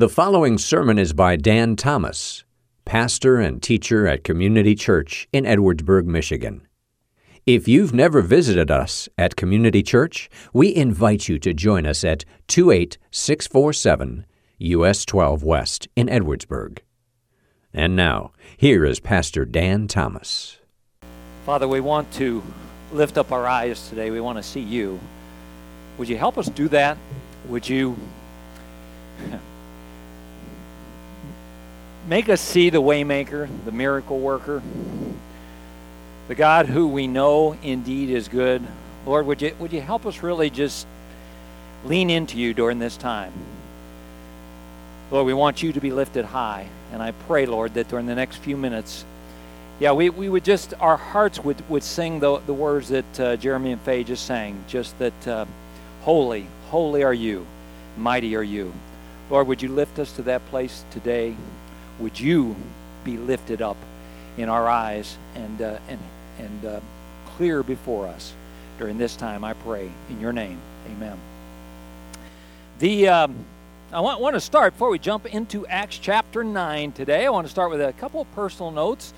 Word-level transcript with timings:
The 0.00 0.08
following 0.08 0.56
sermon 0.56 0.96
is 0.98 1.12
by 1.12 1.36
Dan 1.36 1.76
Thomas, 1.76 2.44
pastor 2.86 3.36
and 3.36 3.62
teacher 3.62 4.06
at 4.06 4.24
Community 4.24 4.74
Church 4.74 5.28
in 5.30 5.44
Edwardsburg, 5.44 6.06
Michigan. 6.06 6.66
If 7.44 7.68
you've 7.68 7.92
never 7.92 8.22
visited 8.22 8.70
us 8.70 9.10
at 9.18 9.36
Community 9.36 9.82
Church, 9.82 10.30
we 10.54 10.74
invite 10.74 11.28
you 11.28 11.38
to 11.40 11.52
join 11.52 11.84
us 11.84 12.02
at 12.02 12.24
28647 12.48 14.24
US 14.60 15.04
12 15.04 15.42
West 15.42 15.86
in 15.94 16.06
Edwardsburg. 16.06 16.78
And 17.74 17.94
now, 17.94 18.32
here 18.56 18.86
is 18.86 19.00
Pastor 19.00 19.44
Dan 19.44 19.86
Thomas. 19.86 20.56
Father, 21.44 21.68
we 21.68 21.80
want 21.80 22.10
to 22.12 22.42
lift 22.90 23.18
up 23.18 23.32
our 23.32 23.46
eyes 23.46 23.90
today. 23.90 24.10
We 24.10 24.22
want 24.22 24.38
to 24.38 24.42
see 24.42 24.60
you. 24.60 24.98
Would 25.98 26.08
you 26.08 26.16
help 26.16 26.38
us 26.38 26.48
do 26.48 26.68
that? 26.68 26.96
Would 27.48 27.68
you 27.68 27.98
make 32.10 32.28
us 32.28 32.40
see 32.40 32.70
the 32.70 32.82
waymaker, 32.82 33.48
the 33.64 33.70
miracle 33.70 34.18
worker, 34.18 34.60
the 36.26 36.34
God 36.34 36.66
who 36.66 36.88
we 36.88 37.06
know 37.06 37.56
indeed 37.62 38.10
is 38.10 38.26
good? 38.26 38.62
Lord, 39.06 39.26
would 39.26 39.40
you 39.40 39.54
would 39.60 39.72
you 39.72 39.80
help 39.80 40.04
us 40.04 40.22
really 40.22 40.50
just 40.50 40.86
lean 41.84 42.10
into 42.10 42.36
you 42.36 42.52
during 42.52 42.80
this 42.80 42.96
time? 42.96 43.32
Lord, 45.10 45.24
we 45.24 45.34
want 45.34 45.62
you 45.62 45.72
to 45.72 45.80
be 45.80 45.92
lifted 45.92 46.24
high. 46.24 46.68
And 46.92 47.00
I 47.00 47.12
pray, 47.12 47.46
Lord, 47.46 47.74
that 47.74 47.88
during 47.88 48.06
the 48.06 48.14
next 48.14 48.38
few 48.38 48.56
minutes, 48.56 49.04
yeah, 49.78 49.92
we, 49.92 50.10
we 50.10 50.28
would 50.28 50.44
just, 50.44 50.74
our 50.80 50.96
hearts 50.96 51.38
would, 51.42 51.68
would 51.68 51.82
sing 51.82 52.20
the, 52.20 52.38
the 52.38 52.52
words 52.52 52.88
that 52.88 53.20
uh, 53.20 53.36
Jeremy 53.36 53.72
and 53.72 53.80
Faye 53.80 54.04
just 54.04 54.26
sang, 54.26 54.64
just 54.68 54.98
that 54.98 55.28
uh, 55.28 55.46
holy, 56.02 56.46
holy 56.68 57.02
are 57.02 57.14
you, 57.14 57.46
mighty 57.96 58.36
are 58.36 58.42
you. 58.42 58.72
Lord, 59.30 59.46
would 59.46 59.62
you 59.62 59.68
lift 59.68 59.98
us 59.98 60.12
to 60.12 60.22
that 60.22 60.44
place 60.46 60.84
today? 60.90 61.36
Would 62.00 62.18
you 62.18 62.56
be 63.04 63.16
lifted 63.16 63.62
up 63.62 63.76
in 64.36 64.48
our 64.48 64.68
eyes 64.68 65.16
and, 65.34 65.60
uh, 65.60 65.78
and, 65.88 66.00
and 66.38 66.64
uh, 66.64 66.80
clear 67.36 67.62
before 67.62 68.06
us 68.06 68.32
during 68.78 68.96
this 68.96 69.14
time, 69.14 69.44
I 69.44 69.52
pray. 69.52 69.90
In 70.08 70.20
your 70.20 70.32
name, 70.32 70.58
amen. 70.86 71.18
The. 72.78 73.08
Um, 73.08 73.44
I 73.92 73.98
want, 73.98 74.20
want, 74.20 74.34
to 74.34 74.40
start 74.40 74.74
before 74.74 74.88
we 74.88 75.00
jump 75.00 75.26
into 75.26 75.66
Acts 75.66 75.98
chapter 75.98 76.44
9 76.44 76.92
today. 76.92 77.26
I 77.26 77.30
want 77.30 77.48
to 77.48 77.50
start 77.50 77.72
with 77.72 77.80
a 77.80 77.92
couple 77.94 78.20
of 78.20 78.34
personal 78.36 78.70
notes. 78.70 79.12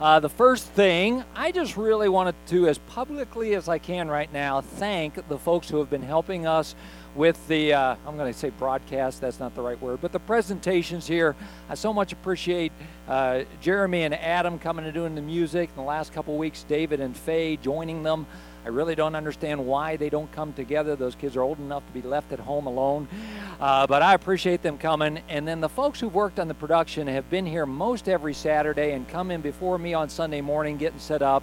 Uh, 0.00 0.18
the 0.18 0.28
first 0.28 0.66
thing, 0.70 1.22
I 1.36 1.52
just 1.52 1.76
really 1.76 2.08
wanted 2.08 2.34
to, 2.48 2.66
as 2.66 2.78
publicly 2.78 3.54
as 3.54 3.68
I 3.68 3.78
can 3.78 4.08
right 4.08 4.30
now, 4.32 4.60
thank 4.60 5.28
the 5.28 5.38
folks 5.38 5.70
who 5.70 5.78
have 5.78 5.88
been 5.88 6.02
helping 6.02 6.48
us 6.48 6.74
with 7.14 7.46
the, 7.46 7.72
uh, 7.72 7.94
I'm 8.04 8.16
going 8.16 8.32
to 8.32 8.36
say 8.36 8.50
broadcast, 8.50 9.20
that's 9.20 9.38
not 9.38 9.54
the 9.54 9.62
right 9.62 9.80
word, 9.80 10.00
but 10.00 10.10
the 10.10 10.18
presentations 10.18 11.06
here. 11.06 11.36
I 11.68 11.76
so 11.76 11.92
much 11.92 12.12
appreciate 12.12 12.72
uh, 13.06 13.44
Jeremy 13.60 14.02
and 14.02 14.14
Adam 14.14 14.58
coming 14.58 14.84
and 14.84 14.92
doing 14.92 15.14
the 15.14 15.22
music. 15.22 15.70
In 15.70 15.76
the 15.76 15.88
last 15.88 16.12
couple 16.12 16.36
weeks, 16.36 16.64
David 16.64 16.98
and 16.98 17.16
Faye 17.16 17.56
joining 17.56 18.02
them. 18.02 18.26
I 18.64 18.68
really 18.68 18.94
don't 18.94 19.14
understand 19.14 19.66
why 19.66 19.96
they 19.96 20.08
don't 20.08 20.30
come 20.32 20.54
together. 20.54 20.96
Those 20.96 21.14
kids 21.14 21.36
are 21.36 21.42
old 21.42 21.58
enough 21.58 21.86
to 21.86 21.92
be 21.92 22.00
left 22.00 22.32
at 22.32 22.40
home 22.40 22.66
alone. 22.66 23.08
Uh, 23.60 23.86
but 23.86 24.00
I 24.00 24.14
appreciate 24.14 24.62
them 24.62 24.78
coming. 24.78 25.20
And 25.28 25.46
then 25.46 25.60
the 25.60 25.68
folks 25.68 26.00
who've 26.00 26.14
worked 26.14 26.40
on 26.40 26.48
the 26.48 26.54
production 26.54 27.06
have 27.08 27.28
been 27.28 27.44
here 27.44 27.66
most 27.66 28.08
every 28.08 28.32
Saturday 28.32 28.92
and 28.92 29.06
come 29.06 29.30
in 29.30 29.42
before 29.42 29.76
me 29.76 29.92
on 29.92 30.08
Sunday 30.08 30.40
morning 30.40 30.78
getting 30.78 30.98
set 30.98 31.20
up. 31.20 31.42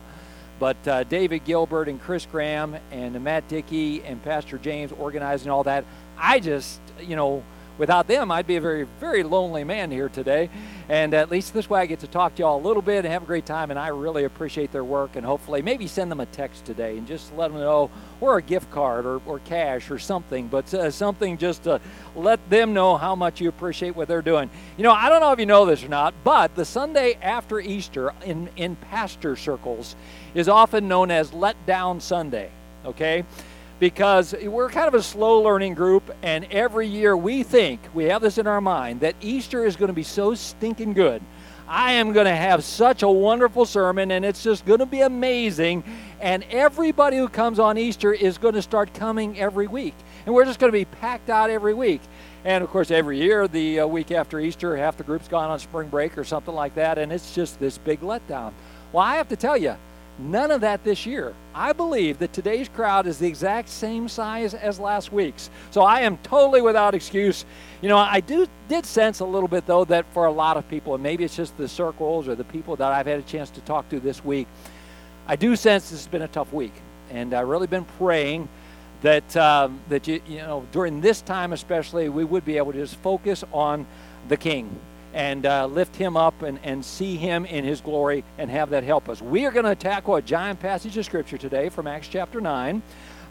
But 0.59 0.87
uh, 0.87 1.03
David 1.03 1.45
Gilbert 1.45 1.87
and 1.89 2.01
Chris 2.01 2.25
Graham 2.25 2.75
and 2.91 3.23
Matt 3.23 3.47
Dickey 3.47 4.03
and 4.03 4.21
Pastor 4.23 4.57
James 4.57 4.91
organizing 4.91 5.51
all 5.51 5.63
that. 5.63 5.85
I 6.17 6.39
just, 6.39 6.79
you 6.99 7.15
know, 7.15 7.43
without 7.77 8.07
them, 8.07 8.31
I'd 8.31 8.47
be 8.47 8.55
a 8.55 8.61
very, 8.61 8.83
very 8.99 9.23
lonely 9.23 9.63
man 9.63 9.91
here 9.91 10.09
today. 10.09 10.49
And 10.89 11.13
at 11.13 11.31
least 11.31 11.53
this 11.53 11.69
way 11.69 11.81
I 11.81 11.85
get 11.85 11.99
to 12.01 12.07
talk 12.07 12.35
to 12.35 12.41
y'all 12.41 12.59
a 12.59 12.65
little 12.65 12.81
bit 12.81 13.05
and 13.05 13.07
have 13.07 13.23
a 13.23 13.25
great 13.25 13.45
time. 13.45 13.71
And 13.71 13.79
I 13.79 13.87
really 13.87 14.25
appreciate 14.25 14.71
their 14.71 14.83
work. 14.83 15.15
And 15.15 15.25
hopefully, 15.25 15.61
maybe 15.61 15.87
send 15.87 16.11
them 16.11 16.19
a 16.19 16.25
text 16.25 16.65
today 16.65 16.97
and 16.97 17.07
just 17.07 17.33
let 17.35 17.51
them 17.51 17.59
know, 17.59 17.89
or 18.19 18.37
a 18.37 18.41
gift 18.41 18.69
card 18.71 19.05
or, 19.05 19.21
or 19.25 19.39
cash 19.39 19.89
or 19.89 19.99
something, 19.99 20.47
but 20.47 20.73
uh, 20.73 20.91
something 20.91 21.37
just 21.37 21.63
to 21.63 21.81
let 22.15 22.49
them 22.49 22.73
know 22.73 22.97
how 22.97 23.15
much 23.15 23.41
you 23.41 23.49
appreciate 23.49 23.95
what 23.95 24.07
they're 24.07 24.21
doing. 24.21 24.49
You 24.77 24.83
know, 24.83 24.91
I 24.91 25.09
don't 25.09 25.21
know 25.21 25.31
if 25.31 25.39
you 25.39 25.45
know 25.45 25.65
this 25.65 25.83
or 25.83 25.89
not, 25.89 26.13
but 26.23 26.55
the 26.55 26.65
Sunday 26.65 27.17
after 27.21 27.59
Easter 27.59 28.13
in, 28.23 28.49
in 28.55 28.75
pastor 28.75 29.35
circles 29.35 29.95
is 30.33 30.47
often 30.47 30.87
known 30.87 31.11
as 31.11 31.33
Let 31.33 31.65
Down 31.65 31.99
Sunday. 31.99 32.51
Okay? 32.85 33.23
Because 33.81 34.35
we're 34.43 34.69
kind 34.69 34.87
of 34.87 34.93
a 34.93 35.01
slow 35.01 35.41
learning 35.41 35.73
group, 35.73 36.15
and 36.21 36.45
every 36.51 36.85
year 36.85 37.17
we 37.17 37.41
think, 37.41 37.81
we 37.95 38.03
have 38.03 38.21
this 38.21 38.37
in 38.37 38.45
our 38.45 38.61
mind, 38.61 38.99
that 38.99 39.15
Easter 39.21 39.65
is 39.65 39.75
going 39.75 39.87
to 39.87 39.93
be 39.93 40.03
so 40.03 40.35
stinking 40.35 40.93
good. 40.93 41.19
I 41.67 41.93
am 41.93 42.13
going 42.13 42.27
to 42.27 42.35
have 42.35 42.63
such 42.63 43.01
a 43.01 43.09
wonderful 43.09 43.65
sermon, 43.65 44.11
and 44.11 44.23
it's 44.23 44.43
just 44.43 44.67
going 44.67 44.81
to 44.81 44.85
be 44.85 45.01
amazing. 45.01 45.83
And 46.19 46.43
everybody 46.51 47.17
who 47.17 47.27
comes 47.27 47.57
on 47.57 47.79
Easter 47.79 48.13
is 48.13 48.37
going 48.37 48.53
to 48.53 48.61
start 48.61 48.93
coming 48.93 49.39
every 49.39 49.65
week. 49.65 49.95
And 50.27 50.35
we're 50.35 50.45
just 50.45 50.59
going 50.59 50.71
to 50.71 50.77
be 50.77 50.85
packed 50.85 51.31
out 51.31 51.49
every 51.49 51.73
week. 51.73 52.01
And 52.45 52.63
of 52.63 52.69
course, 52.69 52.91
every 52.91 53.17
year, 53.17 53.47
the 53.47 53.79
uh, 53.79 53.87
week 53.87 54.11
after 54.11 54.39
Easter, 54.39 54.77
half 54.77 54.95
the 54.95 55.03
group's 55.03 55.27
gone 55.27 55.49
on 55.49 55.57
spring 55.57 55.89
break 55.89 56.19
or 56.19 56.23
something 56.23 56.53
like 56.53 56.75
that, 56.75 56.99
and 56.99 57.11
it's 57.11 57.33
just 57.33 57.59
this 57.59 57.79
big 57.79 58.01
letdown. 58.01 58.53
Well, 58.93 59.03
I 59.03 59.15
have 59.15 59.29
to 59.29 59.35
tell 59.35 59.57
you, 59.57 59.75
None 60.21 60.51
of 60.51 60.61
that 60.61 60.83
this 60.83 61.05
year. 61.05 61.33
I 61.53 61.73
believe 61.73 62.19
that 62.19 62.31
today's 62.31 62.69
crowd 62.69 63.07
is 63.07 63.19
the 63.19 63.27
exact 63.27 63.69
same 63.69 64.07
size 64.07 64.53
as 64.53 64.79
last 64.79 65.11
week's. 65.11 65.49
So 65.71 65.81
I 65.81 66.01
am 66.01 66.17
totally 66.19 66.61
without 66.61 66.95
excuse. 66.95 67.45
You 67.81 67.89
know, 67.89 67.97
I 67.97 68.21
do 68.21 68.47
did 68.69 68.85
sense 68.85 69.19
a 69.19 69.25
little 69.25 69.49
bit 69.49 69.65
though 69.65 69.83
that 69.85 70.05
for 70.13 70.25
a 70.25 70.31
lot 70.31 70.55
of 70.57 70.67
people, 70.69 70.93
and 70.93 71.03
maybe 71.03 71.23
it's 71.23 71.35
just 71.35 71.57
the 71.57 71.67
circles 71.67 72.27
or 72.27 72.35
the 72.35 72.45
people 72.45 72.75
that 72.77 72.91
I've 72.91 73.07
had 73.07 73.19
a 73.19 73.23
chance 73.23 73.49
to 73.51 73.61
talk 73.61 73.89
to 73.89 73.99
this 73.99 74.23
week, 74.23 74.47
I 75.27 75.35
do 75.35 75.55
sense 75.55 75.89
this 75.89 75.99
has 75.99 76.07
been 76.07 76.21
a 76.21 76.27
tough 76.27 76.53
week, 76.53 76.73
and 77.09 77.33
I've 77.33 77.47
really 77.47 77.67
been 77.67 77.85
praying 77.97 78.47
that 79.01 79.35
um, 79.35 79.79
that 79.89 80.07
you 80.07 80.21
you 80.27 80.37
know 80.37 80.65
during 80.71 81.01
this 81.01 81.21
time 81.21 81.53
especially 81.53 82.07
we 82.07 82.23
would 82.23 82.45
be 82.45 82.57
able 82.57 82.71
to 82.71 82.77
just 82.77 82.95
focus 82.97 83.43
on 83.51 83.85
the 84.29 84.37
King 84.37 84.79
and 85.13 85.45
uh, 85.45 85.65
lift 85.65 85.95
him 85.95 86.15
up 86.15 86.41
and, 86.41 86.59
and 86.63 86.83
see 86.83 87.15
him 87.17 87.45
in 87.45 87.63
his 87.63 87.81
glory 87.81 88.23
and 88.37 88.49
have 88.49 88.69
that 88.69 88.83
help 88.83 89.09
us. 89.09 89.21
We 89.21 89.45
are 89.45 89.51
going 89.51 89.65
to 89.65 89.75
tackle 89.75 90.15
a 90.15 90.21
giant 90.21 90.59
passage 90.59 90.97
of 90.97 91.05
Scripture 91.05 91.37
today 91.37 91.69
from 91.69 91.87
Acts 91.87 92.07
chapter 92.07 92.39
9. 92.39 92.81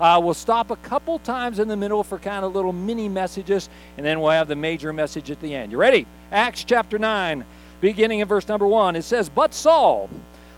Uh, 0.01 0.21
we'll 0.23 0.33
stop 0.33 0.71
a 0.71 0.77
couple 0.77 1.19
times 1.19 1.59
in 1.59 1.69
the 1.69 1.77
middle 1.77 2.03
for 2.03 2.19
kind 2.19 2.45
of 2.45 2.55
little 2.55 2.73
mini 2.73 3.09
messages, 3.09 3.69
and 3.97 4.07
then 4.07 4.21
we'll 4.21 4.31
have 4.31 4.49
the 4.49 4.57
major 4.57 4.93
message 4.93 5.31
at 5.31 5.41
the 5.41 5.55
end. 5.55 5.71
You 5.73 5.79
ready? 5.79 6.07
Acts 6.33 6.65
chapter 6.65 6.99
9, 6.99 7.45
beginning 7.81 8.21
in 8.21 8.29
verse 8.29 8.49
number 8.49 8.67
1. 8.67 8.97
It 8.97 9.03
says, 9.03 9.29
But 9.29 9.53
Saul 9.53 10.09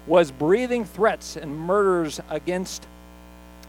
was 0.06 0.31
breathing 0.31 0.84
threats 0.84 1.37
and 1.37 1.56
murders 1.56 2.21
against 2.31 2.87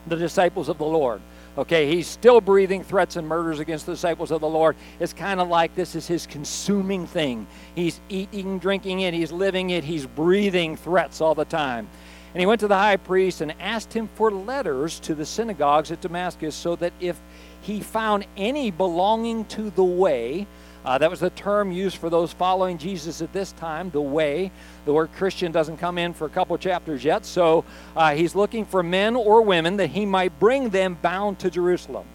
the 0.07 0.15
disciples 0.15 0.69
of 0.69 0.77
the 0.77 0.85
Lord. 0.85 1.21
Okay, 1.55 1.87
he's 1.87 2.07
still 2.07 2.41
breathing 2.41 2.83
threats 2.83 3.15
and 3.15 3.27
murders 3.27 3.59
against 3.59 3.85
the 3.85 3.91
disciples 3.91 4.31
of 4.31 4.41
the 4.41 4.47
Lord. 4.47 4.75
It's 4.99 5.13
kind 5.13 5.39
of 5.39 5.49
like 5.49 5.75
this 5.75 5.93
is 5.93 6.07
his 6.07 6.25
consuming 6.25 7.05
thing. 7.05 7.45
He's 7.75 8.01
eating, 8.09 8.57
drinking 8.57 9.01
it, 9.01 9.13
he's 9.13 9.31
living 9.31 9.69
it, 9.69 9.83
he's 9.83 10.07
breathing 10.07 10.75
threats 10.75 11.21
all 11.21 11.35
the 11.35 11.45
time. 11.45 11.87
And 12.33 12.39
he 12.39 12.47
went 12.47 12.61
to 12.61 12.67
the 12.67 12.75
high 12.77 12.97
priest 12.97 13.41
and 13.41 13.53
asked 13.59 13.93
him 13.93 14.09
for 14.15 14.31
letters 14.31 14.99
to 15.01 15.13
the 15.13 15.25
synagogues 15.25 15.91
at 15.91 16.01
Damascus 16.01 16.55
so 16.55 16.75
that 16.77 16.93
if 16.99 17.21
he 17.61 17.81
found 17.81 18.25
any 18.35 18.71
belonging 18.71 19.45
to 19.45 19.69
the 19.69 19.83
way, 19.83 20.47
uh, 20.85 20.97
that 20.97 21.09
was 21.09 21.19
the 21.19 21.29
term 21.29 21.71
used 21.71 21.97
for 21.97 22.09
those 22.09 22.33
following 22.33 22.77
Jesus 22.77 23.21
at 23.21 23.31
this 23.33 23.51
time, 23.53 23.89
the 23.89 24.01
way. 24.01 24.51
The 24.85 24.93
word 24.93 25.11
Christian 25.13 25.51
doesn't 25.51 25.77
come 25.77 25.97
in 25.97 26.13
for 26.13 26.25
a 26.25 26.29
couple 26.29 26.57
chapters 26.57 27.03
yet, 27.03 27.25
so 27.25 27.63
uh, 27.95 28.13
he's 28.15 28.35
looking 28.35 28.65
for 28.65 28.83
men 28.83 29.15
or 29.15 29.41
women 29.41 29.77
that 29.77 29.91
he 29.91 30.05
might 30.05 30.37
bring 30.39 30.69
them 30.69 30.97
bound 31.01 31.39
to 31.39 31.49
Jerusalem. 31.49 32.05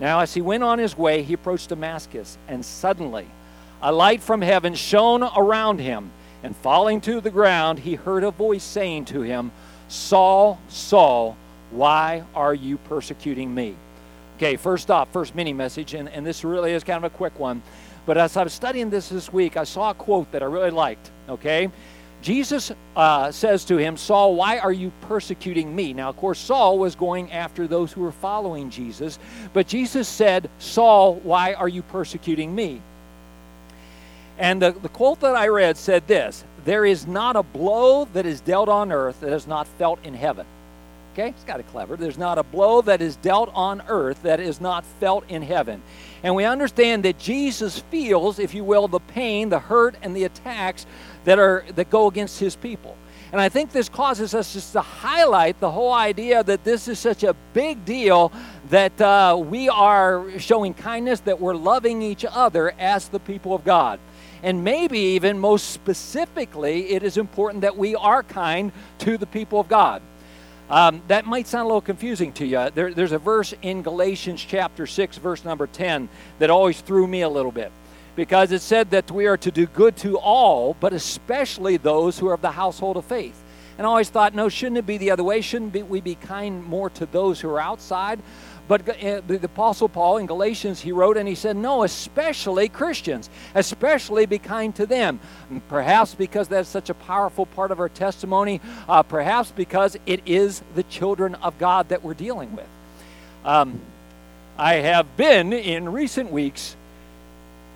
Now, 0.00 0.20
as 0.20 0.34
he 0.34 0.40
went 0.40 0.62
on 0.62 0.78
his 0.78 0.96
way, 0.96 1.22
he 1.22 1.34
approached 1.34 1.68
Damascus, 1.68 2.38
and 2.48 2.64
suddenly 2.64 3.26
a 3.82 3.92
light 3.92 4.22
from 4.22 4.40
heaven 4.40 4.74
shone 4.74 5.22
around 5.22 5.78
him, 5.78 6.10
and 6.42 6.56
falling 6.56 7.00
to 7.02 7.20
the 7.20 7.30
ground, 7.30 7.78
he 7.80 7.94
heard 7.94 8.24
a 8.24 8.30
voice 8.30 8.64
saying 8.64 9.04
to 9.06 9.20
him, 9.20 9.52
Saul, 9.88 10.58
Saul, 10.68 11.36
why 11.70 12.24
are 12.34 12.54
you 12.54 12.78
persecuting 12.78 13.54
me? 13.54 13.74
Okay, 14.36 14.56
first 14.56 14.90
off, 14.90 15.12
first 15.12 15.34
mini 15.34 15.52
message, 15.52 15.94
and, 15.94 16.08
and 16.08 16.26
this 16.26 16.44
really 16.44 16.72
is 16.72 16.82
kind 16.82 17.04
of 17.04 17.12
a 17.12 17.14
quick 17.14 17.38
one. 17.38 17.62
But 18.06 18.18
as 18.18 18.36
I 18.36 18.44
was 18.44 18.52
studying 18.52 18.90
this 18.90 19.08
this 19.08 19.32
week, 19.32 19.56
I 19.56 19.64
saw 19.64 19.90
a 19.90 19.94
quote 19.94 20.30
that 20.32 20.42
I 20.42 20.46
really 20.46 20.70
liked. 20.70 21.10
Okay? 21.28 21.70
Jesus 22.24 22.72
uh, 22.96 23.30
says 23.30 23.66
to 23.66 23.76
him, 23.76 23.98
Saul, 23.98 24.34
why 24.34 24.58
are 24.58 24.72
you 24.72 24.90
persecuting 25.02 25.76
me? 25.76 25.92
Now, 25.92 26.08
of 26.08 26.16
course, 26.16 26.38
Saul 26.38 26.78
was 26.78 26.94
going 26.94 27.30
after 27.30 27.66
those 27.66 27.92
who 27.92 28.00
were 28.00 28.12
following 28.12 28.70
Jesus, 28.70 29.18
but 29.52 29.66
Jesus 29.66 30.08
said, 30.08 30.48
Saul, 30.58 31.16
why 31.16 31.52
are 31.52 31.68
you 31.68 31.82
persecuting 31.82 32.54
me? 32.54 32.80
And 34.38 34.60
the, 34.60 34.72
the 34.72 34.88
quote 34.88 35.20
that 35.20 35.36
I 35.36 35.48
read 35.48 35.76
said 35.76 36.06
this 36.06 36.44
There 36.64 36.86
is 36.86 37.06
not 37.06 37.36
a 37.36 37.42
blow 37.42 38.06
that 38.14 38.24
is 38.24 38.40
dealt 38.40 38.70
on 38.70 38.90
earth 38.90 39.20
that 39.20 39.32
is 39.32 39.46
not 39.46 39.66
felt 39.66 39.98
in 40.04 40.14
heaven. 40.14 40.46
Okay, 41.14 41.28
it's 41.28 41.44
kind 41.44 41.60
of 41.60 41.66
clever. 41.68 41.96
There's 41.96 42.18
not 42.18 42.38
a 42.38 42.42
blow 42.42 42.82
that 42.82 43.00
is 43.00 43.14
dealt 43.14 43.48
on 43.54 43.84
earth 43.86 44.22
that 44.22 44.40
is 44.40 44.60
not 44.60 44.84
felt 44.84 45.22
in 45.30 45.42
heaven. 45.42 45.80
And 46.24 46.34
we 46.34 46.44
understand 46.44 47.04
that 47.04 47.20
Jesus 47.20 47.78
feels, 47.78 48.40
if 48.40 48.52
you 48.52 48.64
will, 48.64 48.88
the 48.88 48.98
pain, 48.98 49.48
the 49.48 49.60
hurt, 49.60 49.94
and 50.02 50.16
the 50.16 50.24
attacks 50.24 50.86
that 51.22 51.38
are 51.38 51.64
that 51.76 51.88
go 51.88 52.08
against 52.08 52.40
his 52.40 52.56
people. 52.56 52.96
And 53.30 53.40
I 53.40 53.48
think 53.48 53.70
this 53.70 53.88
causes 53.88 54.34
us 54.34 54.54
just 54.54 54.72
to 54.72 54.80
highlight 54.80 55.60
the 55.60 55.70
whole 55.70 55.92
idea 55.92 56.42
that 56.42 56.64
this 56.64 56.88
is 56.88 56.98
such 56.98 57.22
a 57.22 57.36
big 57.52 57.84
deal 57.84 58.32
that 58.70 59.00
uh, 59.00 59.40
we 59.40 59.68
are 59.68 60.36
showing 60.40 60.74
kindness, 60.74 61.20
that 61.20 61.40
we're 61.40 61.54
loving 61.54 62.02
each 62.02 62.24
other 62.28 62.74
as 62.76 63.08
the 63.08 63.20
people 63.20 63.54
of 63.54 63.64
God. 63.64 64.00
And 64.42 64.64
maybe 64.64 64.98
even 64.98 65.38
most 65.38 65.70
specifically, 65.70 66.90
it 66.90 67.04
is 67.04 67.16
important 67.18 67.60
that 67.60 67.76
we 67.76 67.94
are 67.94 68.24
kind 68.24 68.72
to 68.98 69.16
the 69.16 69.26
people 69.26 69.60
of 69.60 69.68
God. 69.68 70.02
Um, 70.70 71.02
that 71.08 71.26
might 71.26 71.46
sound 71.46 71.64
a 71.64 71.66
little 71.66 71.80
confusing 71.80 72.32
to 72.34 72.46
you. 72.46 72.70
There, 72.74 72.94
there's 72.94 73.12
a 73.12 73.18
verse 73.18 73.54
in 73.60 73.82
Galatians 73.82 74.42
chapter 74.42 74.86
6, 74.86 75.18
verse 75.18 75.44
number 75.44 75.66
10, 75.66 76.08
that 76.38 76.50
always 76.50 76.80
threw 76.80 77.06
me 77.06 77.20
a 77.20 77.28
little 77.28 77.52
bit 77.52 77.70
because 78.16 78.52
it 78.52 78.62
said 78.62 78.90
that 78.90 79.10
we 79.10 79.26
are 79.26 79.36
to 79.36 79.50
do 79.50 79.66
good 79.66 79.96
to 79.98 80.18
all, 80.18 80.74
but 80.80 80.92
especially 80.92 81.76
those 81.76 82.18
who 82.18 82.28
are 82.28 82.34
of 82.34 82.40
the 82.40 82.50
household 82.50 82.96
of 82.96 83.04
faith. 83.04 83.40
And 83.76 83.86
I 83.86 83.90
always 83.90 84.08
thought, 84.08 84.34
no, 84.34 84.48
shouldn't 84.48 84.78
it 84.78 84.86
be 84.86 84.98
the 84.98 85.10
other 85.10 85.24
way? 85.24 85.40
Shouldn't 85.40 85.74
we 85.88 86.00
be 86.00 86.14
kind 86.14 86.64
more 86.64 86.90
to 86.90 87.06
those 87.06 87.40
who 87.40 87.48
are 87.50 87.60
outside? 87.60 88.20
But 88.66 88.88
uh, 88.88 89.20
the 89.26 89.40
Apostle 89.44 89.88
Paul 89.88 90.16
in 90.16 90.26
Galatians, 90.26 90.80
he 90.80 90.90
wrote 90.90 91.16
and 91.16 91.28
he 91.28 91.34
said, 91.34 91.56
No, 91.56 91.82
especially 91.82 92.68
Christians, 92.68 93.28
especially 93.54 94.24
be 94.24 94.38
kind 94.38 94.74
to 94.76 94.86
them. 94.86 95.20
Perhaps 95.68 96.14
because 96.14 96.48
that's 96.48 96.68
such 96.68 96.88
a 96.88 96.94
powerful 96.94 97.44
part 97.44 97.70
of 97.70 97.80
our 97.80 97.90
testimony, 97.90 98.60
uh, 98.88 99.02
perhaps 99.02 99.50
because 99.50 99.96
it 100.06 100.22
is 100.24 100.62
the 100.74 100.82
children 100.84 101.34
of 101.36 101.58
God 101.58 101.90
that 101.90 102.02
we're 102.02 102.14
dealing 102.14 102.56
with. 102.56 102.68
Um, 103.44 103.80
I 104.56 104.74
have 104.74 105.16
been 105.16 105.52
in 105.52 105.92
recent 105.92 106.32
weeks, 106.32 106.76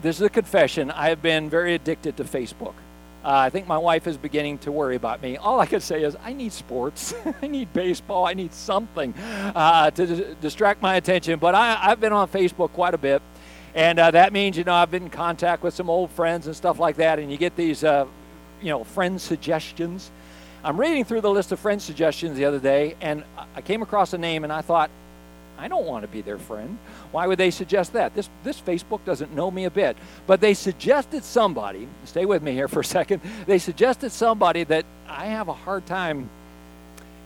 this 0.01 0.17
is 0.17 0.23
a 0.23 0.31
confession, 0.31 0.91
I 0.91 1.11
have 1.11 1.21
been 1.21 1.51
very 1.51 1.75
addicted 1.75 2.17
to 2.17 2.25
Facebook. 2.25 2.75
Uh, 3.25 3.31
I 3.31 3.51
think 3.51 3.67
my 3.67 3.79
wife 3.79 4.07
is 4.07 4.17
beginning 4.17 4.59
to 4.59 4.73
worry 4.73 4.95
about 4.95 5.23
me. 5.23 5.37
All 5.37 5.59
I 5.59 5.67
can 5.67 5.81
say 5.81 6.05
is, 6.05 6.17
I 6.23 6.33
need 6.33 6.53
sports. 6.53 7.15
I 7.43 7.49
need 7.49 7.73
baseball. 7.73 8.27
I 8.27 8.35
need 8.35 8.55
something 8.55 9.13
uh, 9.15 9.91
to 9.91 10.07
d- 10.07 10.37
distract 10.41 10.81
my 10.81 10.95
attention. 10.95 11.39
But 11.39 11.55
I, 11.55 11.75
have 11.75 12.01
been 12.01 12.13
on 12.13 12.29
Facebook 12.29 12.73
quite 12.73 12.95
a 12.95 12.99
bit. 12.99 13.21
And 13.75 13.99
uh, 13.99 14.13
that 14.13 14.33
means, 14.33 14.57
you 14.57 14.65
know, 14.65 14.75
I've 14.75 14.91
been 14.91 15.05
in 15.05 15.11
contact 15.11 15.63
with 15.63 15.75
some 15.75 15.91
old 15.91 16.11
friends 16.11 16.47
and 16.47 16.55
stuff 16.55 16.79
like 16.79 16.97
that. 16.97 17.19
And 17.19 17.31
you 17.31 17.37
get 17.37 17.57
these, 17.57 17.83
uh, 17.83 18.07
you 18.63 18.71
know, 18.71 18.85
friend 18.85 19.21
suggestions. 19.21 20.11
I'm 20.65 20.79
reading 20.79 21.05
through 21.05 21.21
the 21.21 21.31
list 21.31 21.53
of 21.53 21.61
friend 21.61 21.81
suggestions 21.81 22.37
the 22.37 22.45
other 22.45 22.59
day, 22.59 22.97
and 23.01 23.23
I 23.55 23.61
came 23.61 23.81
across 23.81 24.13
a 24.13 24.19
name, 24.19 24.43
and 24.43 24.53
I 24.53 24.61
thought, 24.61 24.91
I 25.57 25.69
don't 25.69 25.87
want 25.87 26.03
to 26.03 26.09
be 26.09 26.21
their 26.21 26.39
friend. 26.39 26.79
Why 27.11 27.27
would 27.27 27.39
they 27.39 27.51
suggest 27.51 27.95
that? 27.95 28.15
This, 28.15 28.29
this 28.45 28.61
Facebook 28.61 29.05
doesn't 29.05 29.35
know 29.35 29.51
me 29.51 29.65
a 29.65 29.71
bit. 29.71 29.97
But 30.27 30.41
they 30.41 30.55
suggested 30.55 31.25
somebody, 31.25 31.89
stay 32.05 32.27
with 32.27 32.43
me 32.43 32.53
here 32.53 32.69
for 32.69 32.81
a 32.81 32.85
second, 32.99 33.23
they 33.47 33.59
suggested 33.59 34.11
somebody 34.11 34.65
that 34.65 34.85
I 35.09 35.27
have 35.27 35.49
a 35.49 35.55
hard 35.55 35.87
time 35.87 36.29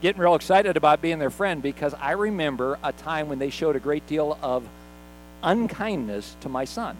getting 0.00 0.20
real 0.20 0.34
excited 0.34 0.76
about 0.76 1.00
being 1.00 1.18
their 1.18 1.30
friend 1.30 1.62
because 1.62 1.94
I 1.94 2.12
remember 2.12 2.78
a 2.82 2.92
time 2.92 3.28
when 3.28 3.38
they 3.38 3.50
showed 3.50 3.76
a 3.76 3.80
great 3.80 4.06
deal 4.06 4.36
of 4.42 4.68
unkindness 5.42 6.36
to 6.40 6.48
my 6.48 6.64
son. 6.64 6.96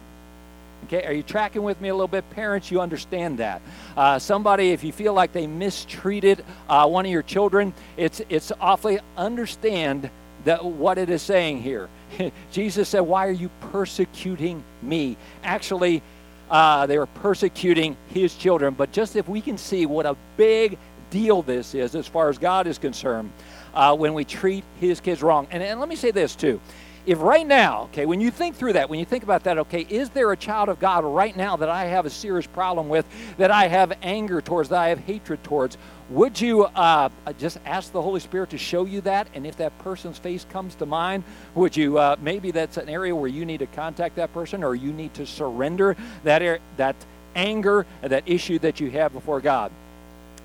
Okay, 0.85 1.05
are 1.05 1.13
you 1.13 1.23
tracking 1.23 1.63
with 1.63 1.79
me 1.79 1.89
a 1.89 1.93
little 1.93 2.09
bit? 2.09 2.29
Parents, 2.31 2.69
you 2.69 2.81
understand 2.81 3.39
that. 3.39 3.61
Uh, 3.95 4.19
somebody, 4.19 4.71
if 4.71 4.83
you 4.83 4.91
feel 4.91 5.13
like 5.13 5.31
they 5.31 5.47
mistreated 5.47 6.43
uh, 6.67 6.87
one 6.87 7.05
of 7.05 7.11
your 7.11 7.21
children, 7.21 7.73
it's, 7.95 8.21
it's 8.27 8.51
awfully 8.59 8.99
understand 9.15 10.09
that 10.45 10.63
what 10.63 10.97
it 10.97 11.09
is 11.09 11.21
saying 11.21 11.61
here. 11.61 11.89
Jesus 12.51 12.89
said, 12.89 13.01
Why 13.01 13.27
are 13.27 13.31
you 13.31 13.49
persecuting 13.71 14.63
me? 14.81 15.17
Actually, 15.43 16.01
uh, 16.49 16.85
they 16.85 16.97
were 16.97 17.07
persecuting 17.07 17.97
his 18.09 18.35
children. 18.35 18.73
But 18.73 18.91
just 18.91 19.15
if 19.15 19.27
we 19.27 19.41
can 19.41 19.57
see 19.57 19.85
what 19.85 20.05
a 20.05 20.15
big 20.37 20.77
deal 21.09 21.41
this 21.41 21.75
is 21.75 21.95
as 21.95 22.07
far 22.07 22.29
as 22.29 22.37
God 22.37 22.67
is 22.67 22.77
concerned 22.77 23.31
uh, 23.73 23.95
when 23.95 24.13
we 24.13 24.25
treat 24.25 24.63
his 24.79 24.99
kids 24.99 25.23
wrong. 25.23 25.47
And, 25.51 25.63
and 25.63 25.79
let 25.79 25.89
me 25.89 25.95
say 25.95 26.11
this 26.11 26.35
too 26.35 26.59
if 27.05 27.21
right 27.21 27.45
now, 27.45 27.83
okay, 27.83 28.05
when 28.05 28.21
you 28.21 28.31
think 28.31 28.55
through 28.55 28.73
that, 28.73 28.89
when 28.89 28.99
you 28.99 29.05
think 29.05 29.23
about 29.23 29.43
that, 29.43 29.57
okay, 29.57 29.85
is 29.89 30.09
there 30.11 30.31
a 30.31 30.37
child 30.37 30.69
of 30.69 30.79
God 30.79 31.03
right 31.03 31.35
now 31.35 31.57
that 31.57 31.69
I 31.69 31.85
have 31.85 32.05
a 32.05 32.09
serious 32.09 32.47
problem 32.47 32.87
with, 32.87 33.05
that 33.37 33.51
I 33.51 33.67
have 33.67 33.97
anger 34.01 34.39
towards, 34.39 34.69
that 34.69 34.79
I 34.79 34.89
have 34.89 34.99
hatred 34.99 35.43
towards? 35.43 35.77
Would 36.13 36.39
you 36.39 36.65
uh, 36.65 37.09
just 37.39 37.57
ask 37.65 37.91
the 37.91 38.01
Holy 38.01 38.19
Spirit 38.19 38.51
to 38.51 38.57
show 38.59 38.85
you 38.85 39.01
that? 39.01 39.27
And 39.33 39.47
if 39.47 39.57
that 39.57 39.75
person's 39.79 40.19
face 40.19 40.45
comes 40.51 40.75
to 40.75 40.85
mind, 40.85 41.23
would 41.55 41.75
you 41.75 41.97
uh, 41.97 42.17
maybe 42.21 42.51
that's 42.51 42.77
an 42.77 42.87
area 42.87 43.15
where 43.15 43.27
you 43.27 43.45
need 43.45 43.61
to 43.61 43.65
contact 43.65 44.17
that 44.17 44.31
person 44.31 44.63
or 44.63 44.75
you 44.75 44.93
need 44.93 45.15
to 45.15 45.25
surrender 45.25 45.97
that, 46.23 46.43
er- 46.43 46.59
that 46.77 46.95
anger, 47.35 47.87
that 48.01 48.21
issue 48.27 48.59
that 48.59 48.79
you 48.79 48.91
have 48.91 49.11
before 49.11 49.41
God? 49.41 49.71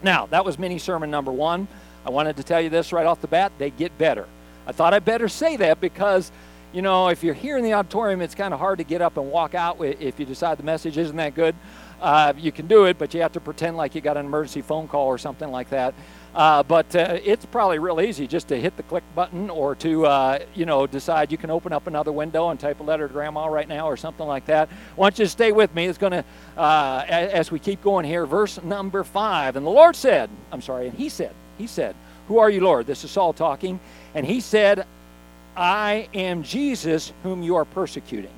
Now, 0.03 0.25
that 0.29 0.43
was 0.43 0.59
mini 0.59 0.79
sermon 0.79 1.11
number 1.11 1.33
one. 1.33 1.69
I 2.07 2.11
wanted 2.11 2.39
to 2.39 2.45
tell 2.45 2.63
you 2.63 2.71
this 2.71 2.91
right 2.91 3.05
off 3.05 3.21
the 3.21 3.29
bat 3.29 3.53
they 3.59 3.69
get 3.69 3.99
better. 3.99 4.27
I 4.67 4.73
thought 4.73 4.95
I'd 4.95 5.05
better 5.05 5.29
say 5.29 5.59
that 5.59 5.83
because 5.83 6.33
you 6.73 6.83
know, 6.83 7.09
if 7.09 7.23
you're 7.23 7.35
here 7.35 7.57
in 7.57 7.65
the 7.65 7.73
auditorium, 7.75 8.21
it's 8.21 8.35
kind 8.35 8.53
of 8.53 8.61
hard 8.61 8.79
to 8.79 8.85
get 8.85 9.01
up 9.01 9.17
and 9.17 9.31
walk 9.31 9.55
out 9.55 9.83
if 9.83 10.21
you 10.21 10.27
decide 10.27 10.59
the 10.59 10.63
message 10.63 10.99
isn't 10.99 11.17
that 11.17 11.35
good. 11.35 11.55
Uh, 12.01 12.33
you 12.37 12.53
can 12.53 12.67
do 12.67 12.85
it, 12.85 12.99
but 12.99 13.13
you 13.15 13.21
have 13.23 13.33
to 13.33 13.41
pretend 13.41 13.77
like 13.77 13.95
you 13.95 14.01
got 14.01 14.17
an 14.17 14.27
emergency 14.27 14.63
phone 14.63 14.89
call 14.89 15.07
or 15.07 15.19
something 15.19 15.51
like 15.51 15.71
that. 15.71 15.95
Uh, 16.35 16.63
but 16.63 16.95
uh, 16.95 17.19
it's 17.25 17.45
probably 17.47 17.79
real 17.79 18.01
easy 18.01 18.27
just 18.27 18.49
to 18.49 18.61
hit 18.61 18.77
the 18.77 18.83
click 18.85 19.03
button 19.15 19.51
or 19.51 19.75
to, 19.75 20.07
uh, 20.07 20.39
you 20.55 20.67
know, 20.67 20.87
decide 20.87 21.33
you 21.33 21.39
can 21.39 21.51
open 21.51 21.73
up 21.73 21.87
another 21.87 22.13
window 22.13 22.51
and 22.51 22.61
type 22.61 22.79
a 22.81 22.83
letter 22.83 23.09
to 23.09 23.13
grandma 23.13 23.47
right 23.47 23.67
now 23.67 23.89
or 23.89 23.97
something 23.97 24.27
like 24.27 24.47
that. 24.47 24.69
I 24.69 24.95
want 24.95 25.19
you 25.19 25.25
to 25.25 25.29
stay 25.29 25.53
with 25.53 25.75
me. 25.75 25.87
It's 25.87 25.99
going 25.99 26.13
to, 26.13 26.25
uh, 26.57 27.05
as 27.09 27.51
we 27.51 27.59
keep 27.59 27.83
going 27.83 28.05
here, 28.05 28.27
verse 28.27 28.63
number 28.63 29.03
five. 29.03 29.57
And 29.57 29.67
the 29.67 29.71
Lord 29.71 29.97
said, 29.97 30.31
I'm 30.53 30.63
sorry, 30.63 30.89
and 30.89 30.97
he 30.97 31.09
said, 31.09 31.35
he 31.57 31.67
said, 31.67 31.97
Who 32.29 32.39
are 32.39 32.51
you, 32.51 32.61
Lord? 32.61 32.87
This 32.87 33.03
is 33.03 33.11
Saul 33.11 33.33
talking. 33.33 33.81
And 34.15 34.25
he 34.25 34.41
said, 34.41 34.87
I 35.57 36.09
am 36.15 36.45
Jesus 36.45 37.13
whom 37.25 37.43
you 37.43 37.57
are 37.57 37.65
persecuting. 37.65 38.31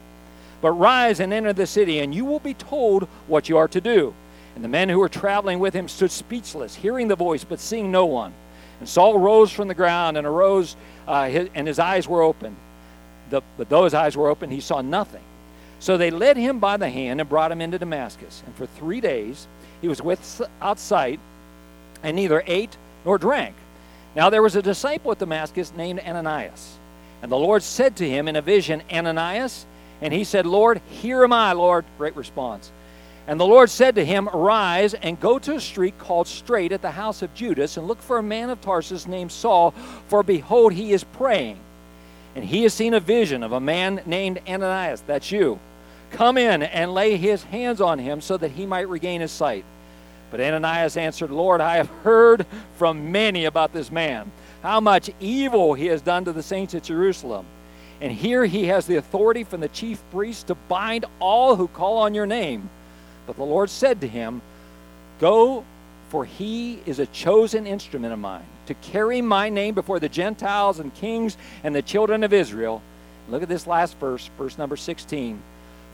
But 0.60 0.72
rise 0.72 1.20
and 1.20 1.32
enter 1.32 1.52
the 1.52 1.66
city, 1.66 2.00
and 2.00 2.14
you 2.14 2.24
will 2.24 2.40
be 2.40 2.54
told 2.54 3.04
what 3.26 3.48
you 3.48 3.56
are 3.56 3.68
to 3.68 3.80
do. 3.80 4.14
And 4.54 4.64
the 4.64 4.68
men 4.68 4.88
who 4.88 4.98
were 4.98 5.08
traveling 5.08 5.58
with 5.58 5.74
him 5.74 5.88
stood 5.88 6.10
speechless, 6.10 6.74
hearing 6.74 7.08
the 7.08 7.16
voice, 7.16 7.44
but 7.44 7.60
seeing 7.60 7.90
no 7.90 8.06
one. 8.06 8.34
And 8.80 8.88
Saul 8.88 9.18
rose 9.18 9.52
from 9.52 9.68
the 9.68 9.74
ground 9.74 10.16
and 10.16 10.26
arose, 10.26 10.76
uh, 11.06 11.28
his, 11.28 11.48
and 11.54 11.66
his 11.66 11.78
eyes 11.78 12.08
were 12.08 12.22
open. 12.22 12.56
The, 13.30 13.42
but 13.56 13.84
his 13.84 13.94
eyes 13.94 14.16
were 14.16 14.28
open, 14.28 14.50
he 14.50 14.60
saw 14.60 14.80
nothing. 14.80 15.22
So 15.78 15.96
they 15.96 16.10
led 16.10 16.36
him 16.36 16.58
by 16.58 16.76
the 16.76 16.90
hand 16.90 17.20
and 17.20 17.28
brought 17.28 17.52
him 17.52 17.60
into 17.60 17.78
Damascus. 17.78 18.42
And 18.44 18.54
for 18.54 18.66
three 18.66 19.00
days 19.00 19.46
he 19.81 19.88
was 19.88 20.02
without 20.02 20.79
sight, 20.79 21.20
and 22.02 22.17
neither 22.17 22.43
ate 22.46 22.76
nor 23.05 23.19
drank. 23.19 23.55
Now 24.14 24.29
there 24.31 24.43
was 24.43 24.56
a 24.56 24.62
disciple 24.62 25.12
at 25.12 25.19
Damascus 25.19 25.72
named 25.74 26.00
Ananias. 26.00 26.76
And 27.22 27.31
the 27.31 27.38
Lord 27.38 27.62
said 27.62 27.96
to 27.96 28.08
him 28.08 28.29
in 28.29 28.36
a 28.36 28.43
vision, 28.43 28.82
Ananias. 28.90 29.67
And 30.00 30.12
he 30.12 30.24
said, 30.24 30.46
Lord, 30.46 30.80
here 30.88 31.24
am 31.24 31.32
I, 31.32 31.52
Lord. 31.52 31.84
Great 31.98 32.16
response. 32.16 32.70
And 33.26 33.38
the 33.38 33.46
Lord 33.46 33.70
said 33.70 33.94
to 33.94 34.04
him, 34.04 34.28
Arise 34.28 34.94
and 34.94 35.20
go 35.20 35.38
to 35.38 35.56
a 35.56 35.60
street 35.60 35.98
called 35.98 36.26
Straight 36.26 36.72
at 36.72 36.82
the 36.82 36.90
house 36.90 37.22
of 37.22 37.34
Judas, 37.34 37.76
and 37.76 37.86
look 37.86 38.00
for 38.02 38.19
a 38.19 38.22
man 38.22 38.50
of 38.50 38.60
Tarsus 38.60 39.06
named 39.06 39.30
Saul, 39.30 39.72
for 40.08 40.22
behold, 40.22 40.72
he 40.72 40.92
is 40.92 41.04
praying. 41.04 41.58
And 42.34 42.44
he 42.44 42.62
has 42.62 42.74
seen 42.74 42.94
a 42.94 43.00
vision 43.00 43.42
of 43.42 43.52
a 43.52 43.60
man 43.60 44.02
named 44.06 44.40
Ananias. 44.48 45.02
That's 45.06 45.30
you. 45.30 45.58
Come 46.10 46.38
in 46.38 46.62
and 46.62 46.94
lay 46.94 47.16
his 47.16 47.44
hands 47.44 47.80
on 47.80 47.98
him 47.98 48.20
so 48.20 48.36
that 48.36 48.52
he 48.52 48.66
might 48.66 48.88
regain 48.88 49.20
his 49.20 49.30
sight. 49.30 49.64
But 50.30 50.40
Ananias 50.40 50.96
answered, 50.96 51.30
Lord, 51.30 51.60
I 51.60 51.76
have 51.76 51.90
heard 52.02 52.46
from 52.76 53.12
many 53.12 53.44
about 53.44 53.72
this 53.72 53.90
man 53.90 54.30
how 54.62 54.80
much 54.80 55.10
evil 55.20 55.74
he 55.74 55.86
has 55.86 56.02
done 56.02 56.24
to 56.24 56.32
the 56.32 56.42
saints 56.42 56.74
at 56.74 56.84
Jerusalem. 56.84 57.46
And 58.00 58.12
here 58.12 58.44
he 58.44 58.66
has 58.66 58.86
the 58.86 58.96
authority 58.96 59.44
from 59.44 59.60
the 59.60 59.69
chief 59.69 60.02
priest 60.10 60.46
to 60.46 60.54
bind 60.54 61.04
all 61.19 61.56
who 61.56 61.69
call 61.69 61.98
on 61.98 62.14
your 62.14 62.26
name. 62.26 62.70
But 63.26 63.36
the 63.36 63.44
Lord 63.44 63.69
said 63.69 64.00
to 64.00 64.08
him, 64.08 64.40
Go, 65.19 65.64
for 66.08 66.24
he 66.24 66.80
is 66.86 66.98
a 66.98 67.06
chosen 67.06 67.66
instrument 67.66 68.12
of 68.12 68.19
mine 68.19 68.44
to 68.66 68.74
carry 68.74 69.20
my 69.20 69.48
name 69.48 69.74
before 69.74 70.00
the 70.00 70.08
Gentiles 70.08 70.78
and 70.78 70.94
kings 70.94 71.36
and 71.62 71.74
the 71.74 71.82
children 71.82 72.24
of 72.24 72.32
Israel. 72.32 72.82
Look 73.28 73.42
at 73.42 73.48
this 73.48 73.66
last 73.66 73.96
verse, 73.98 74.30
verse 74.38 74.56
number 74.56 74.76
16. 74.76 75.40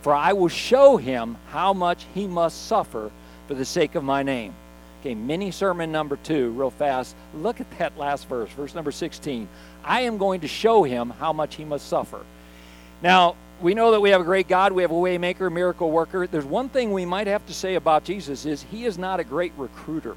For 0.02 0.14
I 0.14 0.32
will 0.32 0.48
show 0.48 0.96
him 0.96 1.36
how 1.48 1.72
much 1.72 2.06
he 2.14 2.26
must 2.26 2.66
suffer 2.66 3.10
for 3.48 3.54
the 3.54 3.64
sake 3.64 3.94
of 3.94 4.04
my 4.04 4.22
name. 4.22 4.54
Okay, 5.00 5.14
mini 5.14 5.50
sermon 5.50 5.92
number 5.92 6.16
two, 6.16 6.50
real 6.50 6.70
fast. 6.70 7.14
Look 7.34 7.60
at 7.60 7.78
that 7.78 7.98
last 7.98 8.28
verse, 8.28 8.50
verse 8.50 8.74
number 8.74 8.92
16. 8.92 9.48
I 9.86 10.02
am 10.02 10.18
going 10.18 10.40
to 10.40 10.48
show 10.48 10.82
him 10.82 11.10
how 11.10 11.32
much 11.32 11.54
he 11.54 11.64
must 11.64 11.88
suffer. 11.88 12.20
Now, 13.02 13.36
we 13.62 13.72
know 13.72 13.92
that 13.92 14.00
we 14.00 14.10
have 14.10 14.20
a 14.20 14.24
great 14.24 14.48
God, 14.48 14.72
we 14.72 14.82
have 14.82 14.90
a 14.90 14.94
waymaker, 14.94 15.50
miracle 15.50 15.90
worker. 15.90 16.26
There's 16.26 16.44
one 16.44 16.68
thing 16.68 16.92
we 16.92 17.06
might 17.06 17.26
have 17.26 17.46
to 17.46 17.54
say 17.54 17.76
about 17.76 18.04
Jesus 18.04 18.44
is 18.44 18.62
he 18.70 18.84
is 18.84 18.98
not 18.98 19.20
a 19.20 19.24
great 19.24 19.52
recruiter. 19.56 20.16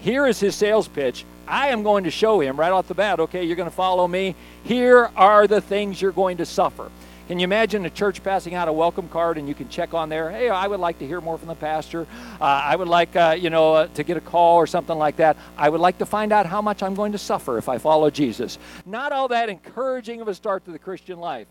here 0.00 0.26
is 0.26 0.38
his 0.38 0.54
sales 0.54 0.86
pitch. 0.86 1.24
I 1.48 1.68
am 1.68 1.82
going 1.82 2.04
to 2.04 2.10
show 2.10 2.40
him 2.40 2.58
right 2.58 2.70
off 2.70 2.86
the 2.86 2.94
bat, 2.94 3.18
okay, 3.18 3.44
you're 3.44 3.56
going 3.56 3.68
to 3.68 3.74
follow 3.74 4.06
me. 4.06 4.36
Here 4.62 5.10
are 5.16 5.46
the 5.46 5.60
things 5.60 6.00
you're 6.00 6.12
going 6.12 6.36
to 6.36 6.46
suffer. 6.46 6.90
Can 7.30 7.38
you 7.38 7.44
imagine 7.44 7.86
a 7.86 7.90
church 7.90 8.24
passing 8.24 8.54
out 8.54 8.66
a 8.66 8.72
welcome 8.72 9.08
card 9.08 9.38
and 9.38 9.46
you 9.46 9.54
can 9.54 9.68
check 9.68 9.94
on 9.94 10.08
there, 10.08 10.32
hey, 10.32 10.48
I 10.50 10.66
would 10.66 10.80
like 10.80 10.98
to 10.98 11.06
hear 11.06 11.20
more 11.20 11.38
from 11.38 11.46
the 11.46 11.54
pastor. 11.54 12.08
Uh, 12.40 12.44
I 12.44 12.74
would 12.74 12.88
like, 12.88 13.14
uh, 13.14 13.36
you 13.38 13.50
know, 13.50 13.72
uh, 13.72 13.86
to 13.94 14.02
get 14.02 14.16
a 14.16 14.20
call 14.20 14.56
or 14.56 14.66
something 14.66 14.98
like 14.98 15.14
that. 15.18 15.36
I 15.56 15.68
would 15.68 15.80
like 15.80 15.98
to 15.98 16.06
find 16.06 16.32
out 16.32 16.46
how 16.46 16.60
much 16.60 16.82
I'm 16.82 16.96
going 16.96 17.12
to 17.12 17.18
suffer 17.18 17.56
if 17.56 17.68
I 17.68 17.78
follow 17.78 18.10
Jesus. 18.10 18.58
Not 18.84 19.12
all 19.12 19.28
that 19.28 19.48
encouraging 19.48 20.20
of 20.20 20.26
a 20.26 20.34
start 20.34 20.64
to 20.64 20.72
the 20.72 20.78
Christian 20.80 21.20
life. 21.20 21.46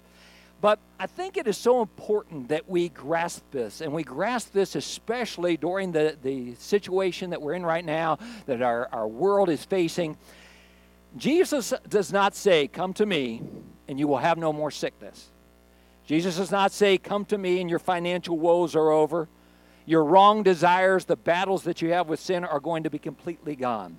But 0.59 0.79
I 0.99 1.07
think 1.07 1.37
it 1.37 1.47
is 1.47 1.57
so 1.57 1.81
important 1.81 2.49
that 2.49 2.67
we 2.69 2.89
grasp 2.89 3.43
this, 3.51 3.79
and 3.79 3.93
we 3.93 4.03
grasp 4.03 4.51
this 4.51 4.75
especially 4.75 5.55
during 5.55 5.93
the, 5.93 6.17
the 6.21 6.55
situation 6.55 7.29
that 7.29 7.41
we're 7.41 7.53
in 7.53 7.65
right 7.65 7.85
now, 7.85 8.19
that 8.47 8.61
our, 8.61 8.89
our 8.91 9.07
world 9.07 9.47
is 9.47 9.63
facing. 9.63 10.17
Jesus 11.15 11.73
does 11.87 12.11
not 12.11 12.35
say, 12.35 12.67
Come 12.67 12.93
to 12.95 13.05
me, 13.05 13.41
and 13.87 13.97
you 13.97 14.09
will 14.09 14.17
have 14.17 14.37
no 14.37 14.51
more 14.51 14.71
sickness. 14.71 15.29
Jesus 16.09 16.37
does 16.37 16.49
not 16.49 16.71
say, 16.71 16.97
Come 16.97 17.23
to 17.25 17.37
me, 17.37 17.61
and 17.61 17.69
your 17.69 17.77
financial 17.77 18.35
woes 18.35 18.75
are 18.75 18.89
over. 18.89 19.29
Your 19.85 20.03
wrong 20.03 20.41
desires, 20.41 21.05
the 21.05 21.15
battles 21.15 21.65
that 21.65 21.83
you 21.83 21.91
have 21.91 22.09
with 22.09 22.19
sin, 22.19 22.43
are 22.43 22.59
going 22.59 22.81
to 22.81 22.89
be 22.89 22.97
completely 22.97 23.55
gone. 23.55 23.95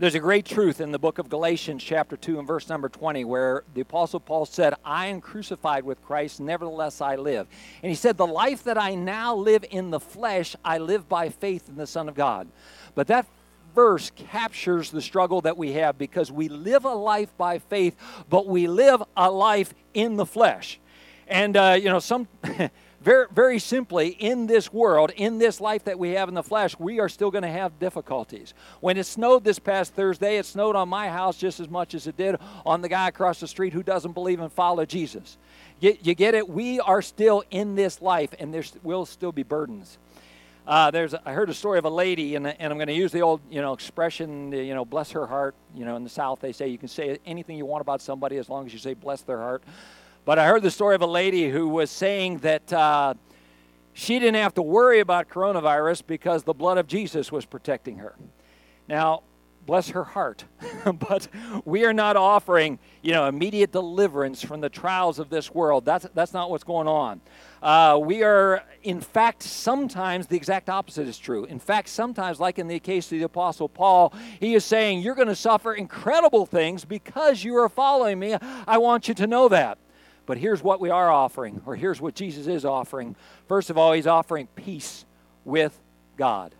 There's 0.00 0.16
a 0.16 0.18
great 0.18 0.44
truth 0.44 0.80
in 0.80 0.90
the 0.90 0.98
book 0.98 1.18
of 1.18 1.28
Galatians, 1.28 1.84
chapter 1.84 2.16
2, 2.16 2.40
and 2.40 2.48
verse 2.48 2.68
number 2.68 2.88
20, 2.88 3.24
where 3.26 3.62
the 3.74 3.82
Apostle 3.82 4.18
Paul 4.18 4.44
said, 4.44 4.74
I 4.84 5.06
am 5.06 5.20
crucified 5.20 5.84
with 5.84 6.04
Christ, 6.04 6.40
nevertheless 6.40 7.00
I 7.00 7.14
live. 7.14 7.46
And 7.80 7.88
he 7.88 7.94
said, 7.94 8.16
The 8.16 8.26
life 8.26 8.64
that 8.64 8.76
I 8.76 8.96
now 8.96 9.36
live 9.36 9.64
in 9.70 9.90
the 9.90 10.00
flesh, 10.00 10.56
I 10.64 10.78
live 10.78 11.08
by 11.08 11.28
faith 11.28 11.68
in 11.68 11.76
the 11.76 11.86
Son 11.86 12.08
of 12.08 12.16
God. 12.16 12.48
But 12.96 13.06
that 13.06 13.24
verse 13.76 14.10
captures 14.16 14.90
the 14.90 15.02
struggle 15.02 15.42
that 15.42 15.56
we 15.56 15.74
have 15.74 15.98
because 15.98 16.32
we 16.32 16.48
live 16.48 16.84
a 16.86 16.94
life 16.94 17.36
by 17.36 17.58
faith, 17.58 17.94
but 18.28 18.48
we 18.48 18.66
live 18.66 19.02
a 19.16 19.30
life 19.30 19.74
in 19.94 20.16
the 20.16 20.26
flesh. 20.26 20.80
And, 21.28 21.56
uh, 21.56 21.76
you 21.78 21.90
know, 21.90 22.00
some. 22.00 22.26
Very, 23.02 23.26
very 23.30 23.58
simply, 23.60 24.08
in 24.08 24.48
this 24.48 24.72
world, 24.72 25.12
in 25.14 25.38
this 25.38 25.60
life 25.60 25.84
that 25.84 25.96
we 25.96 26.12
have 26.12 26.28
in 26.28 26.34
the 26.34 26.42
flesh, 26.42 26.76
we 26.76 26.98
are 26.98 27.08
still 27.08 27.30
going 27.30 27.42
to 27.42 27.48
have 27.48 27.78
difficulties. 27.78 28.52
When 28.80 28.96
it 28.96 29.04
snowed 29.04 29.44
this 29.44 29.60
past 29.60 29.94
Thursday, 29.94 30.38
it 30.38 30.46
snowed 30.46 30.74
on 30.74 30.88
my 30.88 31.08
house 31.08 31.36
just 31.36 31.60
as 31.60 31.68
much 31.68 31.94
as 31.94 32.08
it 32.08 32.16
did 32.16 32.34
on 32.64 32.80
the 32.80 32.88
guy 32.88 33.06
across 33.06 33.38
the 33.38 33.46
street 33.46 33.74
who 33.74 33.84
doesn't 33.84 34.10
believe 34.10 34.40
and 34.40 34.50
follow 34.50 34.84
Jesus. 34.84 35.38
You, 35.78 35.96
you 36.02 36.16
get 36.16 36.34
it? 36.34 36.48
We 36.48 36.80
are 36.80 37.00
still 37.00 37.44
in 37.52 37.76
this 37.76 38.02
life, 38.02 38.34
and 38.40 38.52
there 38.52 38.64
will 38.82 39.06
still 39.06 39.30
be 39.30 39.44
burdens. 39.44 39.98
Uh, 40.66 40.90
there's, 40.90 41.14
I 41.14 41.32
heard 41.32 41.48
a 41.48 41.54
story 41.54 41.78
of 41.78 41.84
a 41.84 41.90
lady, 41.90 42.34
and, 42.34 42.44
and 42.46 42.72
I'm 42.72 42.76
going 42.76 42.88
to 42.88 42.92
use 42.92 43.12
the 43.12 43.20
old, 43.22 43.40
you 43.48 43.60
know, 43.60 43.72
expression, 43.72 44.50
you 44.50 44.74
know, 44.74 44.84
bless 44.84 45.12
her 45.12 45.26
heart. 45.26 45.54
You 45.74 45.84
know, 45.84 45.94
in 45.94 46.02
the 46.02 46.10
South, 46.10 46.40
they 46.40 46.52
say 46.52 46.66
you 46.66 46.78
can 46.78 46.88
say 46.88 47.18
anything 47.24 47.56
you 47.56 47.66
want 47.66 47.82
about 47.82 48.02
somebody 48.02 48.36
as 48.36 48.48
long 48.48 48.66
as 48.66 48.72
you 48.72 48.80
say 48.80 48.94
bless 48.94 49.22
their 49.22 49.38
heart. 49.38 49.62
But 50.24 50.40
I 50.40 50.46
heard 50.48 50.62
the 50.62 50.70
story 50.72 50.96
of 50.96 51.02
a 51.02 51.06
lady 51.06 51.48
who 51.48 51.68
was 51.68 51.88
saying 51.88 52.38
that 52.38 52.72
uh, 52.72 53.14
she 53.92 54.18
didn't 54.18 54.42
have 54.42 54.54
to 54.54 54.62
worry 54.62 54.98
about 54.98 55.28
coronavirus 55.28 56.02
because 56.04 56.42
the 56.42 56.52
blood 56.52 56.78
of 56.78 56.88
Jesus 56.88 57.30
was 57.30 57.44
protecting 57.44 57.98
her. 57.98 58.16
Now, 58.88 59.22
bless 59.66 59.90
her 59.90 60.04
heart, 60.04 60.44
but 60.84 61.28
we 61.64 61.84
are 61.84 61.92
not 61.92 62.16
offering, 62.16 62.78
you 63.02 63.12
know, 63.12 63.26
immediate 63.26 63.72
deliverance 63.72 64.42
from 64.42 64.60
the 64.60 64.68
trials 64.68 65.18
of 65.18 65.28
this 65.28 65.52
world. 65.52 65.84
That's 65.84 66.06
that's 66.14 66.32
not 66.32 66.50
what's 66.50 66.64
going 66.64 66.88
on. 66.88 67.20
Uh, 67.62 67.98
we 68.00 68.22
are, 68.22 68.62
in 68.84 69.00
fact, 69.00 69.42
sometimes 69.42 70.28
the 70.28 70.36
exact 70.36 70.70
opposite 70.70 71.08
is 71.08 71.18
true. 71.18 71.44
In 71.46 71.58
fact, 71.58 71.88
sometimes, 71.88 72.38
like 72.38 72.58
in 72.58 72.68
the 72.68 72.78
case 72.78 73.06
of 73.06 73.18
the 73.18 73.24
Apostle 73.24 73.68
Paul, 73.68 74.14
he 74.38 74.54
is 74.54 74.64
saying, 74.64 75.00
You're 75.00 75.14
going 75.14 75.28
to 75.28 75.36
suffer 75.36 75.74
incredible 75.74 76.46
things 76.46 76.84
because 76.84 77.42
you 77.42 77.56
are 77.56 77.68
following 77.68 78.18
me. 78.18 78.36
I 78.66 78.78
want 78.78 79.08
you 79.08 79.14
to 79.14 79.26
know 79.26 79.48
that. 79.48 79.78
But 80.26 80.38
here's 80.38 80.62
what 80.62 80.80
we 80.80 80.90
are 80.90 81.10
offering, 81.10 81.62
or 81.66 81.76
here's 81.76 82.00
what 82.00 82.14
Jesus 82.14 82.46
is 82.48 82.64
offering. 82.64 83.14
First 83.48 83.70
of 83.70 83.78
all, 83.78 83.92
he's 83.92 84.08
offering 84.08 84.48
peace 84.56 85.04
with 85.44 85.78
God. 86.16 86.54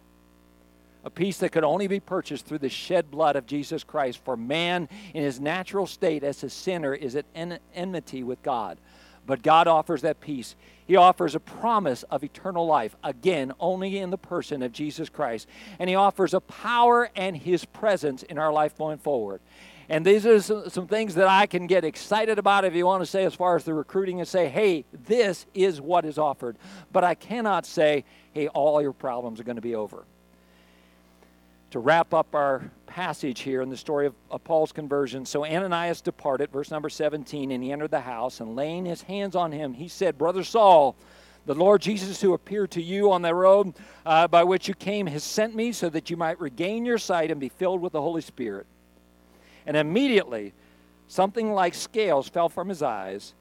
A 1.07 1.11
peace 1.11 1.39
that 1.39 1.53
could 1.53 1.63
only 1.63 1.87
be 1.87 2.01
purchased 2.01 2.47
through 2.47 2.59
the 2.59 2.69
shed 2.69 3.13
blood 3.13 3.37
of 3.37 3.47
Jesus 3.47 3.85
Christ. 3.85 4.21
For 4.25 4.37
man, 4.37 4.89
in 5.15 5.23
his 5.23 5.39
natural 5.39 5.87
state 5.87 6.25
as 6.25 6.43
a 6.43 6.51
sinner, 6.51 6.93
is 6.93 7.15
at 7.15 7.27
enmity 7.33 8.25
with 8.25 8.43
God. 8.43 8.79
But 9.25 9.43
God 9.43 9.69
offers 9.69 10.03
that 10.03 10.21
peace. 10.21 10.57
He 10.85 10.97
offers 10.97 11.37
a 11.37 11.41
promise 11.41 12.03
of 12.05 12.25
eternal 12.25 12.67
life, 12.67 12.97
again, 13.05 13.53
only 13.61 13.99
in 13.99 14.11
the 14.11 14.19
person 14.19 14.65
of 14.65 14.73
Jesus 14.73 15.09
Christ. 15.09 15.47
And 15.79 15.89
He 15.89 15.95
offers 15.95 16.35
a 16.35 16.41
power 16.41 17.09
and 17.15 17.37
His 17.37 17.65
presence 17.65 18.25
in 18.25 18.37
our 18.37 18.53
life 18.53 18.77
going 18.77 18.99
forward. 18.99 19.41
And 19.89 20.05
these 20.05 20.27
are 20.27 20.41
some, 20.41 20.69
some, 20.71 20.89
things 20.89 21.15
that 21.15 21.29
I 21.29 21.47
can 21.47 21.69
get 21.69 21.85
excited 21.85 22.41
about 22.41 22.65
if 22.65 22.75
you 22.75 22.85
want 22.85 23.03
to 23.03 23.07
say, 23.07 23.25
as 23.25 23.35
far 23.37 23.55
as 23.55 23.63
the 23.63 23.75
recruiting, 23.75 24.19
and 24.19 24.27
say, 24.27 24.49
hey, 24.49 24.85
this 24.93 25.47
is 25.55 25.81
what 25.81 26.05
is 26.05 26.19
offered. 26.19 26.57
But 26.91 27.05
I 27.05 27.15
cannot 27.15 27.65
say, 27.65 28.05
hey, 28.33 28.49
all 28.49 28.83
your 28.83 28.93
problems 28.93 29.39
are 29.39 29.45
going 29.45 29.55
to 29.55 29.63
be 29.63 29.77
over. 29.77 30.05
To 31.77 31.81
wrap 31.81 32.15
up 32.15 32.35
our 32.35 32.71
passage 32.87 33.41
here 33.41 33.61
in 33.61 33.69
the 33.69 33.77
story 33.77 34.07
of, 34.07 34.15
of 34.31 34.43
Paul's 34.43 34.73
conversion, 34.73 35.27
so 35.27 35.45
Ananias 35.45 36.01
departed, 36.01 36.51
verse 36.51 36.71
number 36.71 36.89
17, 36.89 37.51
and 37.51 37.63
he 37.63 37.71
entered 37.71 37.91
the 37.91 38.01
house, 38.01 38.41
and 38.41 38.57
laying 38.57 38.87
his 38.87 39.03
hands 39.03 39.37
on 39.37 39.53
him, 39.53 39.75
he 39.75 39.87
said, 39.87 40.17
Brother 40.17 40.43
Saul, 40.43 40.97
the 41.45 41.55
Lord 41.55 41.83
Jesus, 41.83 42.19
who 42.23 42.33
appeared 42.33 42.71
to 42.71 42.83
you 42.83 43.13
on 43.13 43.21
the 43.21 43.35
road 43.35 43.75
uh, 44.07 44.27
by 44.27 44.43
which 44.43 44.69
you 44.69 44.73
came, 44.73 45.07
has 45.07 45.23
sent 45.23 45.55
me 45.55 45.71
so 45.71 45.91
that 45.91 46.09
you 46.09 46.17
might 46.17 46.41
regain 46.41 46.87
your 46.87 46.97
sight 46.97 47.31
and 47.31 47.39
be 47.39 47.51
filled 47.51 47.83
with 47.83 47.93
the 47.93 48.01
Holy 48.01 48.23
Spirit. 48.23 48.67
And 49.67 49.77
immediately, 49.77 50.55
something 51.09 51.53
like 51.53 51.75
scales 51.75 52.27
fell 52.27 52.49
from 52.49 52.71
his 52.71 52.81
eyes, 52.83 53.35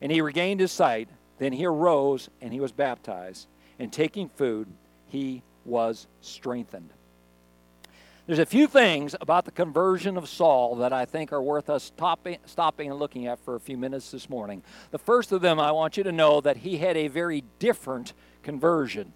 and 0.00 0.12
he 0.12 0.20
regained 0.20 0.60
his 0.60 0.70
sight. 0.70 1.08
Then 1.38 1.52
he 1.52 1.66
arose 1.66 2.30
and 2.40 2.52
he 2.52 2.60
was 2.60 2.70
baptized. 2.70 3.48
And 3.80 3.92
taking 3.92 4.28
food, 4.28 4.68
he 5.08 5.42
was 5.64 6.06
strengthened. 6.20 6.90
There's 8.24 8.38
a 8.38 8.46
few 8.46 8.68
things 8.68 9.16
about 9.20 9.46
the 9.46 9.50
conversion 9.50 10.16
of 10.16 10.28
Saul 10.28 10.76
that 10.76 10.92
I 10.92 11.04
think 11.04 11.32
are 11.32 11.42
worth 11.42 11.68
us 11.68 11.82
stopping, 11.82 12.38
and 12.88 12.94
looking 12.96 13.26
at 13.26 13.40
for 13.40 13.56
a 13.56 13.60
few 13.60 13.76
minutes 13.76 14.12
this 14.12 14.30
morning. 14.30 14.62
The 14.92 14.98
first 14.98 15.32
of 15.32 15.40
them, 15.40 15.58
I 15.58 15.72
want 15.72 15.96
you 15.96 16.04
to 16.04 16.12
know 16.12 16.40
that 16.40 16.58
he 16.58 16.76
had 16.76 16.96
a 16.96 17.08
very 17.08 17.42
different 17.58 18.12
conversion. 18.44 19.12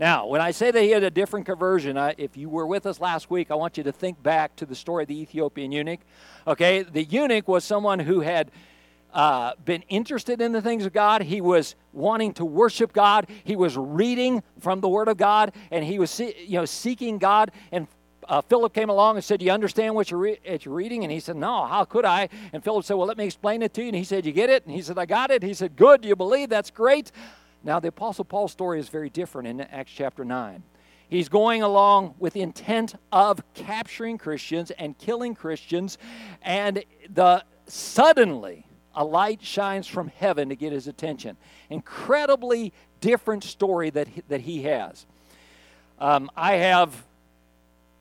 Now, 0.00 0.26
when 0.26 0.40
I 0.40 0.50
say 0.50 0.72
that 0.72 0.82
he 0.82 0.90
had 0.90 1.04
a 1.04 1.10
different 1.12 1.46
conversion, 1.46 1.96
I, 1.96 2.16
if 2.18 2.36
you 2.36 2.48
were 2.48 2.66
with 2.66 2.86
us 2.86 2.98
last 2.98 3.30
week, 3.30 3.52
I 3.52 3.54
want 3.54 3.76
you 3.76 3.84
to 3.84 3.92
think 3.92 4.20
back 4.20 4.56
to 4.56 4.66
the 4.66 4.74
story 4.74 5.04
of 5.04 5.08
the 5.08 5.20
Ethiopian 5.20 5.70
eunuch. 5.70 6.00
Okay, 6.44 6.82
the 6.82 7.04
eunuch 7.04 7.46
was 7.46 7.62
someone 7.62 8.00
who 8.00 8.18
had 8.18 8.50
uh, 9.14 9.52
been 9.64 9.82
interested 9.88 10.40
in 10.40 10.50
the 10.50 10.62
things 10.62 10.84
of 10.84 10.92
God. 10.92 11.22
He 11.22 11.40
was 11.40 11.76
wanting 11.92 12.32
to 12.34 12.44
worship 12.44 12.92
God. 12.92 13.28
He 13.44 13.54
was 13.54 13.76
reading 13.76 14.42
from 14.58 14.80
the 14.80 14.88
Word 14.88 15.06
of 15.06 15.18
God, 15.18 15.52
and 15.70 15.84
he 15.84 16.00
was 16.00 16.18
you 16.18 16.34
know 16.58 16.64
seeking 16.64 17.18
God. 17.18 17.52
And 17.70 17.86
uh, 18.30 18.40
Philip 18.40 18.72
came 18.72 18.88
along 18.88 19.16
and 19.16 19.24
said, 19.24 19.42
"You 19.42 19.50
understand 19.50 19.94
what 19.94 20.10
you're, 20.10 20.20
re- 20.20 20.38
you're 20.60 20.72
reading?" 20.72 21.02
And 21.02 21.12
he 21.12 21.18
said, 21.18 21.36
"No. 21.36 21.66
How 21.66 21.84
could 21.84 22.04
I?" 22.04 22.28
And 22.52 22.62
Philip 22.62 22.84
said, 22.84 22.94
"Well, 22.94 23.08
let 23.08 23.18
me 23.18 23.24
explain 23.24 23.60
it 23.60 23.74
to 23.74 23.82
you." 23.82 23.88
And 23.88 23.96
he 23.96 24.04
said, 24.04 24.24
"You 24.24 24.32
get 24.32 24.48
it?" 24.48 24.64
And 24.64 24.74
he 24.74 24.80
said, 24.80 24.98
"I 24.98 25.04
got 25.04 25.32
it." 25.32 25.42
He 25.42 25.52
said, 25.52 25.74
"Good. 25.74 26.04
You 26.04 26.14
believe? 26.14 26.48
That's 26.48 26.70
great." 26.70 27.10
Now, 27.64 27.80
the 27.80 27.88
Apostle 27.88 28.24
Paul's 28.24 28.52
story 28.52 28.78
is 28.78 28.88
very 28.88 29.10
different 29.10 29.48
in 29.48 29.60
Acts 29.60 29.92
chapter 29.92 30.24
9. 30.24 30.62
He's 31.08 31.28
going 31.28 31.62
along 31.62 32.14
with 32.20 32.32
the 32.32 32.40
intent 32.40 32.94
of 33.10 33.42
capturing 33.52 34.16
Christians 34.16 34.70
and 34.70 34.96
killing 34.96 35.34
Christians, 35.34 35.98
and 36.40 36.84
the 37.12 37.44
suddenly 37.66 38.64
a 38.94 39.04
light 39.04 39.42
shines 39.42 39.88
from 39.88 40.06
heaven 40.06 40.48
to 40.50 40.54
get 40.54 40.72
his 40.72 40.86
attention. 40.86 41.36
Incredibly 41.68 42.72
different 43.00 43.42
story 43.42 43.90
that 43.90 44.06
he, 44.06 44.22
that 44.28 44.42
he 44.42 44.62
has. 44.62 45.04
Um, 45.98 46.30
I 46.36 46.54
have 46.54 47.04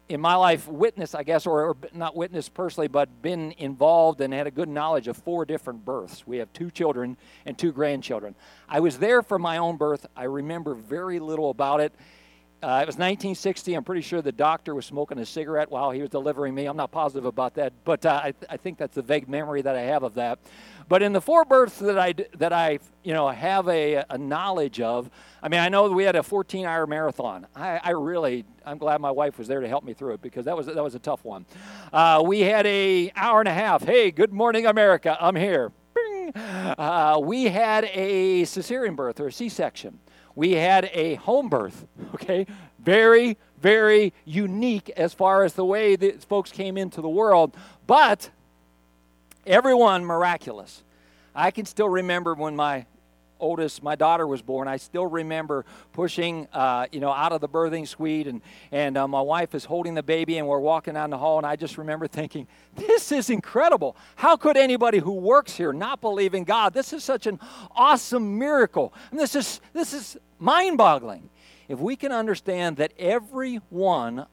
in 0.09 0.19
my 0.19 0.33
life 0.33 0.67
witnessed, 0.67 1.15
I 1.15 1.21
guess, 1.21 1.45
or, 1.45 1.69
or, 1.69 1.77
not 1.93 2.15
witnessed 2.15 2.55
personally, 2.55 2.87
but 2.87 3.21
been 3.21 3.53
involved 3.59 4.21
and 4.21 4.33
had 4.33 4.47
a 4.47 4.51
good 4.51 4.67
knowledge 4.67 5.07
of 5.07 5.15
four 5.15 5.45
different 5.45 5.85
births. 5.85 6.25
We 6.25 6.37
have 6.37 6.51
two 6.51 6.71
children 6.71 7.15
and 7.45 7.55
two 7.57 7.71
grandchildren. 7.71 8.33
I 8.67 8.79
was 8.79 8.97
there 8.97 9.21
for 9.21 9.37
my 9.37 9.57
own 9.57 9.77
birth. 9.77 10.07
I 10.17 10.23
remember 10.23 10.73
very 10.73 11.19
little 11.19 11.51
about 11.51 11.79
it. 11.79 11.93
Uh, 12.61 12.83
it 12.83 12.87
was 12.87 12.97
1960. 12.97 13.73
I'm 13.73 13.85
pretty 13.85 14.01
sure 14.01 14.21
the 14.21 14.33
doctor 14.33 14.75
was 14.75 14.85
smoking 14.85 15.17
a 15.19 15.25
cigarette 15.25 15.71
while 15.71 15.91
he 15.91 16.01
was 16.01 16.09
delivering 16.09 16.53
me. 16.53 16.65
I'm 16.65 16.75
not 16.75 16.91
positive 16.91 17.23
about 17.23 17.53
that, 17.53 17.71
but 17.85 18.05
uh, 18.05 18.19
I, 18.21 18.33
I 18.49 18.57
think 18.57 18.77
that's 18.77 18.95
the 18.95 19.01
vague 19.01 19.29
memory 19.29 19.61
that 19.61 19.77
I 19.77 19.81
have 19.83 20.03
of 20.03 20.15
that. 20.15 20.39
But 20.89 21.01
in 21.01 21.13
the 21.13 21.21
four 21.21 21.45
births 21.45 21.77
that 21.77 21.97
I 21.97 22.13
that 22.37 22.51
I 22.51 22.79
you 23.03 23.13
know 23.13 23.29
have 23.29 23.69
a, 23.69 24.03
a 24.09 24.17
knowledge 24.17 24.81
of, 24.81 25.09
I 25.41 25.47
mean 25.47 25.61
I 25.61 25.69
know 25.69 25.89
we 25.89 26.03
had 26.03 26.17
a 26.17 26.21
14-hour 26.21 26.85
marathon. 26.85 27.47
I, 27.55 27.79
I, 27.81 27.91
really 27.91 28.43
I'm 28.65 28.77
glad 28.77 28.99
my 28.99 29.11
wife 29.11 29.37
was 29.37 29.47
there 29.47 29.61
to 29.61 29.67
help 29.67 29.85
me 29.85 29.93
through 29.93 30.15
it 30.15 30.21
because 30.21 30.43
that 30.45 30.57
was 30.57 30.65
that 30.65 30.83
was 30.83 30.95
a 30.95 30.99
tough 30.99 31.23
one. 31.23 31.45
Uh, 31.93 32.21
we 32.25 32.41
had 32.41 32.65
a 32.65 33.09
hour 33.15 33.39
and 33.39 33.47
a 33.47 33.53
half. 33.53 33.83
Hey, 33.83 34.11
good 34.11 34.33
morning 34.33 34.65
America. 34.65 35.15
I'm 35.21 35.35
here. 35.35 35.71
Uh, 36.35 37.19
we 37.23 37.45
had 37.45 37.85
a 37.85 38.43
cesarean 38.43 38.95
birth 38.95 39.19
or 39.19 39.27
a 39.27 39.31
C 39.31 39.49
section. 39.49 39.99
We 40.39 40.53
had 40.53 40.89
a 40.93 41.15
home 41.15 41.49
birth, 41.49 41.85
okay? 42.13 42.47
Very, 42.81 43.37
very 43.61 44.13
unique 44.23 44.89
as 44.95 45.13
far 45.13 45.43
as 45.43 45.51
the 45.51 45.65
way 45.65 45.97
that 45.97 46.23
folks 46.23 46.49
came 46.49 46.77
into 46.77 47.01
the 47.01 47.09
world, 47.09 47.57
but 47.85 48.29
everyone 49.45 50.05
miraculous. 50.05 50.81
I 51.35 51.51
can 51.51 51.65
still 51.65 51.89
remember 51.89 52.35
when 52.35 52.55
my 52.55 52.85
oldest, 53.37 53.83
my 53.83 53.95
daughter 53.95 54.25
was 54.25 54.41
born, 54.41 54.69
I 54.69 54.77
still 54.77 55.07
remember 55.07 55.65
pushing, 55.91 56.47
uh, 56.53 56.87
you 56.89 57.01
know, 57.01 57.11
out 57.11 57.33
of 57.33 57.41
the 57.41 57.49
birthing 57.49 57.85
suite, 57.85 58.25
and 58.25 58.41
and 58.71 58.97
uh, 58.97 59.09
my 59.09 59.21
wife 59.21 59.53
is 59.53 59.65
holding 59.65 59.93
the 59.93 60.03
baby, 60.03 60.37
and 60.37 60.47
we're 60.47 60.59
walking 60.59 60.93
down 60.93 61.09
the 61.09 61.17
hall, 61.17 61.37
and 61.37 61.45
I 61.45 61.57
just 61.57 61.77
remember 61.77 62.07
thinking, 62.07 62.47
this 62.75 63.11
is 63.11 63.29
incredible. 63.29 63.97
How 64.15 64.37
could 64.37 64.55
anybody 64.55 64.99
who 64.99 65.11
works 65.11 65.57
here 65.57 65.73
not 65.73 65.99
believe 65.99 66.33
in 66.33 66.45
God? 66.45 66.73
This 66.73 66.93
is 66.93 67.03
such 67.03 67.27
an 67.27 67.41
awesome 67.75 68.39
miracle, 68.39 68.93
and 69.11 69.19
this 69.19 69.35
is 69.35 69.59
this 69.73 69.91
is 69.91 70.17
mind-boggling. 70.39 71.29
If 71.67 71.79
we 71.79 71.95
can 71.95 72.11
understand 72.11 72.77
that 72.77 72.93
everyone 72.97 74.25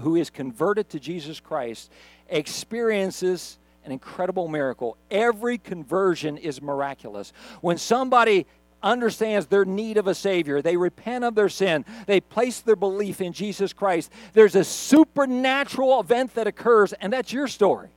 who 0.00 0.16
is 0.16 0.30
converted 0.30 0.88
to 0.90 0.98
Jesus 0.98 1.38
Christ 1.38 1.90
experiences 2.28 3.58
an 3.84 3.92
incredible 3.92 4.48
miracle. 4.48 4.96
Every 5.10 5.58
conversion 5.58 6.36
is 6.38 6.62
miraculous. 6.62 7.32
When 7.60 7.78
somebody 7.78 8.46
understands 8.82 9.46
their 9.46 9.64
need 9.64 9.96
of 9.96 10.06
a 10.06 10.14
Savior, 10.14 10.60
they 10.60 10.76
repent 10.76 11.24
of 11.24 11.34
their 11.34 11.48
sin, 11.48 11.84
they 12.06 12.20
place 12.20 12.60
their 12.60 12.76
belief 12.76 13.20
in 13.20 13.32
Jesus 13.32 13.72
Christ, 13.72 14.10
there's 14.32 14.54
a 14.54 14.64
supernatural 14.64 16.00
event 16.00 16.34
that 16.34 16.46
occurs, 16.46 16.92
and 16.94 17.12
that's 17.12 17.32
your 17.32 17.48
story. 17.48 17.88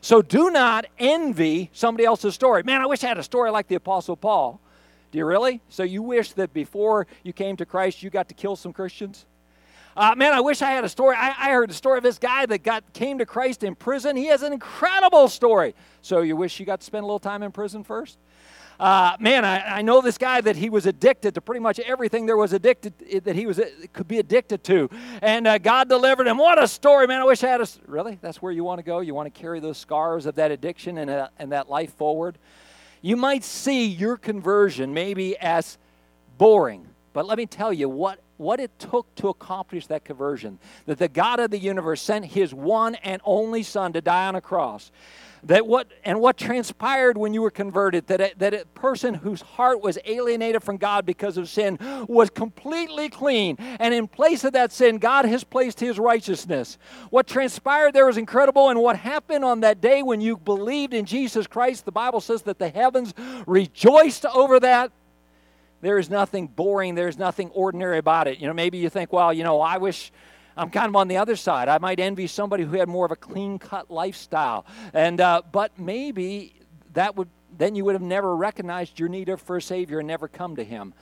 So 0.00 0.22
do 0.22 0.50
not 0.50 0.86
envy 0.98 1.70
somebody 1.72 2.04
else's 2.04 2.34
story. 2.34 2.62
Man, 2.64 2.80
I 2.80 2.86
wish 2.86 3.04
I 3.04 3.08
had 3.08 3.18
a 3.18 3.22
story 3.22 3.50
like 3.50 3.68
the 3.68 3.76
Apostle 3.76 4.16
Paul. 4.16 4.60
Do 5.12 5.18
you 5.18 5.26
really? 5.26 5.60
So 5.68 5.82
you 5.82 6.02
wish 6.02 6.32
that 6.32 6.52
before 6.54 7.06
you 7.22 7.34
came 7.34 7.56
to 7.58 7.66
Christ, 7.66 8.02
you 8.02 8.10
got 8.10 8.28
to 8.28 8.34
kill 8.34 8.56
some 8.56 8.72
Christians? 8.72 9.26
Uh, 9.94 10.14
man, 10.16 10.32
I 10.32 10.40
wish 10.40 10.62
I 10.62 10.70
had 10.70 10.84
a 10.84 10.88
story. 10.88 11.14
I, 11.16 11.34
I, 11.38 11.50
heard 11.52 11.68
the 11.68 11.74
story 11.74 11.98
of 11.98 12.02
this 12.02 12.18
guy 12.18 12.46
that 12.46 12.62
got 12.62 12.94
came 12.94 13.18
to 13.18 13.26
Christ 13.26 13.62
in 13.62 13.74
prison. 13.74 14.16
He 14.16 14.26
has 14.26 14.42
an 14.42 14.54
incredible 14.54 15.28
story. 15.28 15.74
So 16.00 16.22
you 16.22 16.34
wish 16.34 16.58
you 16.58 16.64
got 16.64 16.80
to 16.80 16.86
spend 16.86 17.04
a 17.04 17.06
little 17.06 17.18
time 17.18 17.42
in 17.42 17.52
prison 17.52 17.84
first? 17.84 18.16
Uh, 18.80 19.16
man, 19.20 19.44
I, 19.44 19.78
I, 19.78 19.82
know 19.82 20.00
this 20.00 20.16
guy 20.16 20.40
that 20.40 20.56
he 20.56 20.70
was 20.70 20.86
addicted 20.86 21.34
to 21.34 21.42
pretty 21.42 21.60
much 21.60 21.78
everything 21.78 22.24
there 22.24 22.38
was 22.38 22.54
addicted 22.54 23.22
that 23.24 23.36
he 23.36 23.44
was 23.44 23.58
uh, 23.58 23.68
could 23.92 24.08
be 24.08 24.18
addicted 24.18 24.64
to, 24.64 24.88
and 25.20 25.46
uh, 25.46 25.58
God 25.58 25.90
delivered 25.90 26.26
him. 26.26 26.38
What 26.38 26.60
a 26.60 26.66
story, 26.66 27.06
man! 27.06 27.20
I 27.20 27.24
wish 27.24 27.44
I 27.44 27.48
had 27.48 27.60
a 27.60 27.66
really. 27.86 28.18
That's 28.22 28.40
where 28.40 28.50
you 28.50 28.64
want 28.64 28.78
to 28.78 28.82
go. 28.82 29.00
You 29.00 29.14
want 29.14 29.32
to 29.32 29.40
carry 29.40 29.60
those 29.60 29.76
scars 29.76 30.24
of 30.24 30.36
that 30.36 30.50
addiction 30.50 30.98
and, 30.98 31.10
uh, 31.10 31.28
and 31.38 31.52
that 31.52 31.68
life 31.68 31.92
forward. 31.94 32.38
You 33.02 33.16
might 33.16 33.44
see 33.44 33.86
your 33.86 34.16
conversion 34.16 34.94
maybe 34.94 35.36
as 35.36 35.76
boring, 36.38 36.86
but 37.12 37.26
let 37.26 37.36
me 37.36 37.46
tell 37.46 37.72
you 37.72 37.88
what 37.88 38.20
what 38.38 38.58
it 38.58 38.76
took 38.78 39.14
to 39.14 39.28
accomplish 39.28 39.86
that 39.86 40.04
conversion. 40.04 40.58
That 40.86 40.98
the 40.98 41.08
God 41.08 41.38
of 41.38 41.50
the 41.50 41.58
universe 41.58 42.02
sent 42.02 42.24
his 42.24 42.52
one 42.52 42.96
and 42.96 43.22
only 43.24 43.62
Son 43.62 43.92
to 43.92 44.00
die 44.00 44.26
on 44.26 44.34
a 44.34 44.40
cross. 44.40 44.90
That 45.44 45.66
what 45.66 45.90
and 46.04 46.20
what 46.20 46.36
transpired 46.36 47.18
when 47.18 47.34
you 47.34 47.42
were 47.42 47.50
converted, 47.50 48.06
that 48.06 48.20
a, 48.20 48.32
that 48.36 48.54
a 48.54 48.64
person 48.74 49.14
whose 49.14 49.42
heart 49.42 49.82
was 49.82 49.98
alienated 50.04 50.62
from 50.62 50.76
God 50.76 51.04
because 51.04 51.36
of 51.36 51.48
sin 51.48 51.78
was 52.08 52.30
completely 52.30 53.08
clean. 53.08 53.56
And 53.58 53.92
in 53.92 54.06
place 54.06 54.44
of 54.44 54.52
that 54.52 54.70
sin, 54.70 54.98
God 54.98 55.24
has 55.24 55.42
placed 55.42 55.80
his 55.80 55.98
righteousness. 55.98 56.78
What 57.10 57.26
transpired 57.26 57.92
there 57.92 58.06
was 58.06 58.18
incredible. 58.18 58.68
And 58.68 58.80
what 58.80 58.96
happened 58.96 59.44
on 59.44 59.60
that 59.60 59.80
day 59.80 60.02
when 60.02 60.20
you 60.20 60.36
believed 60.36 60.94
in 60.94 61.06
Jesus 61.06 61.48
Christ, 61.48 61.84
the 61.84 61.92
Bible 61.92 62.20
says 62.20 62.42
that 62.42 62.60
the 62.60 62.68
heavens 62.68 63.12
rejoiced 63.46 64.24
over 64.26 64.60
that 64.60 64.92
there 65.82 65.98
is 65.98 66.08
nothing 66.08 66.46
boring, 66.46 66.94
there's 66.94 67.18
nothing 67.18 67.50
ordinary 67.50 67.98
about 67.98 68.28
it. 68.28 68.38
You 68.38 68.46
know, 68.46 68.54
maybe 68.54 68.78
you 68.78 68.88
think, 68.88 69.12
well, 69.12 69.32
you 69.32 69.42
know, 69.42 69.60
I 69.60 69.78
wish 69.78 70.12
I'm 70.56 70.70
kind 70.70 70.88
of 70.88 70.96
on 70.96 71.08
the 71.08 71.16
other 71.16 71.36
side. 71.36 71.68
I 71.68 71.78
might 71.78 72.00
envy 72.00 72.26
somebody 72.26 72.64
who 72.64 72.76
had 72.76 72.88
more 72.88 73.06
of 73.06 73.12
a 73.12 73.16
clean 73.16 73.58
cut 73.58 73.90
lifestyle. 73.90 74.66
And, 74.92 75.20
uh, 75.20 75.42
but 75.50 75.78
maybe 75.78 76.54
that 76.94 77.16
would, 77.16 77.28
then 77.56 77.74
you 77.74 77.84
would 77.84 77.94
have 77.94 78.02
never 78.02 78.36
recognized 78.36 78.98
your 78.98 79.08
need 79.08 79.32
for 79.40 79.56
a 79.56 79.62
Savior 79.62 80.00
and 80.00 80.08
never 80.08 80.28
come 80.28 80.56
to 80.56 80.64
Him. 80.64 80.92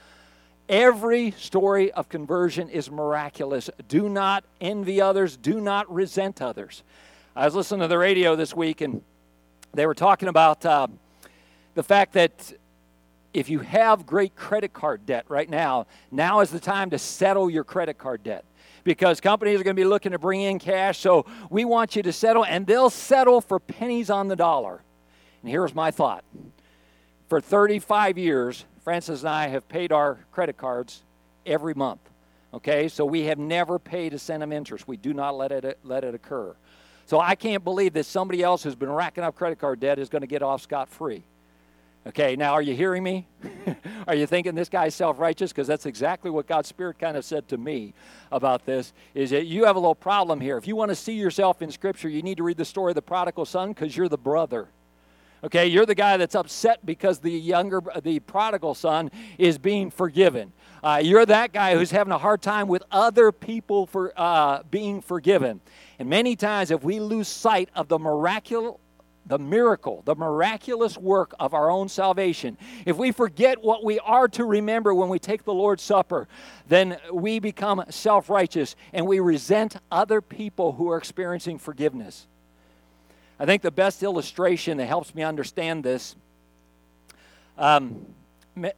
Every 0.68 1.32
story 1.32 1.90
of 1.92 2.08
conversion 2.08 2.68
is 2.68 2.90
miraculous. 2.90 3.70
Do 3.88 4.08
not 4.08 4.44
envy 4.60 5.00
others, 5.00 5.36
do 5.36 5.60
not 5.60 5.92
resent 5.92 6.40
others. 6.40 6.84
I 7.34 7.44
was 7.44 7.54
listening 7.56 7.80
to 7.80 7.88
the 7.88 7.98
radio 7.98 8.36
this 8.36 8.54
week 8.54 8.80
and 8.80 9.02
they 9.74 9.86
were 9.86 9.94
talking 9.94 10.28
about 10.28 10.64
uh, 10.64 10.86
the 11.74 11.82
fact 11.82 12.12
that 12.12 12.52
if 13.32 13.48
you 13.48 13.60
have 13.60 14.06
great 14.06 14.34
credit 14.34 14.72
card 14.72 15.06
debt 15.06 15.24
right 15.28 15.48
now, 15.48 15.86
now 16.10 16.40
is 16.40 16.50
the 16.50 16.60
time 16.60 16.90
to 16.90 16.98
settle 16.98 17.48
your 17.48 17.64
credit 17.64 17.98
card 17.98 18.22
debt 18.22 18.44
because 18.84 19.20
companies 19.20 19.60
are 19.60 19.64
going 19.64 19.76
to 19.76 19.80
be 19.80 19.86
looking 19.86 20.12
to 20.12 20.18
bring 20.18 20.42
in 20.42 20.58
cash. 20.58 20.98
So 20.98 21.26
we 21.50 21.64
want 21.64 21.96
you 21.96 22.02
to 22.02 22.12
settle, 22.12 22.44
and 22.44 22.66
they'll 22.66 22.90
settle 22.90 23.40
for 23.40 23.58
pennies 23.58 24.10
on 24.10 24.28
the 24.28 24.36
dollar. 24.36 24.82
And 25.42 25.50
here's 25.50 25.74
my 25.74 25.90
thought 25.90 26.24
for 27.30 27.40
35 27.40 28.18
years, 28.18 28.64
Francis 28.82 29.20
and 29.20 29.28
I 29.28 29.46
have 29.46 29.68
paid 29.68 29.92
our 29.92 30.18
credit 30.32 30.56
cards 30.56 31.04
every 31.46 31.74
month. 31.74 32.00
Okay, 32.52 32.88
so 32.88 33.04
we 33.04 33.22
have 33.26 33.38
never 33.38 33.78
paid 33.78 34.12
a 34.12 34.18
cent 34.18 34.42
of 34.42 34.52
interest. 34.52 34.88
We 34.88 34.96
do 34.96 35.14
not 35.14 35.36
let 35.36 35.52
it 35.52 35.78
let 35.84 36.02
it 36.02 36.16
occur. 36.16 36.56
So 37.06 37.20
I 37.20 37.36
can't 37.36 37.62
believe 37.62 37.92
that 37.92 38.06
somebody 38.06 38.42
else 38.42 38.64
who's 38.64 38.74
been 38.74 38.90
racking 38.90 39.22
up 39.22 39.36
credit 39.36 39.60
card 39.60 39.78
debt 39.78 40.00
is 40.00 40.08
going 40.08 40.22
to 40.22 40.26
get 40.26 40.42
off 40.42 40.62
scot 40.62 40.88
free. 40.88 41.22
Okay, 42.06 42.34
now 42.34 42.54
are 42.54 42.62
you 42.62 42.74
hearing 42.74 43.02
me? 43.02 43.28
are 44.08 44.14
you 44.14 44.26
thinking 44.26 44.54
this 44.54 44.70
guy's 44.70 44.94
self-righteous? 44.94 45.52
Because 45.52 45.66
that's 45.66 45.84
exactly 45.84 46.30
what 46.30 46.46
God's 46.46 46.68
Spirit 46.68 46.98
kind 46.98 47.14
of 47.14 47.26
said 47.26 47.46
to 47.48 47.58
me 47.58 47.92
about 48.32 48.64
this, 48.64 48.94
is 49.14 49.30
that 49.30 49.46
you 49.46 49.66
have 49.66 49.76
a 49.76 49.78
little 49.78 49.94
problem 49.94 50.40
here. 50.40 50.56
If 50.56 50.66
you 50.66 50.76
want 50.76 50.88
to 50.90 50.94
see 50.94 51.12
yourself 51.12 51.60
in 51.60 51.70
Scripture, 51.70 52.08
you 52.08 52.22
need 52.22 52.38
to 52.38 52.42
read 52.42 52.56
the 52.56 52.64
story 52.64 52.92
of 52.92 52.94
the 52.94 53.02
prodigal 53.02 53.44
son 53.44 53.70
because 53.70 53.94
you're 53.94 54.08
the 54.08 54.16
brother. 54.16 54.68
Okay, 55.44 55.66
you're 55.66 55.86
the 55.86 55.94
guy 55.94 56.16
that's 56.16 56.34
upset 56.34 56.84
because 56.84 57.18
the 57.18 57.30
younger, 57.30 57.82
the 58.02 58.18
prodigal 58.20 58.74
son 58.74 59.10
is 59.36 59.58
being 59.58 59.90
forgiven. 59.90 60.52
Uh, 60.82 61.00
you're 61.02 61.26
that 61.26 61.52
guy 61.52 61.74
who's 61.74 61.90
having 61.90 62.12
a 62.12 62.18
hard 62.18 62.40
time 62.40 62.66
with 62.66 62.82
other 62.90 63.30
people 63.30 63.86
for 63.86 64.12
uh, 64.16 64.62
being 64.70 65.02
forgiven. 65.02 65.60
And 65.98 66.08
many 66.08 66.34
times, 66.34 66.70
if 66.70 66.82
we 66.82 66.98
lose 66.98 67.28
sight 67.28 67.68
of 67.74 67.88
the 67.88 67.98
miraculous 67.98 68.76
the 69.26 69.38
miracle, 69.38 70.02
the 70.04 70.14
miraculous 70.14 70.96
work 70.96 71.34
of 71.38 71.54
our 71.54 71.70
own 71.70 71.88
salvation, 71.88 72.56
if 72.84 72.96
we 72.96 73.12
forget 73.12 73.62
what 73.62 73.84
we 73.84 73.98
are 74.00 74.28
to 74.28 74.44
remember 74.44 74.94
when 74.94 75.08
we 75.08 75.18
take 75.18 75.44
the 75.44 75.54
Lord's 75.54 75.82
Supper, 75.82 76.26
then 76.68 76.96
we 77.12 77.38
become 77.38 77.84
self 77.90 78.28
righteous 78.28 78.76
and 78.92 79.06
we 79.06 79.20
resent 79.20 79.76
other 79.90 80.20
people 80.20 80.72
who 80.72 80.90
are 80.90 80.96
experiencing 80.96 81.58
forgiveness. 81.58 82.26
I 83.38 83.46
think 83.46 83.62
the 83.62 83.70
best 83.70 84.02
illustration 84.02 84.76
that 84.78 84.86
helps 84.86 85.14
me 85.14 85.22
understand 85.22 85.84
this. 85.84 86.14
Um, 87.56 88.06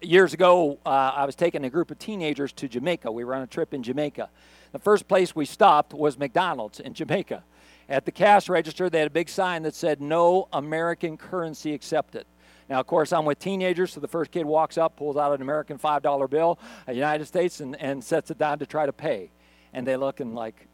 years 0.01 0.35
ago, 0.35 0.79
uh, 0.85 0.89
I 0.89 1.25
was 1.25 1.35
taking 1.35 1.65
a 1.65 1.71
group 1.71 1.91
of 1.91 1.99
teenagers 1.99 2.53
to 2.55 2.69
Jamaica. 2.69 3.11
We 3.11 3.25
were 3.25 3.35
on 3.35 3.43
a 3.43 3.47
trip 3.47 3.75
in 3.75 3.83
Jamaica. 3.83 4.29
The 4.73 4.79
first 4.79 5.09
place 5.09 5.35
we 5.35 5.45
stopped 5.45 5.95
was 5.95 6.19
McDonald's 6.19 6.81
in 6.81 6.95
Jamaica. 6.95 7.43
At 7.89 8.05
the 8.05 8.13
cash 8.13 8.49
register, 8.49 8.89
they 8.89 8.99
had 8.99 9.09
a 9.09 9.11
big 9.11 9.29
sign 9.29 9.63
that 9.63 9.75
said, 9.75 10.01
No 10.01 10.49
American 10.53 11.17
currency 11.17 11.75
accepted. 11.75 12.27
Now, 12.69 12.81
of 12.81 12.87
course, 12.87 13.13
I'm 13.13 13.25
with 13.25 13.39
teenagers, 13.39 13.93
so 13.93 14.01
the 14.01 14.09
first 14.09 14.31
kid 14.31 14.47
walks 14.47 14.79
up, 14.79 14.97
pulls 14.97 15.17
out 15.17 15.35
an 15.35 15.43
American 15.43 15.79
$5 15.79 16.31
bill, 16.31 16.59
a 16.87 16.95
United 16.95 17.27
States, 17.27 17.61
and, 17.61 17.79
and 17.81 18.03
sets 18.03 18.31
it 18.31 18.39
down 18.39 18.61
to 18.61 18.67
try 18.67 18.87
to 18.87 18.93
pay. 18.93 19.31
And 19.73 19.87
they 19.87 19.97
look 19.97 20.21
and 20.21 20.35
like, 20.35 20.69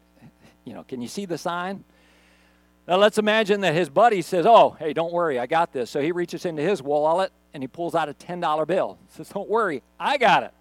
you 0.65 0.73
know, 0.73 0.83
can 0.83 1.01
you 1.01 1.07
see 1.07 1.25
the 1.25 1.37
sign? 1.37 1.83
Now, 2.87 2.97
let's 2.97 3.17
imagine 3.17 3.61
that 3.61 3.73
his 3.73 3.89
buddy 3.89 4.21
says, 4.21 4.45
Oh, 4.45 4.75
hey, 4.79 4.93
don't 4.93 5.13
worry, 5.13 5.39
I 5.39 5.45
got 5.45 5.73
this. 5.73 5.89
So 5.89 6.01
he 6.01 6.11
reaches 6.11 6.45
into 6.45 6.61
his 6.61 6.81
wallet 6.81 7.31
and 7.53 7.61
he 7.61 7.67
pulls 7.67 7.95
out 7.95 8.09
a 8.09 8.13
$10 8.13 8.67
bill. 8.67 8.97
Says, 9.09 9.29
Don't 9.29 9.49
worry, 9.49 9.83
I 9.99 10.17
got 10.17 10.43
it. 10.43 10.53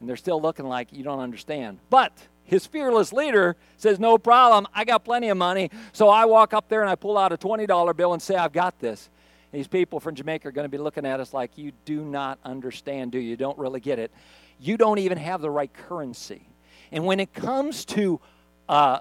And 0.00 0.08
they're 0.08 0.16
still 0.16 0.40
looking 0.40 0.66
like 0.66 0.92
you 0.92 1.02
don't 1.02 1.18
understand. 1.18 1.78
But 1.90 2.12
his 2.48 2.66
fearless 2.66 3.12
leader 3.12 3.56
says, 3.76 4.00
No 4.00 4.16
problem, 4.16 4.66
I 4.74 4.84
got 4.84 5.04
plenty 5.04 5.28
of 5.28 5.36
money. 5.36 5.70
So 5.92 6.08
I 6.08 6.24
walk 6.24 6.54
up 6.54 6.68
there 6.70 6.80
and 6.80 6.88
I 6.88 6.94
pull 6.94 7.18
out 7.18 7.30
a 7.30 7.36
$20 7.36 7.94
bill 7.94 8.14
and 8.14 8.22
say, 8.22 8.36
I've 8.36 8.54
got 8.54 8.78
this. 8.80 9.10
These 9.52 9.68
people 9.68 10.00
from 10.00 10.14
Jamaica 10.14 10.48
are 10.48 10.52
going 10.52 10.64
to 10.64 10.70
be 10.70 10.78
looking 10.78 11.04
at 11.04 11.20
us 11.20 11.34
like, 11.34 11.58
You 11.58 11.72
do 11.84 12.02
not 12.02 12.38
understand, 12.44 13.12
do 13.12 13.18
you? 13.18 13.36
Don't 13.36 13.58
really 13.58 13.80
get 13.80 13.98
it. 13.98 14.10
You 14.58 14.78
don't 14.78 14.98
even 14.98 15.18
have 15.18 15.42
the 15.42 15.50
right 15.50 15.72
currency. 15.72 16.48
And 16.90 17.04
when 17.04 17.20
it 17.20 17.34
comes 17.34 17.84
to 17.86 18.18
uh, 18.66 19.00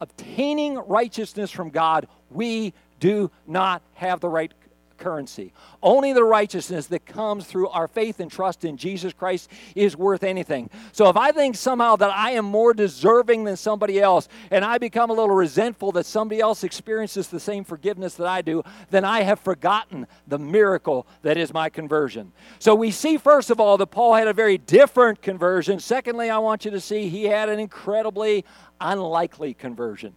obtaining 0.00 0.76
righteousness 0.76 1.50
from 1.50 1.68
God, 1.68 2.08
we 2.30 2.72
do 3.00 3.30
not 3.46 3.82
have 3.92 4.20
the 4.20 4.30
right 4.30 4.52
currency. 4.98 5.52
Only 5.82 6.12
the 6.12 6.24
righteousness 6.24 6.86
that 6.86 7.06
comes 7.06 7.46
through 7.46 7.68
our 7.68 7.88
faith 7.88 8.20
and 8.20 8.30
trust 8.30 8.64
in 8.64 8.76
Jesus 8.76 9.12
Christ 9.12 9.50
is 9.74 9.96
worth 9.96 10.22
anything. 10.22 10.68
So 10.92 11.08
if 11.08 11.16
I 11.16 11.32
think 11.32 11.56
somehow 11.56 11.96
that 11.96 12.10
I 12.10 12.32
am 12.32 12.44
more 12.44 12.74
deserving 12.74 13.44
than 13.44 13.56
somebody 13.56 14.00
else, 14.00 14.28
and 14.50 14.64
I 14.64 14.78
become 14.78 15.10
a 15.10 15.14
little 15.14 15.34
resentful 15.34 15.92
that 15.92 16.06
somebody 16.06 16.40
else 16.40 16.64
experiences 16.64 17.28
the 17.28 17.40
same 17.40 17.64
forgiveness 17.64 18.14
that 18.14 18.26
I 18.26 18.42
do, 18.42 18.62
then 18.90 19.04
I 19.04 19.22
have 19.22 19.40
forgotten 19.40 20.06
the 20.26 20.38
miracle 20.38 21.06
that 21.22 21.36
is 21.36 21.52
my 21.52 21.68
conversion. 21.68 22.32
So 22.58 22.74
we 22.74 22.90
see, 22.90 23.16
first 23.16 23.50
of 23.50 23.60
all, 23.60 23.78
that 23.78 23.86
Paul 23.86 24.14
had 24.14 24.28
a 24.28 24.32
very 24.32 24.58
different 24.58 25.22
conversion. 25.22 25.80
Secondly, 25.80 26.30
I 26.30 26.38
want 26.38 26.64
you 26.64 26.70
to 26.72 26.80
see 26.80 27.08
he 27.08 27.24
had 27.24 27.48
an 27.48 27.58
incredibly 27.58 28.44
unlikely 28.80 29.54
conversion. 29.54 30.14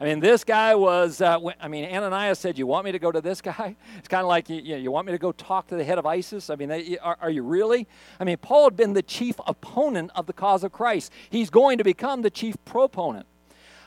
I 0.00 0.04
mean, 0.04 0.20
this 0.20 0.44
guy 0.44 0.76
was, 0.76 1.20
uh, 1.20 1.38
I 1.60 1.66
mean, 1.66 1.84
Ananias 1.84 2.38
said, 2.38 2.56
You 2.56 2.66
want 2.66 2.84
me 2.84 2.92
to 2.92 2.98
go 3.00 3.10
to 3.10 3.20
this 3.20 3.40
guy? 3.42 3.76
It's 3.98 4.08
kind 4.08 4.22
of 4.22 4.28
like, 4.28 4.48
you, 4.48 4.76
you, 4.76 4.90
want 4.90 5.06
me 5.06 5.12
to 5.12 5.18
go 5.18 5.32
talk 5.32 5.66
to 5.68 5.76
the 5.76 5.84
head 5.84 5.98
of 5.98 6.06
ISIS? 6.06 6.50
I 6.50 6.56
mean, 6.56 6.70
are, 7.02 7.16
are 7.20 7.30
you 7.30 7.42
really? 7.42 7.88
I 8.20 8.24
mean, 8.24 8.36
Paul 8.36 8.64
had 8.64 8.76
been 8.76 8.92
the 8.92 9.02
chief 9.02 9.36
opponent 9.46 10.12
of 10.14 10.26
the 10.26 10.32
cause 10.32 10.62
of 10.62 10.72
Christ. 10.72 11.12
He's 11.30 11.50
going 11.50 11.78
to 11.78 11.84
become 11.84 12.22
the 12.22 12.30
chief 12.30 12.56
proponent. 12.64 13.26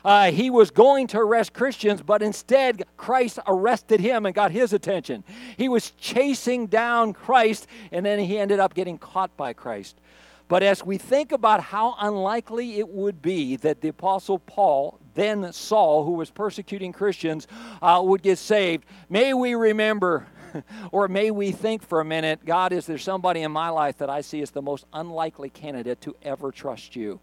Uh, 0.04 0.32
he 0.32 0.50
was 0.50 0.70
going 0.70 1.06
to 1.06 1.18
arrest 1.18 1.52
Christians, 1.52 2.02
but 2.02 2.22
instead, 2.22 2.82
Christ 2.96 3.38
arrested 3.46 4.00
him 4.00 4.26
and 4.26 4.34
got 4.34 4.50
his 4.50 4.72
attention. 4.72 5.22
He 5.56 5.68
was 5.68 5.92
chasing 5.92 6.66
down 6.66 7.12
Christ, 7.12 7.68
and 7.92 8.04
then 8.04 8.18
he 8.18 8.36
ended 8.38 8.58
up 8.58 8.74
getting 8.74 8.98
caught 8.98 9.36
by 9.36 9.52
Christ. 9.52 10.00
But 10.48 10.62
as 10.64 10.84
we 10.84 10.98
think 10.98 11.30
about 11.30 11.60
how 11.60 11.94
unlikely 12.00 12.78
it 12.78 12.88
would 12.88 13.22
be 13.22 13.56
that 13.56 13.80
the 13.80 13.88
Apostle 13.88 14.40
Paul, 14.40 14.98
then 15.14 15.52
Saul, 15.52 16.04
who 16.04 16.12
was 16.12 16.30
persecuting 16.30 16.92
Christians, 16.92 17.46
uh, 17.80 18.00
would 18.04 18.22
get 18.22 18.38
saved, 18.38 18.84
may 19.08 19.34
we 19.34 19.54
remember, 19.54 20.26
or 20.92 21.08
may 21.08 21.30
we 21.30 21.52
think 21.52 21.82
for 21.82 22.00
a 22.00 22.04
minute, 22.04 22.44
God, 22.44 22.72
is 22.72 22.86
there 22.86 22.98
somebody 22.98 23.42
in 23.42 23.52
my 23.52 23.68
life 23.68 23.98
that 23.98 24.10
I 24.10 24.20
see 24.20 24.42
as 24.42 24.50
the 24.50 24.62
most 24.62 24.84
unlikely 24.92 25.50
candidate 25.50 26.00
to 26.02 26.16
ever 26.22 26.50
trust 26.50 26.96
you? 26.96 27.20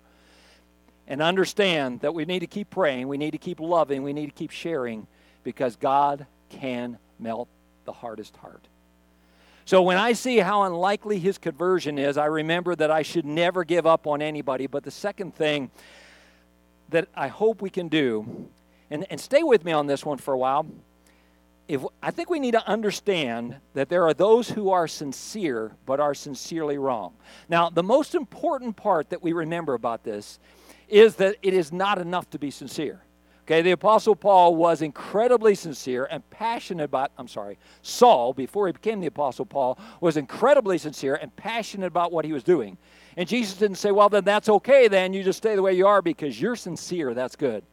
And 1.08 1.21
understand 1.21 2.02
that 2.02 2.13
we 2.13 2.25
need 2.25 2.39
to 2.39 2.47
keep 2.47 2.69
praying, 2.69 3.08
we 3.08 3.17
need 3.17 3.32
to 3.32 3.39
keep 3.39 3.60
loving, 3.60 4.04
we 4.04 4.13
need 4.13 4.28
to 4.28 4.36
keep 4.36 4.52
sharing, 4.52 5.08
because 5.43 5.75
God 5.75 6.28
can 6.49 6.99
melt 7.17 7.47
the 7.86 7.93
hardest 7.93 8.36
heart. 8.38 8.67
So 9.65 9.84
when 9.84 9.97
I 9.97 10.13
see 10.13 10.38
how 10.39 10.63
unlikely 10.63 11.19
his 11.19 11.38
conversion 11.38 11.99
is, 11.99 12.17
I 12.17 12.25
remember 12.25 12.75
that 12.75 12.89
I 12.89 13.04
should 13.04 13.25
never 13.25 13.63
give 13.63 13.86
up 13.86 14.08
on 14.08 14.19
anybody. 14.19 14.65
But 14.65 14.84
the 14.84 14.89
second 14.89 15.36
thing 15.36 15.69
that 16.89 17.08
I 17.15 17.28
hope 17.28 17.62
we 17.62 17.69
can 17.69 17.88
do, 17.88 18.49
and, 18.89 19.06
and 19.10 19.19
stay 19.19 19.43
with 19.43 19.63
me 19.63 19.71
on 19.71 19.88
this 19.88 20.06
one 20.06 20.17
for 20.17 20.34
a 20.34 20.38
while, 20.38 20.65
if, 21.67 21.84
I 22.02 22.10
think 22.10 22.32
we 22.32 22.39
need 22.39 22.54
to 22.54 22.67
understand 22.67 23.58
that 23.75 23.89
there 23.89 24.04
are 24.08 24.13
those 24.13 24.49
who 24.49 24.71
are 24.71 24.88
sincere 24.88 25.75
but 25.86 25.99
are 25.99 26.15
sincerely 26.15 26.80
wrong. 26.80 27.13
Now, 27.47 27.69
the 27.69 27.84
most 27.84 28.15
important 28.15 28.75
part 28.75 29.12
that 29.12 29.21
we 29.21 29.34
remember 29.34 29.75
about 29.75 30.04
this 30.04 30.39
is 30.88 31.15
that 31.17 31.36
it 31.43 31.54
is 31.54 31.71
not 31.71 31.99
enough 31.99 32.28
to 32.32 32.39
be 32.39 32.49
sincere. 32.49 33.04
Okay, 33.43 33.62
the 33.62 33.71
Apostle 33.71 34.15
Paul 34.15 34.56
was 34.56 34.84
incredibly 34.84 35.56
sincere 35.56 36.08
and 36.10 36.28
passionate 36.30 36.84
about, 36.84 37.12
I'm 37.17 37.28
sorry, 37.28 37.58
Saul, 37.82 38.34
before 38.34 38.67
he 38.67 38.73
became 38.73 38.99
the 38.99 39.08
Apostle 39.08 39.45
Paul, 39.45 39.80
was 40.02 40.17
incredibly 40.17 40.78
sincere 40.78 41.15
and 41.15 41.36
passionate 41.36 41.88
about 41.88 42.12
what 42.12 42.25
he 42.25 42.34
was 42.34 42.43
doing. 42.43 42.78
And 43.19 43.27
Jesus 43.27 43.58
didn't 43.58 43.75
say, 43.75 43.91
well, 43.91 44.08
then 44.08 44.23
that's 44.23 44.47
okay, 44.47 44.88
then 44.88 45.12
you 45.12 45.23
just 45.23 45.39
stay 45.39 45.53
the 45.53 45.62
way 45.62 45.73
you 45.73 45.86
are 45.86 46.01
because 46.01 46.39
you're 46.39 46.55
sincere. 46.55 47.13
That's 47.13 47.36
good. 47.36 47.65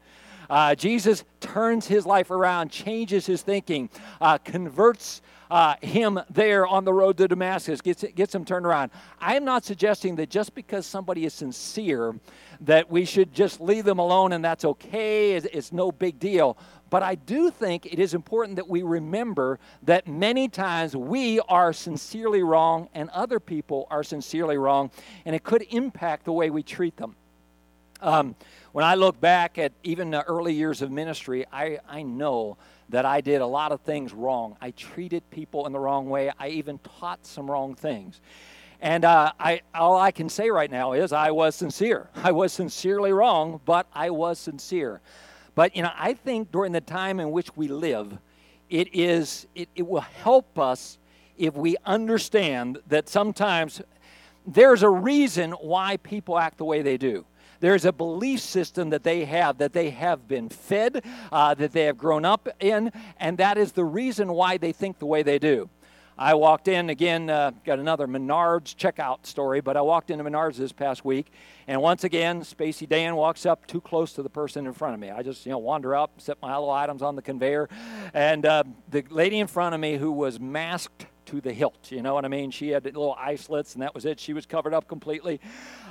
Uh, 0.51 0.75
Jesus 0.75 1.23
turns 1.39 1.87
his 1.87 2.05
life 2.05 2.33
around, 2.33 2.73
changes 2.73 3.27
his 3.27 3.43
thinking, 3.43 3.89
uh, 4.21 4.39
converts 4.39 5.23
uh, 5.49 5.77
him 5.83 6.19
there 6.31 6.67
on 6.67 6.85
the 6.85 6.93
road 6.93 7.17
to 7.19 7.29
Damascus, 7.29 7.81
gets, 7.81 8.05
gets 8.17 8.35
him 8.35 8.45
turned 8.45 8.67
around. 8.67 8.91
I 9.21 9.37
am 9.37 9.45
not 9.45 9.65
suggesting 9.65 10.17
that 10.17 10.31
just 10.31 10.53
because 10.53 10.85
somebody 10.85 11.25
is 11.25 11.33
sincere, 11.33 12.19
that 12.63 12.91
we 12.91 13.05
should 13.05 13.33
just 13.33 13.61
leave 13.61 13.85
them 13.85 14.01
alone 14.01 14.33
and 14.33 14.45
that's 14.45 14.65
okay, 14.65 15.35
it's, 15.35 15.47
it's 15.53 15.73
no 15.73 15.93
big 15.93 16.19
deal. 16.19 16.59
But 16.89 17.03
I 17.03 17.17
do 17.17 17.51
think 17.51 17.87
it 17.87 17.99
is 17.99 18.15
important 18.15 18.57
that 18.57 18.69
we 18.69 18.83
remember 18.83 19.59
that 19.83 20.07
many 20.07 20.49
times 20.49 20.97
we 20.97 21.41
are 21.41 21.73
sincerely 21.73 22.43
wrong 22.43 22.89
and 22.95 23.11
other 23.11 23.41
people 23.41 23.87
are 23.91 24.05
sincerely 24.05 24.57
wrong, 24.57 24.91
and 25.25 25.35
it 25.35 25.43
could 25.43 25.63
impact 25.71 26.25
the 26.25 26.33
way 26.33 26.51
we 26.51 26.63
treat 26.63 26.97
them. 26.97 27.17
Um, 28.01 28.37
when 28.73 28.85
I 28.85 28.95
look 28.95 29.21
back 29.21 29.59
at 29.59 29.73
even 29.83 30.11
the 30.11 30.23
early 30.25 30.55
years 30.55 30.83
of 30.83 30.91
ministry, 30.91 31.47
I, 31.53 31.79
I 31.89 32.03
know 32.03 32.59
that 32.91 33.05
I 33.05 33.21
did 33.21 33.41
a 33.41 33.47
lot 33.47 33.73
of 33.73 33.81
things 33.81 34.13
wrong. 34.13 34.57
I 34.61 34.71
treated 34.73 35.29
people 35.31 35.67
in 35.67 35.73
the 35.73 35.79
wrong 35.79 36.09
way. 36.09 36.31
I 36.39 36.49
even 36.49 36.79
taught 36.79 37.27
some 37.27 37.51
wrong 37.51 37.75
things. 37.75 38.21
And 38.81 39.05
uh, 39.05 39.33
I, 39.41 39.63
all 39.75 39.97
I 39.97 40.11
can 40.11 40.29
say 40.29 40.51
right 40.51 40.71
now 40.71 40.93
is 40.93 41.13
I 41.13 41.31
was 41.31 41.57
sincere. 41.57 42.11
I 42.15 42.33
was 42.33 42.53
sincerely 42.53 43.13
wrong, 43.13 43.61
but 43.65 43.87
I 43.93 44.11
was 44.11 44.39
sincere. 44.39 45.01
But 45.57 45.75
you 45.75 45.83
know, 45.83 45.91
I 45.97 46.13
think 46.13 46.53
during 46.53 46.71
the 46.71 46.81
time 46.81 47.19
in 47.19 47.33
which 47.33 47.57
we 47.57 47.67
live, 47.67 48.19
it 48.71 48.95
is 48.95 49.49
it, 49.57 49.69
it 49.75 49.89
will 49.89 50.03
help 50.03 50.57
us 50.59 50.99
if 51.37 51.55
we 51.55 51.77
understand 51.85 52.79
that 52.87 53.09
sometimes 53.09 53.81
there's 54.47 54.85
a 54.85 54.89
reason 54.89 55.53
why 55.53 55.97
people 55.97 56.39
act 56.39 56.59
the 56.59 56.65
way 56.65 56.83
they 56.83 56.97
do. 56.97 57.25
There's 57.59 57.87
a 57.87 57.93
belief 57.93 58.41
system 58.41 58.91
that 58.91 59.03
they 59.03 59.25
have, 59.25 59.59
that 59.59 59.73
they 59.73 59.91
have 59.91 60.29
been 60.29 60.51
fed, 60.51 61.03
uh, 61.33 61.55
that 61.55 61.73
they 61.73 61.85
have 61.85 61.97
grown 61.97 62.27
up 62.27 62.49
in, 62.61 62.93
and 63.19 63.39
that 63.39 63.57
is 63.57 63.73
the 63.73 63.85
reason 63.85 64.33
why 64.33 64.59
they 64.59 64.73
think 64.73 64.99
the 64.99 65.07
way 65.07 65.23
they 65.23 65.39
do. 65.39 65.71
I 66.19 66.33
walked 66.33 66.67
in 66.67 66.89
again, 66.89 67.29
uh, 67.29 67.51
got 67.65 67.79
another 67.79 68.07
Menards 68.07 68.75
checkout 68.75 69.27
story, 69.27 69.61
but 69.61 69.77
I 69.77 69.83
walked 69.83 70.11
into 70.11 70.25
Menards 70.25 70.57
this 70.57 70.73
past 70.73 71.05
week, 71.05 71.31
and 71.69 71.83
once 71.83 72.05
again, 72.05 72.41
Spacey 72.41 72.89
Dan 72.89 73.17
walks 73.17 73.45
up 73.45 73.67
too 73.67 73.83
close 73.83 74.15
to 74.15 74.23
the 74.23 74.31
person 74.31 74.67
in 74.67 74.73
front 74.73 74.95
of 74.95 75.01
me. 75.01 75.11
I 75.11 75.23
just, 75.23 75.45
you 75.45 75.53
know, 75.53 75.59
wander 75.59 75.95
up, 75.95 76.13
set 76.19 76.41
my 76.41 76.55
little 76.55 76.71
items 76.71 77.03
on 77.03 77.17
the 77.17 77.23
conveyor, 77.23 77.69
and 78.15 78.47
uh, 78.47 78.65
the 78.89 79.05
lady 79.11 79.39
in 79.39 79.47
front 79.47 79.75
of 79.75 79.81
me 79.81 79.99
who 79.99 80.11
was 80.11 80.41
masked 80.41 81.05
to 81.27 81.41
the 81.41 81.53
hilt. 81.53 81.91
You 81.91 82.03
know 82.03 82.15
what 82.15 82.25
I 82.25 82.29
mean? 82.29 82.51
She 82.51 82.71
had 82.71 82.85
little 82.85 83.15
eye 83.19 83.37
slits, 83.37 83.75
and 83.75 83.83
that 83.83 83.95
was 83.95 84.05
it. 84.05 84.19
She 84.19 84.33
was 84.33 84.47
covered 84.47 84.75
up 84.75 84.89
completely. 84.89 85.41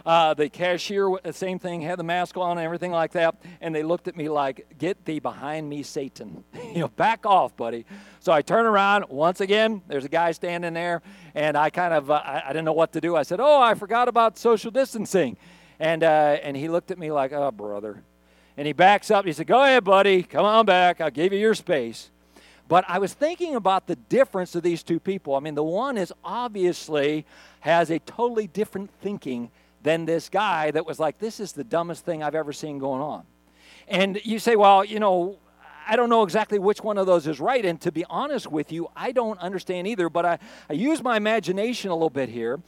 Uh, 0.06 0.34
the 0.34 0.50
cashier, 0.50 1.10
the 1.24 1.34
same 1.34 1.60
thing, 1.60 1.82
had 1.82 2.00
the 2.00 2.04
mask 2.04 2.38
on 2.38 2.58
and 2.58 2.65
everything 2.65 2.91
like 2.91 3.12
that. 3.13 3.36
And 3.62 3.74
they 3.74 3.84
looked 3.84 4.08
at 4.08 4.15
me 4.15 4.30
like, 4.30 4.78
"Get 4.78 5.06
thee 5.06 5.19
behind 5.19 5.69
me, 5.69 5.84
Satan! 5.84 6.43
you 6.54 6.80
know, 6.80 6.88
back 6.89 7.26
off, 7.26 7.56
buddy." 7.56 7.86
So 8.19 8.32
I 8.32 8.41
turn 8.41 8.65
around 8.65 9.06
once 9.10 9.41
again. 9.41 9.82
There's 9.88 10.06
a 10.06 10.10
guy 10.10 10.32
standing 10.32 10.74
there, 10.74 11.02
and 11.34 11.58
I 11.58 11.69
kind 11.69 11.93
of, 11.93 12.10
uh, 12.10 12.21
I, 12.24 12.43
I, 12.45 12.48
didn't 12.50 12.65
know 12.65 12.74
what 12.74 12.93
to 12.93 13.02
do. 13.02 13.15
I 13.15 13.24
said, 13.24 13.39
"Oh, 13.39 13.62
I 13.62 13.74
forgot 13.76 14.08
about 14.08 14.38
social 14.38 14.71
distancing," 14.71 15.38
and 15.80 16.04
uh, 16.04 16.38
and 16.41 16.58
he 16.58 16.67
looked 16.67 16.91
at 16.91 17.00
me 17.00 17.12
like, 17.12 17.34
"Oh, 17.34 17.52
brother." 17.52 18.04
And 18.58 18.65
he 18.65 18.74
backs 18.74 19.12
up. 19.12 19.26
He 19.26 19.34
said, 19.34 19.48
Go 19.48 19.62
ahead, 19.62 19.84
buddy. 19.84 20.24
Come 20.24 20.45
on 20.45 20.65
back. 20.65 21.02
I'll 21.02 21.12
give 21.12 21.34
you 21.34 21.39
your 21.39 21.56
space. 21.56 22.10
But 22.67 22.86
I 22.88 22.97
was 22.99 23.13
thinking 23.13 23.56
about 23.56 23.88
the 23.88 23.95
difference 23.95 24.56
of 24.56 24.63
these 24.63 24.82
two 24.82 24.99
people. 24.99 25.36
I 25.36 25.39
mean, 25.39 25.56
the 25.56 25.63
one 25.63 25.97
is 25.97 26.12
obviously 26.23 27.25
has 27.60 27.91
a 27.91 27.99
totally 27.99 28.47
different 28.47 28.89
thinking 29.01 29.51
than 29.84 30.06
this 30.06 30.30
guy 30.30 30.71
that 30.71 30.86
was 30.86 30.99
like, 30.99 31.19
this 31.19 31.39
is 31.39 31.51
the 31.54 31.63
dumbest 31.63 32.06
thing 32.06 32.23
I've 32.23 32.36
ever 32.36 32.51
seen 32.51 32.80
going 32.80 33.01
on. 33.01 33.23
And 33.88 34.19
you 34.23 34.39
say, 34.39 34.56
well, 34.56 34.84
you 34.84 34.99
know, 34.99 35.38
I 35.88 35.95
don't 35.95 36.10
know 36.10 36.23
exactly 36.23 36.58
which 36.58 36.82
one 36.82 36.97
of 36.97 37.06
those 37.06 37.28
is 37.28 37.39
right. 37.39 37.63
And 37.63 37.80
to 37.82 37.91
be 37.91 38.04
honest 38.10 38.51
with 38.51 38.71
you, 38.71 38.89
I 38.95 39.12
don't 39.12 39.39
understand 39.39 39.88
either, 39.88 40.10
but 40.10 40.25
I, 40.25 40.39
I 40.67 40.73
use 40.73 41.04
my 41.04 41.17
imagination 41.17 41.91
a 41.91 41.93
little 41.93 42.10
bit 42.10 42.30
here. 42.30 42.60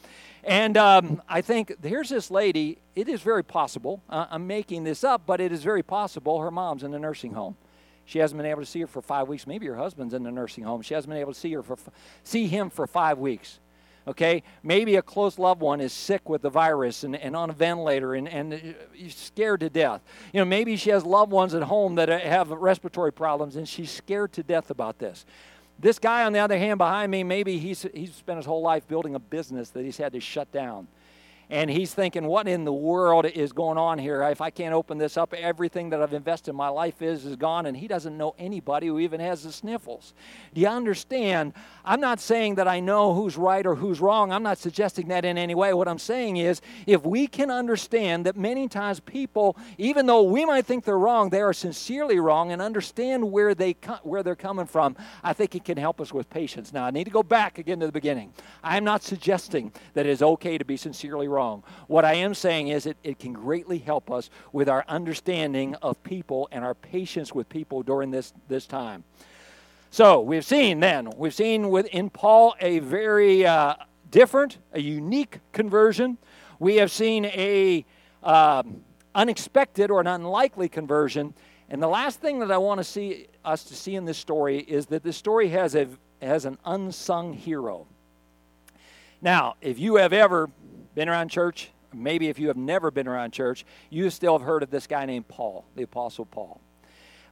And 0.43 0.77
um, 0.77 1.21
I 1.27 1.41
think 1.41 1.83
here's 1.83 2.10
this 2.10 2.29
lady. 2.29 2.77
It 2.95 3.10
is 3.10 3.21
very 3.21 3.43
possible. 3.43 4.03
Uh, 4.07 4.27
I'm 4.29 4.45
making 4.45 4.83
this 4.83 5.03
up, 5.03 5.23
but 5.25 5.41
it 5.41 5.51
is 5.51 5.63
very 5.63 5.81
possible 5.81 6.39
her 6.39 6.51
mom's 6.51 6.83
in 6.83 6.93
a 6.93 6.99
nursing 6.99 7.33
home. 7.33 7.57
She 8.08 8.20
hasn't 8.20 8.38
been 8.38 8.50
able 8.50 8.62
to 8.62 8.65
see 8.65 8.80
her 8.80 8.88
for 8.88 9.02
five 9.02 9.28
weeks. 9.28 9.46
Maybe 9.46 9.67
her 9.67 9.76
husband's 9.76 10.13
in 10.13 10.24
the 10.24 10.32
nursing 10.32 10.63
home. 10.63 10.82
She 10.82 10.93
hasn't 10.93 11.10
been 11.10 11.20
able 11.20 11.34
to 11.34 11.39
see 11.39 11.52
her 11.54 11.62
for 11.62 11.78
see 12.24 12.48
him 12.48 12.70
for 12.70 12.88
five 12.88 13.17
weeks. 13.20 13.60
Okay, 14.08 14.43
maybe 14.63 14.96
a 14.96 15.02
close 15.02 15.38
loved 15.38 15.60
one 15.60 15.82
is 15.82 15.91
sick 15.91 16.30
with 16.30 16.41
the 16.41 16.50
virus 16.50 17.04
and, 17.04 17.17
and 17.17 17.36
on 17.36 17.50
a 17.50 17.54
ventilator 17.54 18.15
and, 18.15 18.30
and 18.30 18.54
uh, 18.54 19.10
scared 19.10 19.60
to 19.60 19.70
death. 19.70 20.02
You 20.32 20.39
know, 20.39 20.46
maybe 20.46 20.78
she 20.78 20.89
has 20.91 21.04
loved 21.04 21.34
ones 21.34 21.54
at 21.54 21.63
home 21.63 21.96
that 21.96 22.10
uh, 22.10 22.17
have 22.20 22.50
respiratory 22.50 23.12
problems 23.12 23.58
and 23.58 23.67
she's 23.67 23.91
scared 23.91 24.32
to 24.34 24.43
death 24.43 24.70
about 24.70 24.98
this. 25.00 25.26
This 25.78 26.00
guy, 26.00 26.24
on 26.24 26.32
the 26.32 26.39
other 26.39 26.58
hand, 26.58 26.78
behind 26.78 27.12
me, 27.12 27.26
maybe 27.26 27.60
he's, 27.60 27.86
he's 27.93 28.15
spent 28.15 28.38
his 28.38 28.46
whole 28.46 28.62
life 28.62 28.88
building 28.88 29.15
a 29.15 29.20
business 29.20 29.72
that 29.72 29.84
he's 29.84 29.98
had 29.98 30.13
to 30.13 30.22
shut 30.22 30.50
down. 30.54 30.88
And 31.49 31.69
he's 31.69 31.93
thinking, 31.93 32.25
what 32.25 32.45
in 32.47 32.65
the 32.65 32.73
world 32.73 33.25
is 33.25 33.53
going 33.53 33.77
on 33.77 33.99
here? 33.99 34.21
If 34.23 34.41
I 34.41 34.49
can't 34.49 34.73
open 34.73 34.97
this 34.97 35.15
up, 35.15 35.33
everything 35.33 35.91
that 35.91 36.01
I've 36.01 36.13
invested 36.13 36.51
in 36.51 36.57
my 36.57 36.67
life 36.67 37.01
is 37.01 37.25
is 37.25 37.38
gone, 37.38 37.65
and 37.65 37.77
he 37.77 37.88
doesn't 37.88 38.17
know 38.17 38.36
anybody 38.38 38.88
who 38.88 38.99
even 38.99 39.21
has 39.21 39.43
the 39.43 39.51
sniffles. 39.53 40.13
Do 40.53 40.60
you 40.60 40.67
understand? 40.67 41.53
I'm 41.86 42.01
not 42.01 42.19
saying 42.19 42.55
that 42.55 42.67
I 42.67 42.81
know 42.81 43.13
who's 43.13 43.38
right 43.38 43.65
or 43.65 43.75
who's 43.75 44.01
wrong. 44.01 44.33
I'm 44.33 44.43
not 44.43 44.57
suggesting 44.57 45.07
that 45.07 45.23
in 45.23 45.38
any 45.38 45.55
way. 45.55 45.73
What 45.73 45.88
I'm 45.88 45.99
saying 45.99 46.36
is, 46.36 46.62
if 46.86 47.05
we 47.05 47.27
can 47.27 47.49
understand 47.49 48.25
that 48.25 48.36
many 48.36 48.67
times 48.67 48.99
people, 48.99 49.55
even 49.77 50.05
though 50.05 50.23
we 50.23 50.43
might 50.43 50.65
think 50.65 50.83
they're 50.83 50.99
wrong, 50.99 51.29
they 51.29 51.41
are 51.41 51.53
sincerely 51.53 52.19
wrong, 52.19 52.51
and 52.51 52.62
understand 52.62 53.31
where 53.31 53.55
they 53.55 53.77
where 54.03 54.21
they're 54.21 54.36
coming 54.36 54.65
from, 54.65 54.97
I 55.23 55.31
think 55.31 55.55
it 55.55 55.63
can 55.63 55.77
help 55.77 56.01
us 56.01 56.12
with 56.12 56.29
patience. 56.29 56.73
Now, 56.73 56.83
I 56.83 56.91
need 56.91 57.05
to 57.05 57.12
go 57.12 57.23
back 57.23 57.57
again 57.57 57.79
to 57.79 57.86
the 57.86 57.91
beginning. 57.93 58.33
I'm 58.65 58.83
not 58.83 59.01
suggesting 59.01 59.71
that 59.93 60.05
it 60.05 60.10
is 60.10 60.21
okay 60.21 60.57
to 60.57 60.65
be 60.65 60.75
sincerely 60.75 61.29
wrong 61.29 61.37
wrong. 61.38 61.63
What 61.88 62.04
I 62.04 62.15
am 62.15 62.34
saying 62.34 62.69
is 62.69 62.86
it, 62.86 62.97
it 63.04 63.19
can 63.19 63.34
greatly 63.34 63.78
help 63.78 64.10
us 64.12 64.30
with 64.52 64.67
our 64.67 64.84
understanding 64.88 65.76
of 65.76 66.02
people 66.04 66.50
and 66.52 66.65
our 66.65 66.73
patience 66.73 67.34
with 67.34 67.47
people 67.47 67.84
during 67.84 68.12
this, 68.12 68.34
this 68.47 68.65
time. 68.65 69.04
So 69.91 70.19
we've 70.19 70.45
seen 70.45 70.80
then, 70.80 71.10
we've 71.15 71.34
seen 71.34 71.69
within 71.69 72.10
Paul 72.10 72.56
a 72.60 72.80
very 72.80 73.45
uh, 73.45 73.76
different, 74.10 74.58
a 74.73 74.82
unique 74.82 75.39
conversion. 75.54 76.17
We 76.60 76.78
have 76.78 76.91
seen 76.91 77.26
a 77.26 77.86
um, 78.23 78.82
unexpected 79.13 79.91
or 79.91 80.02
an 80.02 80.08
unlikely 80.08 80.69
conversion. 80.69 81.34
And 81.69 81.82
the 81.82 81.88
last 81.88 82.19
thing 82.19 82.39
that 82.39 82.52
I 82.52 82.58
want 82.58 82.80
to 82.80 82.84
see 82.84 83.28
us 83.45 83.63
to 83.65 83.76
see 83.76 83.95
in 83.95 84.06
this 84.06 84.17
story 84.17 84.60
is 84.60 84.88
that 84.88 85.04
this 85.04 85.17
story 85.17 85.50
has 85.50 85.76
a 85.76 85.88
has 86.21 86.45
an 86.45 86.58
unsung 86.65 87.34
hero. 87.34 87.86
Now, 89.21 89.56
if 89.62 89.80
you 89.80 89.95
have 89.95 90.13
ever 90.13 90.50
been 90.97 91.10
around 91.10 91.29
church, 91.29 91.69
maybe 91.93 92.27
if 92.27 92.39
you 92.39 92.47
have 92.47 92.57
never 92.57 92.89
been 92.89 93.07
around 93.07 93.31
church, 93.31 93.67
you 93.91 94.10
still 94.10 94.36
have 94.36 94.43
heard 94.43 94.63
of 94.63 94.71
this 94.71 94.88
guy 94.88 95.05
named 95.05 95.27
Paul, 95.27 95.63
the 95.75 95.83
Apostle 95.83 96.25
Paul. 96.25 96.60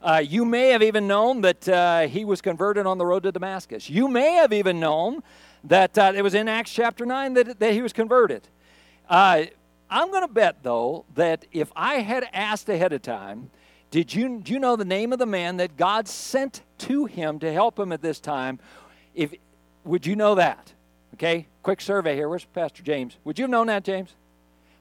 Uh, 0.04 0.22
you 0.24 0.46
may 0.46 0.70
have 0.70 0.84
even 0.84 1.08
known 1.08 1.42
that 1.42 1.68
uh, 1.68 2.02
he 2.02 2.26
was 2.26 2.42
converted 2.42 2.86
on 2.86 3.00
the 3.00 3.06
road 3.08 3.24
to 3.24 3.32
Damascus. 3.32 3.90
You 3.90 4.08
may 4.08 4.34
have 4.34 4.54
even 4.54 4.80
known 4.80 5.24
that 5.64 5.98
uh, 5.98 6.14
it 6.16 6.22
was 6.22 6.36
in 6.36 6.48
Acts 6.48 6.72
chapter 6.72 7.08
9 7.08 7.34
that, 7.34 7.60
that 7.60 7.74
he 7.74 7.82
was 7.82 7.92
converted. 7.92 8.48
Uh, 9.10 9.46
I'm 9.90 10.12
going 10.12 10.28
to 10.28 10.32
bet, 10.32 10.62
though, 10.62 11.06
that 11.16 11.48
if 11.52 11.72
I 11.76 12.02
had 12.02 12.30
asked 12.34 12.70
ahead 12.70 12.94
of 12.94 13.02
time, 13.02 13.50
did 13.90 14.14
you, 14.14 14.42
do 14.42 14.54
you 14.54 14.60
know 14.60 14.76
the 14.76 14.86
name 14.86 15.12
of 15.12 15.18
the 15.18 15.26
man 15.26 15.58
that 15.58 15.76
God 15.76 16.08
sent 16.08 16.62
to 16.80 17.06
him 17.06 17.40
to 17.40 17.52
help 17.52 17.80
him 17.80 17.92
at 17.92 18.04
this 18.04 18.20
time? 18.20 18.60
If, 19.16 19.34
would 19.84 20.06
you 20.06 20.16
know 20.16 20.36
that? 20.36 20.72
Okay, 21.16 21.48
quick 21.64 21.80
survey 21.80 22.14
here. 22.14 22.28
Where's 22.28 22.44
Pastor 22.44 22.84
James? 22.84 23.16
Would 23.24 23.40
you 23.40 23.44
have 23.44 23.50
known 23.50 23.68
that, 23.68 23.86
James? 23.86 24.14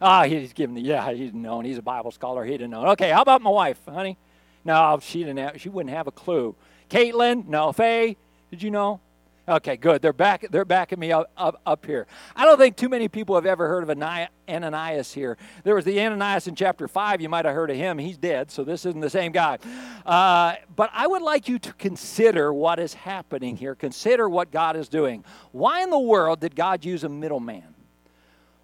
Ah, 0.02 0.24
he's 0.24 0.52
given 0.52 0.74
the 0.74 0.80
yeah. 0.80 1.12
He's 1.12 1.32
known. 1.32 1.64
He's 1.64 1.78
a 1.78 1.82
Bible 1.82 2.10
scholar. 2.10 2.44
He'd 2.44 2.60
have 2.60 2.70
known. 2.70 2.88
Okay, 2.88 3.10
how 3.10 3.22
about 3.22 3.40
my 3.40 3.50
wife, 3.50 3.78
honey? 3.88 4.18
No, 4.64 4.98
she 5.00 5.20
didn't. 5.20 5.38
Have, 5.38 5.60
she 5.60 5.68
wouldn't 5.68 5.94
have 5.94 6.08
a 6.08 6.10
clue. 6.10 6.56
Caitlin, 6.90 7.46
no. 7.46 7.72
Faye, 7.72 8.16
did 8.50 8.64
you 8.64 8.72
know? 8.72 8.98
Okay, 9.46 9.76
good. 9.76 10.00
They're 10.00 10.14
back. 10.14 10.46
They're 10.50 10.64
backing 10.64 10.98
me 10.98 11.12
up, 11.12 11.30
up, 11.37 11.61
up 11.66 11.85
here. 11.85 12.07
I 12.35 12.46
don't 12.46 12.57
think 12.57 12.76
too 12.76 12.88
many 12.88 13.09
people 13.09 13.35
have 13.35 13.44
ever 13.44 13.68
heard 13.68 13.83
of 13.83 13.90
Ananias 13.90 15.12
here. 15.12 15.37
There 15.64 15.74
was 15.74 15.85
the 15.85 16.00
Ananias 16.00 16.46
in 16.46 16.54
chapter 16.54 16.88
five. 16.88 17.20
You 17.20 17.28
might 17.28 17.44
have 17.44 17.54
heard 17.54 17.70
of 17.70 17.76
him. 17.76 17.98
He's 17.98 18.16
dead, 18.16 18.50
so 18.50 18.64
this 18.64 18.87
isn't 18.87 19.02
the 19.02 19.11
same 19.11 19.33
guy. 19.33 19.59
Uh, 20.07 20.54
but 20.74 20.88
I 20.94 21.07
would 21.07 21.20
like 21.20 21.46
you 21.46 21.59
to 21.59 21.72
consider 21.74 22.54
what 22.54 22.78
is 22.78 22.94
happening 22.94 23.54
here. 23.59 23.74
Consider 23.74 24.30
what 24.30 24.50
God 24.50 24.76
is 24.76 24.88
doing. 24.88 25.24
Why 25.52 25.83
in 25.83 25.90
the 25.90 25.98
world 25.98 26.40
did 26.40 26.57
God 26.57 26.83
use 26.83 27.04
a 27.04 27.11
middleman? 27.11 27.74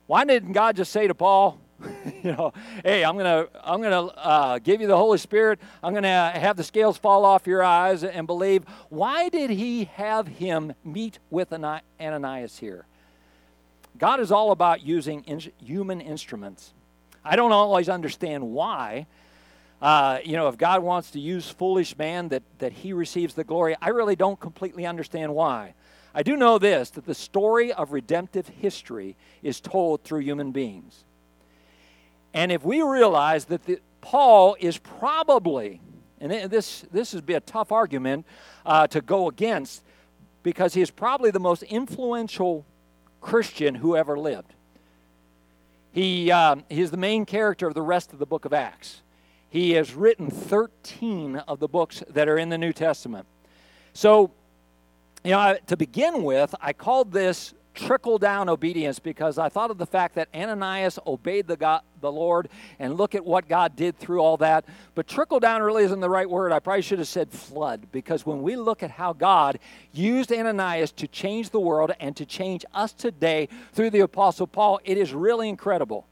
Why 0.07 0.25
didn't 0.25 0.53
God 0.53 0.77
just 0.77 0.93
say 0.93 1.07
to 1.07 1.15
Paul, 1.15 1.61
you 2.23 2.33
know, 2.33 2.53
hey, 2.85 3.05
I'm 3.05 3.17
gonna 3.17 3.47
I'm 3.63 3.83
gonna 3.83 4.07
uh, 4.07 4.59
give 4.59 4.81
you 4.81 4.87
the 4.87 4.97
Holy 4.97 5.19
Spirit. 5.19 5.61
I'm 5.83 5.95
gonna 5.95 6.31
have 6.31 6.57
the 6.57 6.65
scales 6.65 6.99
fall 6.99 7.25
off 7.25 7.47
your 7.47 7.63
eyes 7.63 8.05
and 8.05 8.27
believe. 8.27 8.65
Why 8.89 9.29
did 9.29 9.51
he 9.51 9.85
have 9.85 10.27
him 10.27 10.75
meet 10.85 11.19
with 11.31 11.53
Ananias 11.53 12.59
here? 12.59 12.87
God 13.99 14.21
is 14.21 14.33
all 14.33 14.51
about 14.51 14.83
using 14.83 15.23
in, 15.25 15.43
human 15.59 16.01
instruments. 16.01 16.73
I 17.25 17.37
don't 17.37 17.53
always 17.53 17.89
understand 17.89 18.45
why. 18.45 19.07
Uh, 19.83 20.19
you 20.25 20.37
know, 20.37 20.49
if 20.49 20.59
God 20.59 20.83
wants 20.83 21.11
to 21.13 21.21
use 21.21 21.49
foolish 21.49 21.97
man, 21.97 22.29
that 22.29 22.43
that 22.59 22.73
He 22.73 22.93
receives 22.93 23.35
the 23.35 23.45
glory. 23.45 23.77
I 23.81 23.91
really 23.91 24.17
don't 24.17 24.39
completely 24.39 24.87
understand 24.87 25.35
why. 25.35 25.75
I 26.15 26.23
do 26.23 26.37
know 26.37 26.59
this: 26.59 26.91
that 26.91 27.07
the 27.07 27.15
story 27.15 27.73
of 27.73 27.93
redemptive 27.93 28.49
history 28.49 29.17
is 29.43 29.61
told 29.61 30.03
through 30.03 30.21
human 30.21 30.53
beings. 30.53 31.05
And 32.33 32.53
if 32.53 32.65
we 32.65 32.83
realize 32.83 33.47
that 33.47 33.65
the, 33.65 33.81
Paul 34.01 34.57
is 34.61 34.79
probably, 34.79 35.81
and 36.21 36.31
this, 36.51 36.85
this 36.93 37.15
would 37.15 37.27
be 37.27 37.35
a 37.35 37.41
tough 37.41 37.73
argument 37.73 38.27
uh, 38.65 38.87
to 38.89 39.01
go 39.01 39.29
against, 39.29 39.83
because 40.43 40.75
he 40.75 40.81
is 40.81 40.91
probably 40.91 41.31
the 41.31 41.41
most 41.41 41.63
influential 41.65 42.65
Christian 43.21 43.75
who 43.75 43.97
ever 43.97 44.19
lived. 44.19 44.55
He, 45.93 46.31
um, 46.31 46.65
he 46.69 46.81
is 46.81 46.91
the 46.91 46.97
main 46.97 47.27
character 47.27 47.67
of 47.67 47.75
the 47.75 47.83
rest 47.83 48.13
of 48.13 48.19
the 48.19 48.27
book 48.27 48.45
of 48.45 48.53
Acts. 48.53 49.03
He 49.49 49.73
has 49.73 49.95
written 49.95 50.31
13 50.31 51.37
of 51.37 51.59
the 51.59 51.69
books 51.69 52.03
that 52.09 52.29
are 52.29 52.39
in 52.39 52.49
the 52.49 52.59
New 52.59 52.73
Testament. 52.73 53.27
So, 53.93 54.31
you 55.25 55.33
know, 55.33 55.59
to 55.67 55.77
begin 55.77 56.23
with, 56.23 56.55
I 56.61 56.73
called 56.73 57.11
this 57.13 57.53
trickle 57.81 58.19
down 58.19 58.49
obedience 58.49 58.99
because 58.99 59.39
I 59.39 59.49
thought 59.49 59.71
of 59.71 59.79
the 59.79 59.87
fact 59.87 60.15
that 60.17 60.29
Ananias 60.35 60.99
obeyed 61.07 61.47
the, 61.47 61.57
God, 61.57 61.83
the 62.01 62.13
Lord 62.13 62.49
and 62.79 62.97
look 62.97 63.15
at 63.15 63.25
what 63.25 63.49
God 63.49 63.77
did 63.77 63.99
through 63.99 64.21
all 64.21 64.37
that. 64.39 64.65
But 64.95 65.07
trickle 65.07 65.41
down 65.41 65.63
really 65.63 65.85
isn't 65.85 66.01
the 66.01 66.11
right 66.11 66.29
word. 66.29 66.53
I 66.53 66.59
probably 66.59 66.83
should 66.83 66.99
have 66.99 67.09
said 67.09 67.31
flood 67.31 67.87
because 67.93 68.27
when 68.27 68.43
we 68.43 68.57
look 68.57 68.83
at 68.83 68.91
how 68.91 69.13
God 69.13 69.59
used 69.93 70.33
Ananias 70.33 70.93
to 70.93 71.09
change 71.09 71.51
the 71.51 71.61
world 71.61 71.93
and 72.01 72.15
to 72.17 72.27
change 72.27 72.65
us 72.75 72.93
today 72.93 73.49
through 73.73 73.91
the 73.91 74.01
Apostle 74.01 74.47
Paul, 74.47 74.81
it 74.85 74.99
is 74.99 75.13
really 75.15 75.49
incredible. 75.49 76.07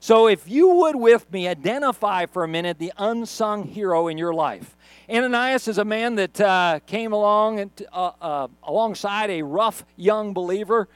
So, 0.00 0.26
if 0.26 0.46
you 0.46 0.68
would 0.68 0.96
with 0.96 1.32
me 1.32 1.48
identify 1.48 2.26
for 2.26 2.44
a 2.44 2.48
minute 2.48 2.78
the 2.78 2.92
unsung 2.98 3.62
hero 3.62 4.08
in 4.08 4.18
your 4.18 4.34
life. 4.34 4.76
Ananias 5.08 5.68
is 5.68 5.78
a 5.78 5.84
man 5.84 6.14
that 6.16 6.40
uh, 6.40 6.80
came 6.86 7.12
along 7.12 7.60
and, 7.60 7.70
uh, 7.92 8.10
uh, 8.20 8.48
alongside 8.62 9.30
a 9.30 9.42
rough 9.42 9.84
young 9.96 10.32
believer 10.32 10.88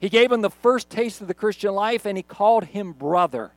he 0.00 0.08
gave 0.08 0.32
him 0.32 0.40
the 0.40 0.50
first 0.50 0.88
taste 0.88 1.20
of 1.20 1.28
the 1.28 1.34
Christian 1.34 1.74
life 1.74 2.06
and 2.06 2.16
he 2.16 2.22
called 2.22 2.64
him 2.64 2.92
brother, 2.92 3.52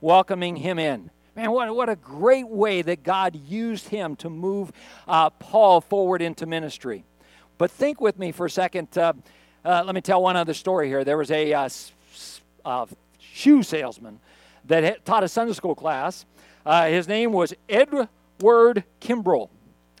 welcoming 0.00 0.56
him 0.56 0.78
in. 0.78 1.10
Man, 1.34 1.50
what, 1.50 1.74
what 1.74 1.88
a 1.88 1.96
great 1.96 2.48
way 2.48 2.82
that 2.82 3.02
God 3.02 3.34
used 3.34 3.88
him 3.88 4.16
to 4.16 4.30
move 4.30 4.70
uh, 5.08 5.30
Paul 5.30 5.80
forward 5.80 6.22
into 6.22 6.46
ministry. 6.46 7.04
But 7.58 7.70
think 7.70 8.00
with 8.00 8.18
me 8.18 8.32
for 8.32 8.46
a 8.46 8.50
second. 8.50 8.96
Uh, 8.96 9.14
uh, 9.64 9.82
let 9.84 9.94
me 9.94 10.00
tell 10.00 10.22
one 10.22 10.36
other 10.36 10.54
story 10.54 10.88
here. 10.88 11.04
There 11.04 11.16
was 11.16 11.30
a 11.30 11.52
uh, 11.52 11.68
uh, 12.64 12.86
shoe 13.18 13.62
salesman 13.62 14.20
that 14.66 15.04
taught 15.04 15.24
a 15.24 15.28
Sunday 15.28 15.52
school 15.52 15.74
class. 15.74 16.26
Uh, 16.66 16.86
his 16.86 17.08
name 17.08 17.32
was 17.32 17.54
Edward 17.68 18.84
Kimball. 19.00 19.50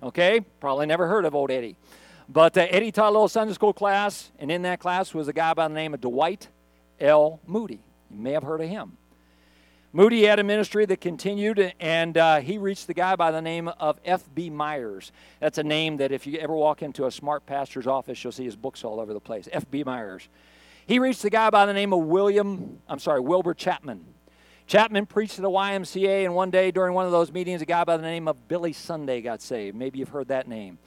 Okay, 0.02 0.40
probably 0.60 0.86
never 0.86 1.06
heard 1.06 1.24
of 1.24 1.34
old 1.34 1.50
Eddie. 1.50 1.76
But 2.32 2.56
uh, 2.56 2.66
Eddie 2.70 2.92
taught 2.92 3.10
a 3.10 3.12
little 3.12 3.28
Sunday 3.28 3.52
school 3.52 3.74
class, 3.74 4.32
and 4.38 4.50
in 4.50 4.62
that 4.62 4.80
class 4.80 5.12
was 5.12 5.28
a 5.28 5.34
guy 5.34 5.52
by 5.52 5.68
the 5.68 5.74
name 5.74 5.92
of 5.92 6.00
Dwight 6.00 6.48
L. 6.98 7.40
Moody. 7.46 7.84
You 8.10 8.18
may 8.18 8.32
have 8.32 8.42
heard 8.42 8.62
of 8.62 8.70
him. 8.70 8.96
Moody 9.92 10.22
had 10.22 10.38
a 10.38 10.42
ministry 10.42 10.86
that 10.86 11.02
continued, 11.02 11.74
and 11.78 12.16
uh, 12.16 12.40
he 12.40 12.56
reached 12.56 12.86
the 12.86 12.94
guy 12.94 13.16
by 13.16 13.30
the 13.30 13.42
name 13.42 13.68
of 13.68 14.00
F.B. 14.06 14.48
Myers. 14.48 15.12
That's 15.40 15.58
a 15.58 15.62
name 15.62 15.98
that 15.98 16.10
if 16.10 16.26
you 16.26 16.38
ever 16.38 16.54
walk 16.54 16.82
into 16.82 17.04
a 17.04 17.10
smart 17.10 17.44
pastor's 17.44 17.86
office, 17.86 18.24
you'll 18.24 18.32
see 18.32 18.46
his 18.46 18.56
books 18.56 18.82
all 18.82 18.98
over 18.98 19.12
the 19.12 19.20
place. 19.20 19.46
F.B. 19.52 19.84
Myers. 19.84 20.26
He 20.86 20.98
reached 20.98 21.20
the 21.20 21.28
guy 21.28 21.50
by 21.50 21.66
the 21.66 21.74
name 21.74 21.92
of 21.92 22.00
William, 22.00 22.78
I'm 22.88 22.98
sorry, 22.98 23.20
Wilbur 23.20 23.52
Chapman. 23.52 24.06
Chapman 24.66 25.04
preached 25.04 25.38
at 25.38 25.42
the 25.42 25.50
YMCA, 25.50 26.24
and 26.24 26.34
one 26.34 26.50
day 26.50 26.70
during 26.70 26.94
one 26.94 27.04
of 27.04 27.12
those 27.12 27.30
meetings, 27.30 27.60
a 27.60 27.66
guy 27.66 27.84
by 27.84 27.98
the 27.98 28.02
name 28.02 28.26
of 28.26 28.48
Billy 28.48 28.72
Sunday 28.72 29.20
got 29.20 29.42
saved. 29.42 29.76
Maybe 29.76 29.98
you've 29.98 30.08
heard 30.08 30.28
that 30.28 30.48
name. 30.48 30.78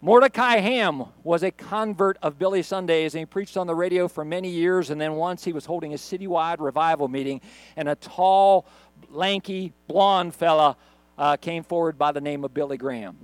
Mordecai 0.00 0.58
Ham 0.58 1.06
was 1.24 1.42
a 1.42 1.50
convert 1.50 2.18
of 2.22 2.38
Billy 2.38 2.62
Sundays, 2.62 3.14
and 3.14 3.20
he 3.20 3.26
preached 3.26 3.56
on 3.56 3.66
the 3.66 3.74
radio 3.74 4.06
for 4.06 4.24
many 4.24 4.48
years. 4.48 4.90
And 4.90 5.00
then 5.00 5.14
once 5.14 5.42
he 5.42 5.52
was 5.52 5.66
holding 5.66 5.92
a 5.92 5.96
citywide 5.96 6.60
revival 6.60 7.08
meeting, 7.08 7.40
and 7.76 7.88
a 7.88 7.96
tall, 7.96 8.64
lanky, 9.10 9.72
blonde 9.88 10.36
fella 10.36 10.76
uh, 11.18 11.36
came 11.36 11.64
forward 11.64 11.98
by 11.98 12.12
the 12.12 12.20
name 12.20 12.44
of 12.44 12.54
Billy 12.54 12.76
Graham. 12.76 13.18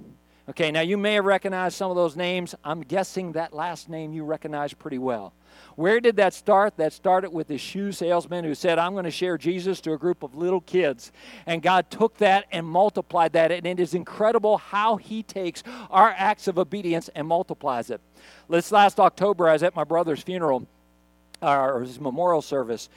Okay, 0.48 0.72
now 0.72 0.80
you 0.80 0.96
may 0.96 1.14
have 1.14 1.24
recognized 1.24 1.76
some 1.76 1.90
of 1.90 1.96
those 1.96 2.16
names. 2.16 2.56
I'm 2.64 2.80
guessing 2.80 3.32
that 3.32 3.52
last 3.52 3.88
name 3.88 4.12
you 4.12 4.24
recognize 4.24 4.74
pretty 4.74 4.98
well. 4.98 5.32
Where 5.76 6.00
did 6.00 6.16
that 6.16 6.34
start? 6.34 6.76
That 6.76 6.92
started 6.92 7.30
with 7.30 7.48
the 7.48 7.58
shoe 7.58 7.92
salesman 7.92 8.44
who 8.44 8.54
said, 8.54 8.78
I'm 8.78 8.92
going 8.92 9.04
to 9.04 9.10
share 9.10 9.36
Jesus 9.36 9.80
to 9.82 9.92
a 9.92 9.98
group 9.98 10.22
of 10.22 10.34
little 10.34 10.60
kids. 10.60 11.12
And 11.46 11.62
God 11.62 11.90
took 11.90 12.18
that 12.18 12.46
and 12.52 12.66
multiplied 12.66 13.32
that. 13.32 13.50
And 13.50 13.66
it 13.66 13.80
is 13.80 13.94
incredible 13.94 14.58
how 14.58 14.96
He 14.96 15.22
takes 15.22 15.62
our 15.90 16.14
acts 16.16 16.48
of 16.48 16.58
obedience 16.58 17.10
and 17.14 17.26
multiplies 17.26 17.90
it. 17.90 18.00
This 18.48 18.70
last 18.72 19.00
October, 19.00 19.48
I 19.48 19.54
was 19.54 19.62
at 19.62 19.74
my 19.74 19.84
brother's 19.84 20.22
funeral, 20.22 20.66
uh, 21.42 21.50
or 21.50 21.80
his 21.80 22.00
memorial 22.00 22.42
service. 22.42 22.88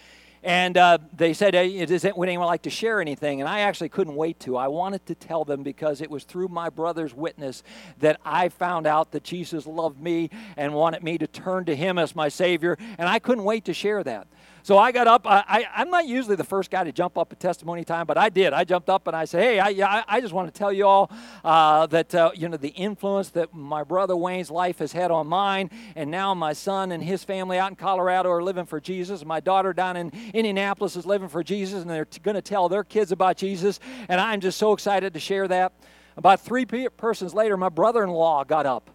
And 0.44 0.78
uh, 0.78 1.00
they 1.16 1.34
said, 1.34 1.54
hey, 1.54 1.86
does 1.86 2.06
anyone 2.06 2.48
like 2.48 2.62
to 2.64 2.70
share 2.70 3.02
anything? 3.02 3.42
And 3.42 3.50
I 3.50 3.62
actually 3.62 3.90
couldn't 3.90 4.16
wait 4.16 4.40
to. 4.42 4.56
I 4.56 4.68
wanted 4.68 5.06
to 5.08 5.16
tell 5.16 5.44
them 5.44 5.64
because 5.64 6.02
it 6.02 6.10
was 6.10 6.24
through 6.24 6.48
my 6.50 6.70
brother's 6.70 7.14
witness 7.14 7.64
that 8.00 8.20
I 8.24 8.50
found 8.50 8.88
out 8.88 9.12
that 9.12 9.24
Jesus 9.24 9.66
loved 9.66 10.00
me 10.00 10.30
and 10.56 10.74
wanted 10.74 11.04
me 11.04 11.18
to 11.18 11.28
turn 11.28 11.66
to 11.66 11.76
him 11.76 11.98
as 11.98 12.16
my 12.16 12.30
Savior. 12.30 12.78
And 12.98 13.10
I 13.10 13.20
couldn't 13.20 13.44
wait 13.44 13.66
to 13.66 13.74
share 13.74 14.04
that. 14.04 14.28
So 14.68 14.78
I 14.78 14.92
got 14.92 15.08
up. 15.08 15.26
I, 15.26 15.46
I, 15.48 15.82
am 15.82 15.90
not 15.90 16.10
usually 16.10 16.36
the 16.36 16.44
first 16.44 16.70
guy 16.70 16.84
to 16.84 16.92
jump 16.92 17.18
up 17.18 17.32
at 17.32 17.40
testimony 17.40 17.86
time, 17.86 18.06
but 18.06 18.18
I 18.18 18.28
did. 18.28 18.52
I 18.52 18.66
jumped 18.66 18.90
up 18.90 19.08
and 19.08 19.16
I 19.16 19.24
said, 19.24 19.42
"Hey, 19.42 19.62
I, 19.62 20.04
I 20.06 20.20
just 20.20 20.34
want 20.34 20.54
to 20.54 20.60
tell 20.60 20.74
you 20.74 20.86
all 20.86 21.10
uh, 21.46 21.88
that 21.88 22.14
uh, 22.14 22.32
you 22.36 22.50
know 22.50 22.58
the 22.58 22.72
influence 22.76 23.30
that 23.30 23.54
my 23.54 23.86
brother 23.86 24.18
Wayne's 24.18 24.52
life 24.52 24.80
has 24.80 24.92
had 24.92 25.10
on 25.10 25.26
mine, 25.26 25.70
and 25.96 26.12
now 26.12 26.34
my 26.34 26.52
son 26.52 26.92
and 26.92 27.02
his 27.02 27.24
family 27.24 27.58
out 27.58 27.70
in 27.70 27.76
Colorado 27.78 28.30
are 28.30 28.44
living 28.44 28.66
for 28.66 28.82
Jesus. 28.82 29.24
My 29.24 29.40
daughter 29.40 29.72
down 29.72 29.96
in 29.96 30.12
Indianapolis 30.34 30.98
is 30.98 31.06
living 31.06 31.30
for 31.30 31.46
Jesus, 31.46 31.82
and 31.82 31.90
they're 31.90 32.04
t- 32.04 32.20
going 32.20 32.36
to 32.36 32.42
tell 32.42 32.68
their 32.68 32.84
kids 32.84 33.14
about 33.14 33.38
Jesus. 33.38 33.80
And 34.10 34.20
I'm 34.20 34.42
just 34.42 34.58
so 34.58 34.74
excited 34.74 35.14
to 35.14 35.20
share 35.22 35.48
that." 35.48 35.72
About 36.18 36.42
three 36.42 36.66
persons 36.66 37.34
later, 37.34 37.56
my 37.56 37.70
brother-in-law 37.70 38.44
got 38.46 38.66
up 38.66 38.90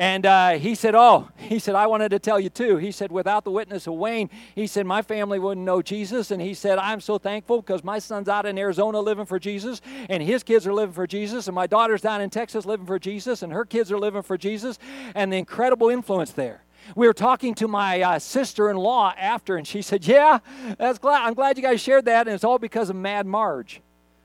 and 0.00 0.24
uh, 0.24 0.52
he 0.52 0.74
said, 0.74 0.94
Oh, 0.94 1.28
he 1.36 1.58
said, 1.58 1.74
I 1.74 1.86
wanted 1.86 2.08
to 2.12 2.18
tell 2.18 2.40
you 2.40 2.48
too. 2.48 2.78
He 2.78 2.90
said, 2.90 3.12
Without 3.12 3.44
the 3.44 3.50
witness 3.50 3.86
of 3.86 3.92
Wayne, 3.92 4.30
he 4.54 4.66
said, 4.66 4.86
My 4.86 5.02
family 5.02 5.38
wouldn't 5.38 5.66
know 5.66 5.82
Jesus. 5.82 6.30
And 6.30 6.40
he 6.40 6.54
said, 6.54 6.78
I'm 6.78 7.02
so 7.02 7.18
thankful 7.18 7.60
because 7.60 7.84
my 7.84 7.98
son's 7.98 8.26
out 8.26 8.46
in 8.46 8.56
Arizona 8.56 8.98
living 8.98 9.26
for 9.26 9.38
Jesus, 9.38 9.82
and 10.08 10.22
his 10.22 10.42
kids 10.42 10.66
are 10.66 10.72
living 10.72 10.94
for 10.94 11.06
Jesus, 11.06 11.48
and 11.48 11.54
my 11.54 11.66
daughter's 11.66 12.00
down 12.00 12.22
in 12.22 12.30
Texas 12.30 12.64
living 12.64 12.86
for 12.86 12.98
Jesus, 12.98 13.42
and 13.42 13.52
her 13.52 13.66
kids 13.66 13.92
are 13.92 13.98
living 13.98 14.22
for 14.22 14.38
Jesus, 14.38 14.78
and 15.14 15.30
the 15.30 15.36
incredible 15.36 15.90
influence 15.90 16.30
there. 16.30 16.64
We 16.96 17.06
were 17.06 17.12
talking 17.12 17.54
to 17.56 17.68
my 17.68 18.00
uh, 18.00 18.18
sister 18.20 18.70
in 18.70 18.78
law 18.78 19.12
after, 19.18 19.58
and 19.58 19.66
she 19.66 19.82
said, 19.82 20.06
Yeah, 20.06 20.38
that's 20.78 20.98
glad, 20.98 21.26
I'm 21.26 21.34
glad 21.34 21.58
you 21.58 21.62
guys 21.62 21.82
shared 21.82 22.06
that, 22.06 22.26
and 22.26 22.34
it's 22.34 22.42
all 22.42 22.58
because 22.58 22.88
of 22.88 22.96
Mad 22.96 23.26
Marge. 23.26 23.82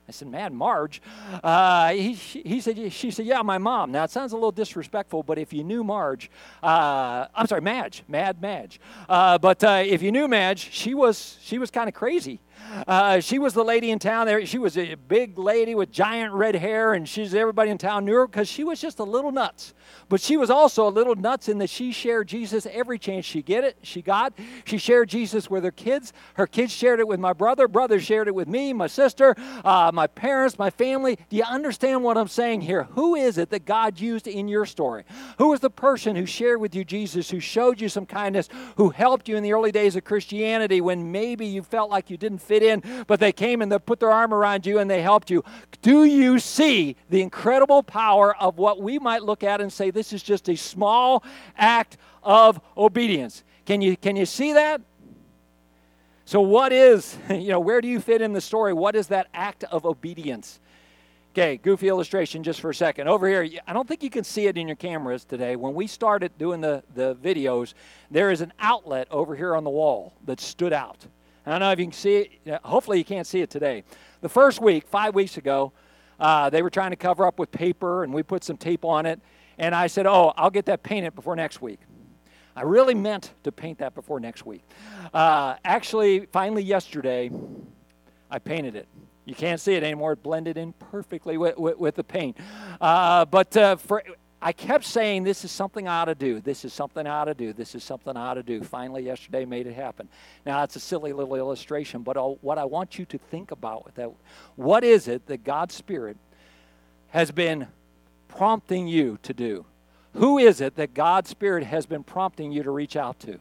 I 0.07 0.11
said, 0.11 0.27
Mad 0.27 0.53
Marge? 0.53 1.01
Uh, 1.43 1.93
he, 1.93 2.13
he 2.13 2.61
said, 2.61 2.91
she 2.93 3.09
said, 3.09 3.25
yeah, 3.25 3.41
my 3.41 3.57
mom. 3.57 3.91
Now, 3.91 4.03
it 4.03 4.11
sounds 4.11 4.33
a 4.33 4.35
little 4.35 4.51
disrespectful, 4.51 5.23
but 5.23 5.39
if 5.39 5.51
you 5.51 5.63
knew 5.63 5.83
Marge, 5.83 6.29
uh, 6.61 7.25
I'm 7.33 7.47
sorry, 7.47 7.61
Madge, 7.61 8.03
Mad 8.07 8.39
Madge. 8.41 8.79
Uh, 9.09 9.39
but 9.39 9.63
uh, 9.63 9.83
if 9.83 10.03
you 10.03 10.11
knew 10.11 10.27
Madge, 10.27 10.69
she 10.71 10.93
was, 10.93 11.37
she 11.41 11.57
was 11.57 11.71
kind 11.71 11.87
of 11.87 11.95
crazy. 11.95 12.39
Uh, 12.87 13.19
she 13.19 13.39
was 13.39 13.53
the 13.53 13.63
lady 13.63 13.91
in 13.91 13.99
town 13.99 14.25
there. 14.25 14.45
She 14.45 14.57
was 14.57 14.77
a 14.77 14.95
big 14.95 15.37
lady 15.37 15.75
with 15.75 15.91
giant 15.91 16.33
red 16.33 16.55
hair, 16.55 16.93
and 16.93 17.07
she's 17.07 17.33
everybody 17.33 17.71
in 17.71 17.77
town 17.77 18.05
knew 18.05 18.15
her 18.15 18.27
because 18.27 18.47
she 18.47 18.63
was 18.63 18.79
just 18.79 18.99
a 18.99 19.03
little 19.03 19.31
nuts. 19.31 19.73
But 20.09 20.21
she 20.21 20.37
was 20.37 20.49
also 20.49 20.87
a 20.87 20.89
little 20.89 21.15
nuts 21.15 21.49
in 21.49 21.57
that 21.59 21.69
she 21.69 21.91
shared 21.91 22.27
Jesus 22.27 22.67
every 22.71 22.99
chance 22.99 23.25
she 23.25 23.41
get 23.41 23.63
it. 23.63 23.77
She 23.81 24.01
got. 24.01 24.33
She 24.65 24.77
shared 24.77 25.09
Jesus 25.09 25.49
with 25.49 25.63
her 25.63 25.71
kids. 25.71 26.13
Her 26.35 26.47
kids 26.47 26.71
shared 26.71 26.99
it 26.99 27.07
with 27.07 27.19
my 27.19 27.33
brother. 27.33 27.67
Brother 27.67 27.99
shared 27.99 28.27
it 28.27 28.35
with 28.35 28.47
me, 28.47 28.73
my 28.73 28.87
sister, 28.87 29.35
uh, 29.63 29.91
my 29.93 30.07
parents, 30.07 30.59
my 30.59 30.69
family. 30.69 31.17
Do 31.29 31.37
you 31.37 31.43
understand 31.43 32.03
what 32.03 32.17
I'm 32.17 32.27
saying 32.27 32.61
here? 32.61 32.83
Who 32.91 33.15
is 33.15 33.37
it 33.37 33.49
that 33.49 33.65
God 33.65 33.99
used 33.99 34.27
in 34.27 34.47
your 34.47 34.65
story? 34.65 35.05
Who 35.37 35.49
was 35.49 35.59
the 35.59 35.69
person 35.69 36.15
who 36.15 36.25
shared 36.25 36.61
with 36.61 36.75
you 36.75 36.83
Jesus, 36.83 37.29
who 37.29 37.39
showed 37.39 37.81
you 37.81 37.89
some 37.89 38.05
kindness, 38.05 38.49
who 38.77 38.89
helped 38.89 39.27
you 39.27 39.37
in 39.37 39.43
the 39.43 39.53
early 39.53 39.71
days 39.71 39.95
of 39.95 40.03
Christianity 40.03 40.81
when 40.81 41.11
maybe 41.11 41.45
you 41.45 41.63
felt 41.63 41.89
like 41.89 42.09
you 42.09 42.17
didn't 42.17 42.39
fit 42.45 42.63
in, 42.63 42.83
but 43.07 43.19
they 43.19 43.31
came 43.31 43.61
and 43.61 43.71
they 43.71 43.79
put 43.79 43.99
their 43.99 44.11
arm 44.11 44.33
around 44.33 44.65
you 44.65 44.79
and 44.79 44.89
they 44.89 45.01
helped 45.01 45.29
you? 45.29 45.43
Do 45.81 46.05
you 46.05 46.39
see 46.39 46.95
the 47.09 47.21
incredible 47.21 47.83
power 47.83 48.35
of 48.37 48.57
what 48.57 48.81
we 48.81 48.99
might 48.99 49.23
look 49.23 49.43
at 49.43 49.61
and 49.61 49.71
say, 49.71 49.91
this 49.91 50.13
is 50.13 50.23
just 50.23 50.49
a 50.49 50.55
small 50.55 51.23
act 51.57 51.97
of 52.25 52.59
obedience. 52.75 53.43
Can 53.65 53.81
you, 53.81 53.95
can 53.95 54.15
you 54.15 54.25
see 54.25 54.53
that? 54.53 54.81
So, 56.25 56.41
what 56.41 56.73
is, 56.73 57.17
you 57.29 57.49
know, 57.49 57.59
where 57.59 57.79
do 57.79 57.87
you 57.87 57.99
fit 57.99 58.21
in 58.21 58.33
the 58.33 58.41
story? 58.41 58.73
What 58.73 58.95
is 58.95 59.07
that 59.07 59.27
act 59.33 59.63
of 59.65 59.85
obedience? 59.85 60.59
Okay, 61.33 61.57
goofy 61.57 61.89
illustration 61.89 62.43
just 62.43 62.61
for 62.61 62.69
a 62.69 62.75
second. 62.75 63.09
Over 63.09 63.27
here, 63.27 63.59
I 63.67 63.73
don't 63.73 63.87
think 63.87 64.01
you 64.01 64.09
can 64.09 64.23
see 64.23 64.47
it 64.47 64.57
in 64.57 64.67
your 64.67 64.77
cameras 64.77 65.25
today. 65.25 65.57
When 65.57 65.73
we 65.73 65.85
started 65.85 66.31
doing 66.37 66.61
the, 66.61 66.81
the 66.95 67.15
videos, 67.15 67.73
there 68.09 68.31
is 68.31 68.39
an 68.39 68.53
outlet 68.57 69.07
over 69.11 69.35
here 69.35 69.53
on 69.53 69.65
the 69.65 69.69
wall 69.69 70.13
that 70.25 70.39
stood 70.39 70.71
out. 70.71 71.05
I 71.45 71.51
don't 71.51 71.59
know 71.59 71.71
if 71.71 71.79
you 71.79 71.85
can 71.85 71.93
see 71.93 72.15
it. 72.45 72.61
Hopefully, 72.63 72.97
you 72.97 73.05
can't 73.05 73.27
see 73.27 73.41
it 73.41 73.49
today. 73.49 73.83
The 74.21 74.29
first 74.29 74.61
week, 74.61 74.87
five 74.87 75.13
weeks 75.13 75.37
ago, 75.37 75.73
uh, 76.19 76.49
they 76.49 76.61
were 76.61 76.69
trying 76.69 76.91
to 76.91 76.95
cover 76.95 77.25
up 77.25 77.37
with 77.37 77.51
paper, 77.51 78.03
and 78.03 78.13
we 78.13 78.23
put 78.23 78.43
some 78.43 78.57
tape 78.57 78.83
on 78.83 79.05
it. 79.05 79.19
And 79.57 79.75
I 79.75 79.87
said, 79.87 80.07
Oh, 80.07 80.33
I'll 80.37 80.49
get 80.49 80.65
that 80.65 80.83
painted 80.83 81.13
before 81.15 81.35
next 81.35 81.61
week. 81.61 81.79
I 82.55 82.63
really 82.63 82.95
meant 82.95 83.33
to 83.43 83.51
paint 83.51 83.79
that 83.79 83.93
before 83.93 84.19
next 84.19 84.45
week. 84.45 84.63
Uh, 85.13 85.55
actually, 85.65 86.25
finally, 86.31 86.63
yesterday, 86.63 87.29
I 88.31 88.39
painted 88.39 88.75
it. 88.75 88.87
You 89.25 89.35
can't 89.35 89.59
see 89.59 89.73
it 89.73 89.83
anymore. 89.83 90.13
It 90.13 90.23
blended 90.23 90.57
in 90.57 90.71
perfectly 90.73 91.37
with, 91.37 91.57
with, 91.57 91.77
with 91.77 91.95
the 91.95 92.03
paint. 92.03 92.37
Uh, 92.79 93.25
but 93.25 93.55
uh, 93.57 93.75
for, 93.75 94.03
I 94.45 94.51
kept 94.51 94.85
saying, 94.85 95.23
This 95.23 95.43
is 95.43 95.49
something 95.49 95.87
I 95.87 96.01
ought 96.01 96.05
to 96.05 96.13
do. 96.13 96.39
This 96.39 96.65
is 96.65 96.71
something 96.71 97.07
I 97.07 97.21
ought 97.21 97.25
to 97.25 97.33
do. 97.33 97.51
This 97.51 97.73
is 97.73 97.83
something 97.83 98.15
I 98.15 98.27
ought 98.27 98.35
to 98.35 98.43
do. 98.43 98.61
Finally, 98.61 99.01
yesterday 99.01 99.43
made 99.43 99.65
it 99.65 99.73
happen. 99.73 100.07
Now, 100.45 100.61
it's 100.61 100.75
a 100.75 100.79
silly 100.79 101.13
little 101.13 101.33
illustration, 101.33 102.03
but 102.03 102.15
I'll, 102.15 102.37
what 102.41 102.59
I 102.59 102.65
want 102.65 102.99
you 102.99 103.05
to 103.05 103.17
think 103.17 103.49
about 103.49 103.85
with 103.85 103.95
that 103.95 104.11
what 104.55 104.83
is 104.83 105.07
it 105.07 105.25
that 105.25 105.43
God's 105.43 105.73
Spirit 105.73 106.17
has 107.07 107.31
been 107.31 107.69
prompting 108.27 108.87
you 108.87 109.17
to 109.23 109.33
do? 109.33 109.65
Who 110.13 110.37
is 110.37 110.61
it 110.61 110.75
that 110.75 110.93
God's 110.93 111.31
Spirit 111.31 111.63
has 111.63 111.87
been 111.87 112.03
prompting 112.03 112.51
you 112.51 112.61
to 112.61 112.69
reach 112.69 112.95
out 112.95 113.19
to? 113.21 113.39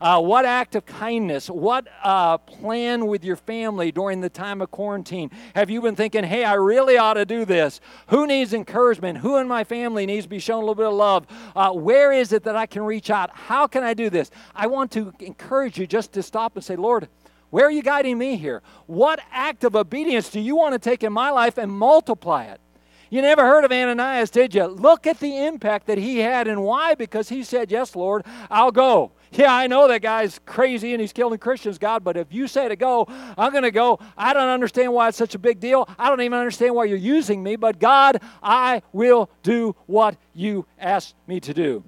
Uh, 0.00 0.20
what 0.20 0.44
act 0.44 0.74
of 0.74 0.84
kindness, 0.84 1.48
what 1.48 1.86
uh, 2.02 2.36
plan 2.38 3.06
with 3.06 3.24
your 3.24 3.36
family 3.36 3.90
during 3.90 4.20
the 4.20 4.28
time 4.28 4.60
of 4.60 4.70
quarantine 4.70 5.30
have 5.54 5.70
you 5.70 5.80
been 5.80 5.96
thinking, 5.96 6.24
hey, 6.24 6.44
I 6.44 6.54
really 6.54 6.98
ought 6.98 7.14
to 7.14 7.24
do 7.24 7.44
this? 7.44 7.80
Who 8.08 8.26
needs 8.26 8.52
encouragement? 8.52 9.18
Who 9.18 9.36
in 9.36 9.48
my 9.48 9.64
family 9.64 10.04
needs 10.04 10.26
to 10.26 10.30
be 10.30 10.38
shown 10.38 10.58
a 10.58 10.60
little 10.60 10.74
bit 10.74 10.86
of 10.86 10.94
love? 10.94 11.26
Uh, 11.54 11.72
where 11.72 12.12
is 12.12 12.32
it 12.32 12.42
that 12.44 12.56
I 12.56 12.66
can 12.66 12.82
reach 12.82 13.10
out? 13.10 13.30
How 13.32 13.66
can 13.66 13.82
I 13.82 13.94
do 13.94 14.10
this? 14.10 14.30
I 14.54 14.66
want 14.66 14.90
to 14.92 15.12
encourage 15.20 15.78
you 15.78 15.86
just 15.86 16.12
to 16.12 16.22
stop 16.22 16.56
and 16.56 16.64
say, 16.64 16.76
Lord, 16.76 17.08
where 17.50 17.66
are 17.66 17.70
you 17.70 17.82
guiding 17.82 18.18
me 18.18 18.36
here? 18.36 18.62
What 18.86 19.20
act 19.30 19.64
of 19.64 19.76
obedience 19.76 20.28
do 20.28 20.40
you 20.40 20.56
want 20.56 20.74
to 20.74 20.78
take 20.78 21.02
in 21.02 21.12
my 21.12 21.30
life 21.30 21.58
and 21.58 21.72
multiply 21.72 22.44
it? 22.44 22.60
You 23.08 23.22
never 23.22 23.42
heard 23.42 23.64
of 23.64 23.70
Ananias, 23.70 24.30
did 24.30 24.54
you? 24.54 24.64
Look 24.64 25.06
at 25.06 25.20
the 25.20 25.46
impact 25.46 25.86
that 25.86 25.96
he 25.96 26.18
had 26.18 26.48
and 26.48 26.64
why? 26.64 26.94
Because 26.96 27.28
he 27.28 27.44
said, 27.44 27.70
Yes, 27.70 27.94
Lord, 27.94 28.24
I'll 28.50 28.72
go. 28.72 29.12
Yeah, 29.36 29.54
I 29.54 29.66
know 29.66 29.86
that 29.88 30.00
guy's 30.00 30.40
crazy 30.46 30.94
and 30.94 31.00
he's 31.00 31.12
killing 31.12 31.38
Christians, 31.38 31.76
God, 31.76 32.02
but 32.02 32.16
if 32.16 32.32
you 32.32 32.48
say 32.48 32.68
to 32.68 32.76
go, 32.76 33.06
I'm 33.36 33.52
going 33.52 33.64
to 33.64 33.70
go. 33.70 33.98
I 34.16 34.32
don't 34.32 34.48
understand 34.48 34.92
why 34.94 35.08
it's 35.08 35.18
such 35.18 35.34
a 35.34 35.38
big 35.38 35.60
deal. 35.60 35.86
I 35.98 36.08
don't 36.08 36.22
even 36.22 36.38
understand 36.38 36.74
why 36.74 36.84
you're 36.84 36.96
using 36.96 37.42
me, 37.42 37.56
but 37.56 37.78
God, 37.78 38.20
I 38.42 38.82
will 38.92 39.28
do 39.42 39.76
what 39.86 40.16
you 40.32 40.64
asked 40.78 41.14
me 41.26 41.40
to 41.40 41.52
do. 41.52 41.84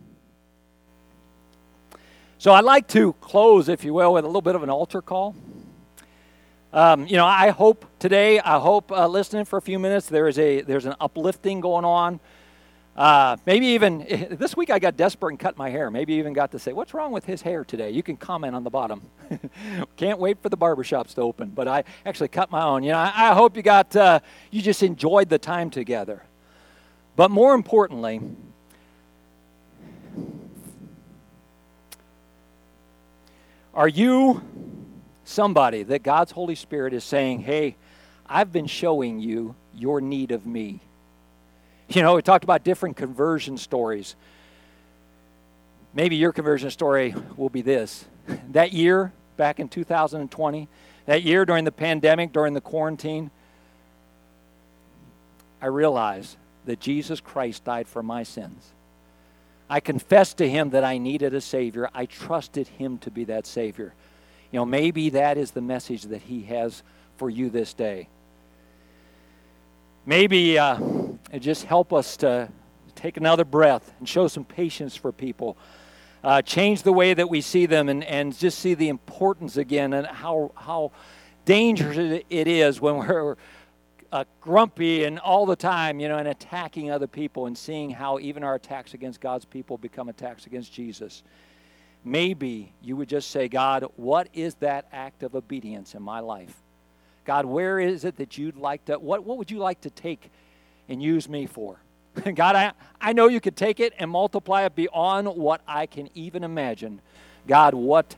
So 2.37 2.53
I'd 2.53 2.65
like 2.65 2.87
to 2.89 3.15
close, 3.15 3.69
if 3.69 3.83
you 3.83 3.95
will, 3.95 4.13
with 4.13 4.25
a 4.25 4.29
little 4.29 4.43
bit 4.43 4.55
of 4.55 4.63
an 4.63 4.71
altar 4.71 5.01
call. 5.01 5.35
Um, 6.73 7.07
you 7.07 7.17
know, 7.17 7.25
I 7.27 7.49
hope 7.49 7.87
today, 7.99 8.41
I 8.41 8.59
hope 8.59 8.93
uh, 8.93 9.09
listening 9.09 9.47
for 9.47 9.57
a 9.57 9.63
few 9.63 9.79
minutes, 9.79 10.07
there 10.07 10.29
is 10.29 10.39
a 10.39 10.61
there's 10.61 10.85
an 10.85 10.95
uplifting 11.01 11.63
going 11.63 11.87
on. 11.87 12.21
Uh, 12.99 13.37
maybe 13.47 13.67
even 13.67 14.05
this 14.41 14.57
week 14.57 14.71
I 14.71 14.81
got 14.81 14.97
desperate 14.97 15.31
and 15.31 15.39
cut 15.39 15.57
my 15.57 15.71
hair. 15.71 15.89
Maybe 15.89 16.15
even 16.15 16.33
got 16.33 16.51
to 16.51 16.59
say, 16.59 16.73
"What's 16.73 16.93
wrong 16.93 17.13
with 17.13 17.25
his 17.25 17.43
hair 17.43 17.65
today?" 17.65 17.91
You 17.91 18.03
can 18.03 18.17
comment 18.17 18.57
on 18.57 18.65
the 18.65 18.71
bottom. 18.71 19.03
Can't 19.97 20.19
wait 20.19 20.43
for 20.43 20.49
the 20.49 20.57
barbershops 20.57 21.15
to 21.15 21.21
open, 21.21 21.51
but 21.51 21.69
I 21.69 21.85
actually 22.05 22.27
cut 22.27 22.51
my 22.51 22.65
own. 22.65 22.83
You 22.83 22.91
know, 22.91 22.99
I, 22.99 23.31
I 23.31 23.35
hope 23.35 23.57
you 23.57 23.63
got 23.63 23.95
uh, 23.95 24.19
you 24.51 24.61
just 24.61 24.83
enjoyed 24.83 25.29
the 25.29 25.39
time 25.39 25.71
together. 25.71 26.25
But 27.15 27.31
more 27.31 27.55
importantly, 27.55 28.21
are 33.75 33.89
you 33.89 34.43
somebody 35.23 35.85
that 35.85 36.03
God's 36.03 36.33
Holy 36.33 36.57
Spirit 36.57 36.93
is 36.93 37.05
saying, 37.05 37.43
hey, 37.43 37.77
I've 38.27 38.51
been 38.51 38.67
showing 38.67 39.21
you 39.21 39.55
your 39.73 40.01
need 40.01 40.33
of 40.33 40.47
me. 40.47 40.81
You 41.95 42.03
know, 42.03 42.17
we 42.17 42.23
talked 42.23 42.45
about 42.45 42.65
different 42.65 42.99
conversion 42.99 43.57
stories. 43.57 44.15
Maybe 45.95 46.17
your 46.17 46.33
conversion 46.33 46.71
story 46.71 47.15
will 47.37 47.49
be 47.49 47.63
this. 47.63 48.05
That 48.51 48.75
year, 48.75 49.13
back 49.39 49.59
in 49.59 49.71
2020, 49.71 50.69
that 51.07 51.23
year 51.23 51.47
during 51.47 51.65
the 51.65 51.73
pandemic, 51.73 52.31
during 52.31 52.53
the 52.53 52.61
quarantine, 52.61 53.31
I 55.63 55.67
realized 55.67 56.37
that 56.67 56.79
Jesus 56.79 57.21
Christ 57.21 57.65
died 57.65 57.89
for 57.89 58.03
my 58.03 58.23
sins. 58.23 58.73
I 59.71 59.81
confessed 59.81 60.37
to 60.39 60.49
him 60.49 60.71
that 60.71 60.85
I 60.85 60.99
needed 60.99 61.33
a 61.33 61.41
Savior. 61.41 61.89
I 61.95 62.05
trusted 62.05 62.69
him 62.69 62.99
to 62.99 63.11
be 63.11 63.25
that 63.25 63.47
Savior. 63.47 63.95
You 64.51 64.59
know, 64.59 64.67
maybe 64.67 65.11
that 65.11 65.37
is 65.37 65.51
the 65.51 65.61
message 65.61 66.05
that 66.05 66.23
He 66.23 66.43
has 66.45 66.83
for 67.17 67.29
you 67.29 67.51
this 67.51 67.75
day. 67.75 68.09
Maybe 70.07 70.59
uh, 70.59 70.79
it 71.33 71.41
just 71.41 71.65
help 71.65 71.93
us 71.93 72.17
to 72.19 72.49
take 72.95 73.17
another 73.17 73.45
breath 73.45 73.93
and 73.99 74.09
show 74.09 74.29
some 74.29 74.45
patience 74.45 74.97
for 74.97 75.13
people. 75.13 75.57
uh, 76.25 76.43
change 76.43 76.83
the 76.83 76.93
way 76.93 77.15
that 77.15 77.29
we 77.29 77.41
see 77.41 77.67
them 77.67 77.89
and, 77.89 78.05
and 78.05 78.37
just 78.37 78.59
see 78.59 78.75
the 78.75 78.89
importance 78.89 79.57
again 79.57 79.93
and 79.93 80.07
how, 80.07 80.53
how 80.57 80.91
dangerous 81.45 82.23
it 82.29 82.49
is 82.49 82.81
when 82.81 82.97
we're 82.99 83.37
uh, 84.11 84.25
grumpy 84.41 85.05
and 85.05 85.19
all 85.19 85.47
the 85.47 85.57
time, 85.57 86.01
you 86.01 86.09
know, 86.09 86.19
and 86.19 86.29
attacking 86.29 86.91
other 86.91 87.07
people 87.07 87.47
and 87.47 87.57
seeing 87.57 87.91
how 87.91 88.19
even 88.19 88.43
our 88.43 88.55
attacks 88.55 88.95
against 88.95 89.21
God's 89.21 89.45
people 89.45 89.79
become 89.79 90.09
attacks 90.09 90.47
against 90.47 90.73
Jesus. 90.73 91.23
Maybe 92.05 92.73
you 92.83 92.97
would 92.97 93.09
just 93.09 93.31
say, 93.31 93.49
God, 93.49 93.85
what 93.97 94.29
is 94.33 94.55
that 94.57 94.87
act 94.93 95.23
of 95.23 95.35
obedience 95.35 95.95
in 95.95 96.03
my 96.03 96.21
life? 96.21 96.55
God, 97.25 97.45
where 97.45 97.79
is 97.79 98.05
it 98.05 98.17
that 98.17 98.39
you'd 98.39 98.57
like 98.57 98.87
to, 98.87 98.99
what, 98.99 99.25
what 99.25 99.37
would 99.37 99.51
you 99.51 99.59
like 99.59 99.83
to 99.83 99.91
take 99.91 100.31
and 100.89 101.03
use 101.03 101.29
me 101.29 101.47
for? 101.47 101.81
God, 102.35 102.57
I, 102.57 102.73
I 103.01 103.13
know 103.13 103.29
you 103.29 103.41
could 103.41 103.57
take 103.57 103.81
it 103.81 103.93
and 103.99 104.11
multiply 104.11 104.65
it 104.65 104.75
beyond 104.75 105.29
what 105.29 105.61
I 105.67 105.87
can 105.87 106.09
even 106.15 106.45
imagine. 106.45 107.01
God, 107.47 107.75
what 107.75 108.17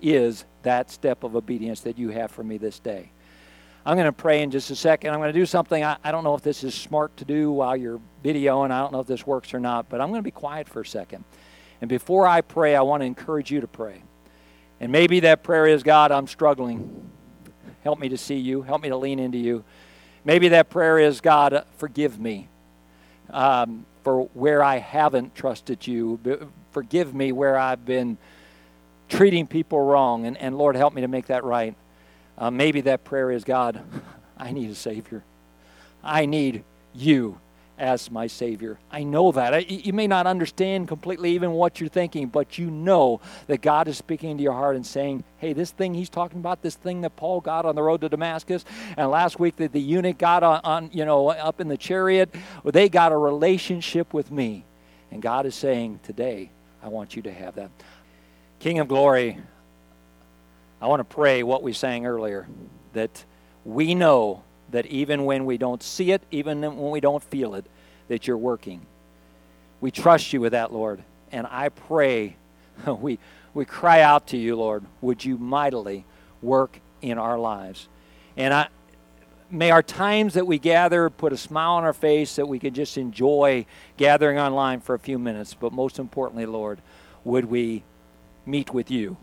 is 0.00 0.44
that 0.62 0.90
step 0.90 1.22
of 1.22 1.36
obedience 1.36 1.80
that 1.82 1.98
you 1.98 2.10
have 2.10 2.30
for 2.30 2.42
me 2.42 2.58
this 2.58 2.78
day? 2.78 3.10
I'm 3.84 3.94
going 3.94 4.06
to 4.06 4.12
pray 4.12 4.42
in 4.42 4.50
just 4.50 4.70
a 4.72 4.76
second. 4.76 5.12
I'm 5.12 5.20
going 5.20 5.32
to 5.32 5.38
do 5.38 5.46
something. 5.46 5.84
I, 5.84 5.96
I 6.02 6.10
don't 6.10 6.24
know 6.24 6.34
if 6.34 6.42
this 6.42 6.64
is 6.64 6.74
smart 6.74 7.16
to 7.18 7.24
do 7.24 7.52
while 7.52 7.76
you're 7.76 8.00
videoing. 8.24 8.72
I 8.72 8.80
don't 8.80 8.92
know 8.92 8.98
if 8.98 9.06
this 9.06 9.24
works 9.24 9.54
or 9.54 9.60
not, 9.60 9.88
but 9.88 10.00
I'm 10.00 10.08
going 10.08 10.18
to 10.18 10.24
be 10.24 10.32
quiet 10.32 10.68
for 10.68 10.80
a 10.80 10.86
second. 10.86 11.24
And 11.80 11.88
before 11.88 12.26
I 12.26 12.40
pray, 12.40 12.74
I 12.74 12.80
want 12.80 13.02
to 13.02 13.04
encourage 13.04 13.52
you 13.52 13.60
to 13.60 13.68
pray. 13.68 14.02
And 14.80 14.90
maybe 14.90 15.20
that 15.20 15.44
prayer 15.44 15.66
is 15.66 15.84
God, 15.84 16.10
I'm 16.10 16.26
struggling. 16.26 17.10
Help 17.84 18.00
me 18.00 18.08
to 18.08 18.18
see 18.18 18.36
you. 18.36 18.62
Help 18.62 18.82
me 18.82 18.88
to 18.88 18.96
lean 18.96 19.20
into 19.20 19.38
you. 19.38 19.62
Maybe 20.26 20.48
that 20.48 20.70
prayer 20.70 20.98
is 20.98 21.20
God, 21.20 21.64
forgive 21.78 22.18
me 22.18 22.48
um, 23.30 23.86
for 24.02 24.22
where 24.34 24.60
I 24.60 24.78
haven't 24.78 25.36
trusted 25.36 25.86
you. 25.86 26.18
Forgive 26.72 27.14
me 27.14 27.30
where 27.30 27.56
I've 27.56 27.86
been 27.86 28.18
treating 29.08 29.46
people 29.46 29.80
wrong. 29.80 30.26
And, 30.26 30.36
and 30.36 30.58
Lord, 30.58 30.74
help 30.74 30.94
me 30.94 31.02
to 31.02 31.08
make 31.08 31.26
that 31.26 31.44
right. 31.44 31.76
Uh, 32.36 32.50
maybe 32.50 32.80
that 32.82 33.04
prayer 33.04 33.30
is 33.30 33.44
God, 33.44 33.80
I 34.36 34.50
need 34.50 34.68
a 34.68 34.74
Savior. 34.74 35.22
I 36.02 36.26
need 36.26 36.64
you 36.92 37.38
as 37.78 38.10
my 38.10 38.26
Savior. 38.26 38.78
I 38.90 39.02
know 39.02 39.32
that. 39.32 39.52
I, 39.52 39.58
you 39.58 39.92
may 39.92 40.06
not 40.06 40.26
understand 40.26 40.88
completely 40.88 41.32
even 41.32 41.52
what 41.52 41.78
you're 41.78 41.88
thinking, 41.88 42.28
but 42.28 42.58
you 42.58 42.70
know 42.70 43.20
that 43.48 43.60
God 43.60 43.88
is 43.88 43.98
speaking 43.98 44.30
into 44.30 44.42
your 44.42 44.54
heart 44.54 44.76
and 44.76 44.86
saying, 44.86 45.24
hey, 45.38 45.52
this 45.52 45.70
thing 45.70 45.94
he's 45.94 46.08
talking 46.08 46.38
about, 46.38 46.62
this 46.62 46.74
thing 46.74 47.02
that 47.02 47.16
Paul 47.16 47.40
got 47.40 47.66
on 47.66 47.74
the 47.74 47.82
road 47.82 48.00
to 48.00 48.08
Damascus, 48.08 48.64
and 48.96 49.10
last 49.10 49.38
week 49.38 49.56
that 49.56 49.72
the 49.72 49.80
eunuch 49.80 50.18
got 50.18 50.42
on, 50.42 50.60
on, 50.64 50.90
you 50.92 51.04
know, 51.04 51.28
up 51.28 51.60
in 51.60 51.68
the 51.68 51.76
chariot, 51.76 52.34
well, 52.62 52.72
they 52.72 52.88
got 52.88 53.12
a 53.12 53.16
relationship 53.16 54.14
with 54.14 54.30
me. 54.30 54.64
And 55.10 55.20
God 55.20 55.46
is 55.46 55.54
saying, 55.54 56.00
today, 56.02 56.50
I 56.82 56.88
want 56.88 57.14
you 57.14 57.22
to 57.22 57.32
have 57.32 57.56
that. 57.56 57.70
King 58.58 58.78
of 58.78 58.88
glory, 58.88 59.38
I 60.80 60.86
want 60.86 61.00
to 61.00 61.14
pray 61.14 61.42
what 61.42 61.62
we 61.62 61.72
sang 61.72 62.06
earlier 62.06 62.46
that 62.94 63.24
we 63.64 63.94
know 63.94 64.42
that 64.70 64.86
even 64.86 65.24
when 65.24 65.44
we 65.44 65.58
don't 65.58 65.82
see 65.82 66.12
it, 66.12 66.22
even 66.30 66.60
when 66.60 66.90
we 66.90 67.00
don't 67.00 67.22
feel 67.22 67.54
it, 67.54 67.64
that 68.08 68.26
you're 68.26 68.38
working. 68.38 68.86
We 69.80 69.90
trust 69.90 70.32
you 70.32 70.40
with 70.40 70.52
that, 70.52 70.72
Lord. 70.72 71.02
And 71.32 71.46
I 71.50 71.68
pray, 71.68 72.36
we, 72.86 73.18
we 73.54 73.64
cry 73.64 74.02
out 74.02 74.28
to 74.28 74.36
you, 74.36 74.56
Lord, 74.56 74.84
would 75.00 75.24
you 75.24 75.38
mightily 75.38 76.04
work 76.42 76.80
in 77.02 77.18
our 77.18 77.38
lives? 77.38 77.88
And 78.36 78.52
I, 78.52 78.68
may 79.50 79.70
our 79.70 79.82
times 79.82 80.34
that 80.34 80.46
we 80.46 80.58
gather 80.58 81.08
put 81.10 81.32
a 81.32 81.36
smile 81.36 81.72
on 81.72 81.84
our 81.84 81.92
face 81.92 82.36
that 82.36 82.46
we 82.46 82.58
can 82.58 82.74
just 82.74 82.98
enjoy 82.98 83.66
gathering 83.96 84.38
online 84.38 84.80
for 84.80 84.94
a 84.94 84.98
few 84.98 85.18
minutes. 85.18 85.54
But 85.54 85.72
most 85.72 85.98
importantly, 85.98 86.46
Lord, 86.46 86.80
would 87.24 87.44
we 87.44 87.82
meet 88.44 88.72
with 88.72 88.90
you? 88.90 89.16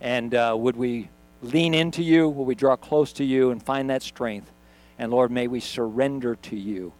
And 0.00 0.34
uh, 0.34 0.54
would 0.58 0.76
we 0.76 1.08
lean 1.42 1.74
into 1.74 2.02
you? 2.02 2.28
Will 2.28 2.44
we 2.44 2.54
draw 2.54 2.76
close 2.76 3.12
to 3.14 3.24
you 3.24 3.50
and 3.50 3.62
find 3.62 3.90
that 3.90 4.02
strength? 4.02 4.50
And 4.98 5.10
Lord, 5.10 5.30
may 5.30 5.48
we 5.48 5.60
surrender 5.60 6.36
to 6.36 6.56
you. 6.56 6.92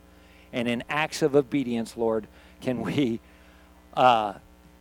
And 0.53 0.68
in 0.68 0.82
acts 0.88 1.22
of 1.22 1.34
obedience, 1.34 1.97
Lord, 1.97 2.26
can 2.61 2.82
we 2.82 3.20
uh, 3.95 4.34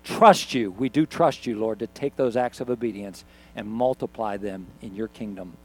trust 0.04 0.54
you? 0.54 0.72
We 0.72 0.90
do 0.90 1.06
trust 1.06 1.46
you, 1.46 1.58
Lord, 1.58 1.80
to 1.80 1.88
take 1.88 2.16
those 2.16 2.36
acts 2.36 2.60
of 2.60 2.70
obedience 2.70 3.24
and 3.56 3.68
multiply 3.68 4.38
them 4.38 4.68
in 4.82 4.96
your 4.96 5.08
kingdom. 5.08 5.56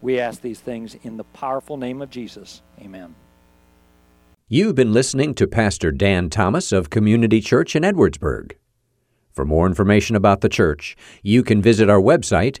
We 0.00 0.20
ask 0.20 0.40
these 0.40 0.60
things 0.60 0.96
in 1.02 1.16
the 1.16 1.24
powerful 1.24 1.76
name 1.76 2.02
of 2.02 2.10
Jesus. 2.10 2.62
Amen. 2.80 3.14
You've 4.48 4.74
been 4.74 4.92
listening 4.92 5.34
to 5.34 5.46
Pastor 5.46 5.90
Dan 5.90 6.30
Thomas 6.30 6.72
of 6.72 6.88
Community 6.88 7.40
Church 7.40 7.74
in 7.76 7.82
Edwardsburg. 7.82 8.52
For 9.32 9.44
more 9.44 9.66
information 9.66 10.16
about 10.16 10.40
the 10.40 10.48
church, 10.48 10.96
you 11.22 11.42
can 11.42 11.60
visit 11.60 11.90
our 11.90 12.00
website, 12.00 12.60